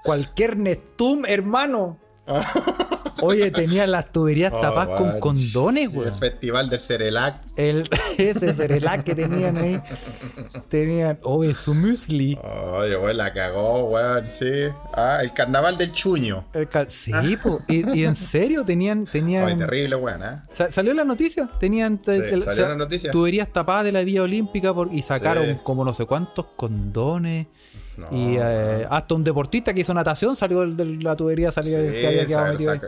[0.05, 1.99] Cualquier Nestum, hermano.
[3.23, 6.11] Oye, tenía las tuberías Oh, tapadas con condones, El güey.
[6.13, 7.37] festival del Cerelac.
[7.57, 9.81] El, ese Cerelac que tenían ahí.
[10.69, 12.39] Tenían, oye, su muesli.
[12.43, 14.51] Oye, weón, la cagó, weón, sí.
[14.95, 16.47] Ah, el carnaval del chuño.
[16.53, 17.13] El cal- sí,
[17.43, 17.59] po.
[17.69, 19.05] Y, y en serio tenían.
[19.05, 20.41] tenían Ay, terrible, weón, ¿eh?
[20.55, 21.49] Sa- ¿Salió la noticia?
[21.59, 23.11] Tenían te- Sí, el- salió la noticia.
[23.11, 25.57] tuberías tapadas de la vía olímpica por- y sacaron Sí.
[25.63, 27.47] como no sé cuántos condones.
[27.97, 32.01] No, y eh, hasta un deportista que hizo natación salió de la tubería, salió Sí,
[32.01, 32.81] que había quedado saca- metido ahí.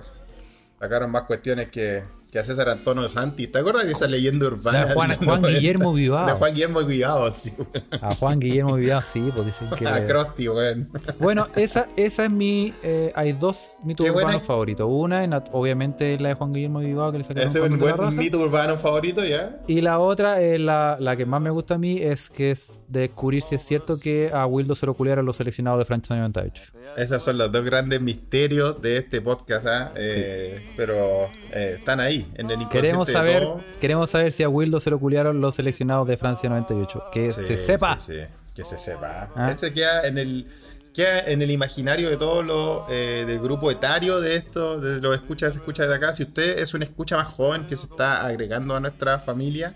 [0.79, 2.03] Saca- sacaron más cuestiones que,
[2.35, 3.47] que a César Antonio Santi.
[3.47, 4.87] ¿Te acuerdas de esa leyenda urbana?
[4.87, 5.49] De Juan- los Juan 90?
[5.51, 6.27] Guillermo Vivao.
[6.27, 7.53] De Juan Guillermo Vivao, sí.
[8.01, 9.87] A Juan Guillermo Vivado, sí, pues dicen que.
[9.89, 10.91] A Krusty, weón.
[11.21, 12.75] Bueno, esa, esa es mi.
[12.83, 14.85] eh, hay dos mitos urbanos favoritos.
[14.91, 18.17] Una, en obviamente, la de Juan Guillermo Vivado, que le sacaron Ese es un buen
[18.17, 19.61] mito urbano favorito, ¿ya?
[19.69, 22.83] Y la otra, es la, la que más me gusta a mí, es que es
[22.89, 26.17] de descubrir si es cierto que a Wildo se lo culiaron los seleccionados de Francia
[26.17, 26.73] 98.
[26.97, 29.93] Esos son los dos grandes misterios de este podcast, ¿ah?
[29.97, 33.61] Eh, Pero eh, están ahí, en el inconsciente Queremos saber, todo.
[33.81, 37.05] queremos saber si a Wildo se lo culiaron los seleccionados de Francia 98.
[37.13, 37.99] Que Sí, se sepa.
[38.01, 38.21] sí, sí,
[38.55, 39.31] que se sepa.
[39.37, 39.55] Ah.
[39.75, 40.47] Queda en el
[40.95, 45.15] queda en el imaginario de todos los eh, del grupo etario de esto, de los
[45.17, 46.15] escuchas, escuchas de acá.
[46.15, 49.75] Si usted es una escucha más joven que se está agregando a nuestra familia,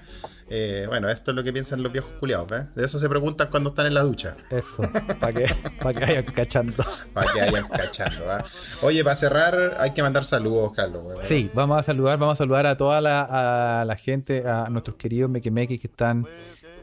[0.50, 2.74] eh, bueno, esto es lo que piensan los viejos culiados, ¿ves?
[2.74, 4.82] De eso se preguntan cuando están en la ducha, Eso,
[5.20, 5.46] para que,
[5.82, 6.84] pa' que vayan cachando.
[7.12, 8.30] para que vayan cachando.
[8.32, 8.44] ¿ah?
[8.82, 11.02] Oye, para cerrar, hay que mandar saludos, Carlos.
[11.04, 11.18] weón.
[11.26, 14.96] Sí, vamos a saludar, vamos a saludar a toda la, a la gente, a nuestros
[14.96, 16.26] queridos mequemeques que están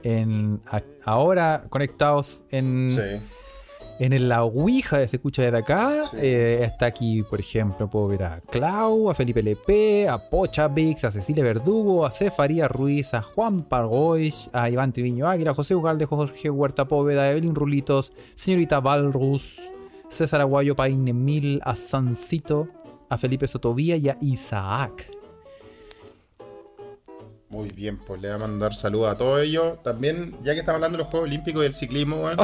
[0.03, 3.01] en, a- ahora conectados en, Sí.
[3.99, 6.03] En el- la Ouija de Se Escucha desde acá.
[6.17, 11.05] Eh, está aquí, por ejemplo, puedo ver a Clau, a Felipe Lepe, a Pocha Vix,
[11.05, 15.75] a Cecilia Verdugo, a Cefaría Ruiz, a Juan Pargois, a Iván Triviño Águila, a José
[15.75, 19.61] Ugalde, Jorge Huerta Póveda, a Evelyn Rulitos, señorita Valrus,
[20.09, 22.67] César Aguayo Paine Mil, a Sancito,
[23.09, 25.09] a Felipe Sotovía y a Isaac.
[27.55, 29.81] Muy bien, pues le voy a mandar saludos a todos ellos.
[29.81, 32.37] También, ya que estamos hablando de los Juegos Olímpicos y del ciclismo, weón,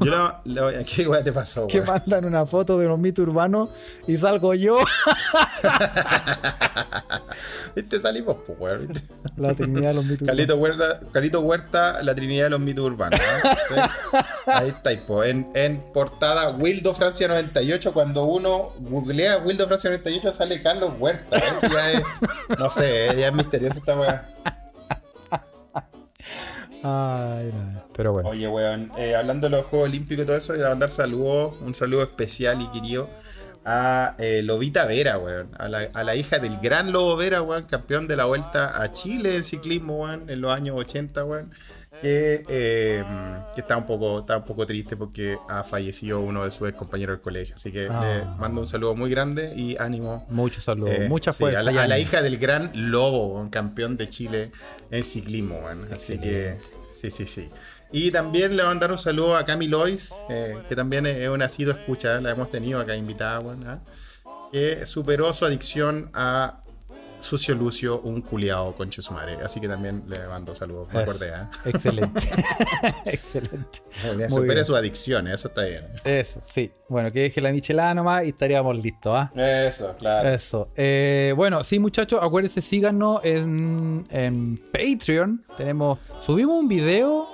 [0.00, 0.10] yo
[0.44, 1.88] le- le voy a- ¿Qué weá te pasó, Que weón?
[1.90, 3.70] mandan una foto de los mitos urbanos
[4.06, 4.78] y salgo yo.
[7.74, 7.98] ¿Viste?
[8.00, 8.86] Salimos, pues, weón.
[8.86, 9.14] ¿viste?
[9.36, 10.36] La Trinidad de los mitos urbanos.
[10.46, 13.18] Calito Huerta, Calito Huerta, la Trinidad de los mitos urbanos.
[13.20, 13.50] ¿no?
[13.50, 13.74] Sí.
[14.46, 15.24] Ahí está, po.
[15.24, 21.36] En, en portada Wildo Francia 98, cuando uno googlea Wildo Francia 98 sale Carlos Huerta.
[21.38, 22.02] Eso ya es,
[22.58, 24.22] no sé, eh, ya es misterioso esta weá.
[26.82, 27.84] Ay, no.
[27.94, 28.28] Pero bueno.
[28.28, 31.56] Oye, weón, eh, hablando de los Juegos Olímpicos y todo eso, voy a mandar saludos,
[31.60, 33.08] un saludo especial y querido
[33.64, 35.48] a eh, Lobita Vera, weón.
[35.58, 38.92] A la, a la hija del gran Lobo Vera, weón, campeón de la vuelta a
[38.92, 41.50] Chile en ciclismo, weón, en los años 80, weón.
[42.00, 43.04] Que, eh,
[43.54, 47.16] que está, un poco, está un poco triste porque ha fallecido uno de sus compañeros
[47.18, 47.54] del colegio.
[47.54, 48.02] Así que Ah.
[48.02, 50.26] le mando un saludo muy grande y ánimo.
[50.30, 51.60] Muchos saludos, eh, mucha sí, fuerza.
[51.60, 54.50] a, la, a hija del gran Lobo, campeón de Chile
[54.90, 55.60] en ciclismo.
[55.94, 56.56] Así que,
[56.94, 57.50] sí, sí, sí.
[57.92, 61.28] Y también le voy a mandar un saludo a Cami Lois, eh, que también es
[61.28, 63.82] una sido escucha, la hemos tenido acá invitada, weón, ¿ah?
[64.50, 66.61] que superó su adicción a
[67.22, 69.36] Sucio Lucio, un culiao conche su madre.
[69.44, 71.48] Así que también le mando saludos, me acordé, ¿ah?
[71.64, 72.20] Excelente.
[73.06, 73.82] Excelente.
[74.16, 74.64] Muy supere bien.
[74.64, 75.86] sus adicciones, eso está bien.
[76.04, 76.72] Eso, sí.
[76.88, 79.32] Bueno, que deje la michelada nomás y estaríamos listos, ¿ah?
[79.36, 80.28] Eso, claro.
[80.28, 80.68] Eso.
[80.76, 85.44] Eh, bueno, sí, muchachos, acuérdense, síganos en, en Patreon.
[85.56, 85.98] Tenemos.
[86.26, 87.28] Subimos un video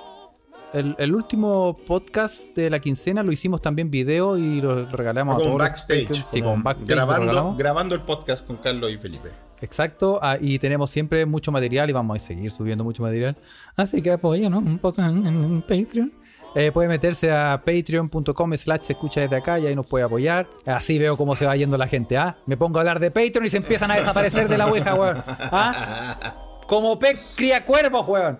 [0.73, 5.37] el, el último podcast de la quincena lo hicimos también video y lo regalamos a
[5.37, 5.57] Con todos.
[5.57, 6.25] los backstage.
[6.31, 6.91] Sí, con backstage.
[6.91, 9.29] grabando, grabando el podcast con Carlos y Felipe.
[9.61, 13.35] Exacto, ah, y tenemos siempre mucho material y vamos a seguir subiendo mucho material.
[13.75, 16.13] Así que apóyanos un poco en, Patreon.
[16.55, 20.49] Eh, puede meterse a patreon.com slash se escucha desde acá y ahí nos puede apoyar.
[20.65, 22.37] Así veo cómo se va yendo la gente, ¿ah?
[22.47, 25.17] Me pongo a hablar de Patreon y se empiezan a desaparecer de la ouija, weón.
[25.27, 26.61] ¿Ah?
[26.67, 28.39] Como pez cría cuervos, weón.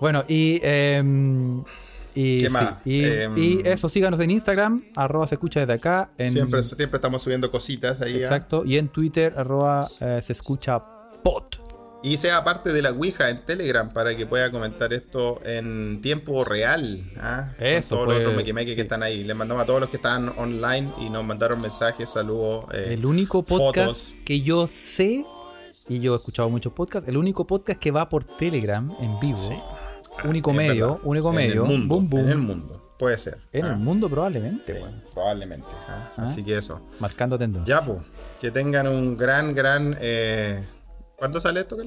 [0.00, 0.60] Bueno, y...
[0.62, 1.62] em,
[2.16, 2.74] y, ¿Qué sí, más?
[2.84, 6.10] y, Em, y eso, síganos en Instagram, arroba se escucha desde acá.
[6.18, 8.14] En, Siempre, siempre estamos subiendo cositas ahí.
[8.14, 8.22] ¿ah?
[8.24, 8.64] Exacto.
[8.64, 10.82] Y en Twitter, arroba eh, se escucha
[11.22, 11.62] pot.
[12.02, 16.44] Y sea parte de la Ouija en Telegram para que pueda comentar esto en tiempo
[16.44, 17.02] real.
[17.18, 17.50] ¿ah?
[17.56, 18.76] Con Eso, todos pues, los otros mequimeques sí.
[18.76, 19.24] que están ahí.
[19.24, 22.66] Les mandamos a todos los que están online y nos mandaron mensajes, saludos.
[22.74, 24.14] eh, El único podcast fotos.
[24.24, 25.24] que yo sé,
[25.88, 29.75] y yo he escuchado muchos podcasts, el único podcast que va por Telegram en vivo.
[30.24, 31.00] Único Es medio, verdad.
[31.04, 31.62] único En medio.
[31.64, 32.22] el mundo, boom, boom.
[32.24, 32.82] En el mundo.
[32.98, 33.38] Puede ser.
[33.52, 34.82] En ah, el mundo probablemente.
[35.12, 35.66] Probablemente.
[35.88, 36.12] ¿ah?
[36.16, 36.80] Así que eso.
[37.00, 37.78] Marcando tendencia.
[37.80, 38.00] Ya, pues.
[38.40, 39.96] Que tengan un gran, gran.
[40.00, 40.64] Eh...
[41.16, 41.76] ¿Cuándo sale esto?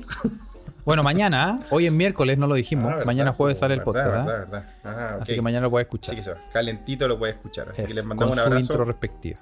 [0.86, 1.60] Bueno, mañana, ¿ah?
[1.70, 2.86] hoy es miércoles, no lo dijimos.
[2.88, 4.16] Ah, verdad, mañana jueves po, sale el verdad, podcast.
[4.16, 4.24] ¿ah?
[4.26, 4.74] Verdad, verdad.
[4.84, 5.36] Ajá, Así ok.
[5.36, 6.16] que mañana lo puedes escuchar.
[6.16, 7.70] Así que eso, calentito lo puedes escuchar.
[7.70, 8.74] Así que les mandamos con un su abrazo.
[8.74, 9.40] intro respectiva.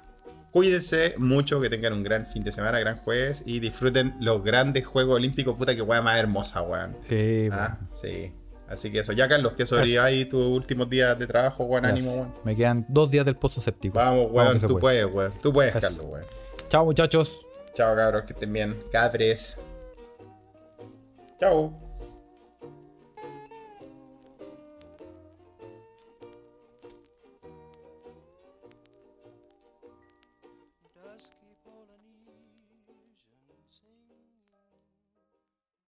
[0.50, 4.84] Cuídense mucho, que tengan un gran fin de semana, gran jueves y disfruten los grandes
[4.86, 5.56] Juegos Olímpicos.
[5.56, 6.96] Puta que weá más hermosa, weón.
[7.08, 8.34] Sí, Ah, sí.
[8.68, 9.12] Así que eso.
[9.12, 12.34] Ya, Carlos, que ahí tus últimos días de trabajo, bueno, ánimo, weón.
[12.44, 13.96] Me quedan dos días del pozo séptico.
[13.96, 15.06] Vamos, weón, tú puede.
[15.06, 15.34] puedes, weón.
[15.40, 15.88] Tú puedes, Eso.
[15.88, 16.26] Carlos, weón.
[16.68, 17.46] Chao, muchachos.
[17.74, 18.76] Chao, cabros, que estén bien.
[18.92, 19.58] Cabres.
[21.40, 21.87] Chao.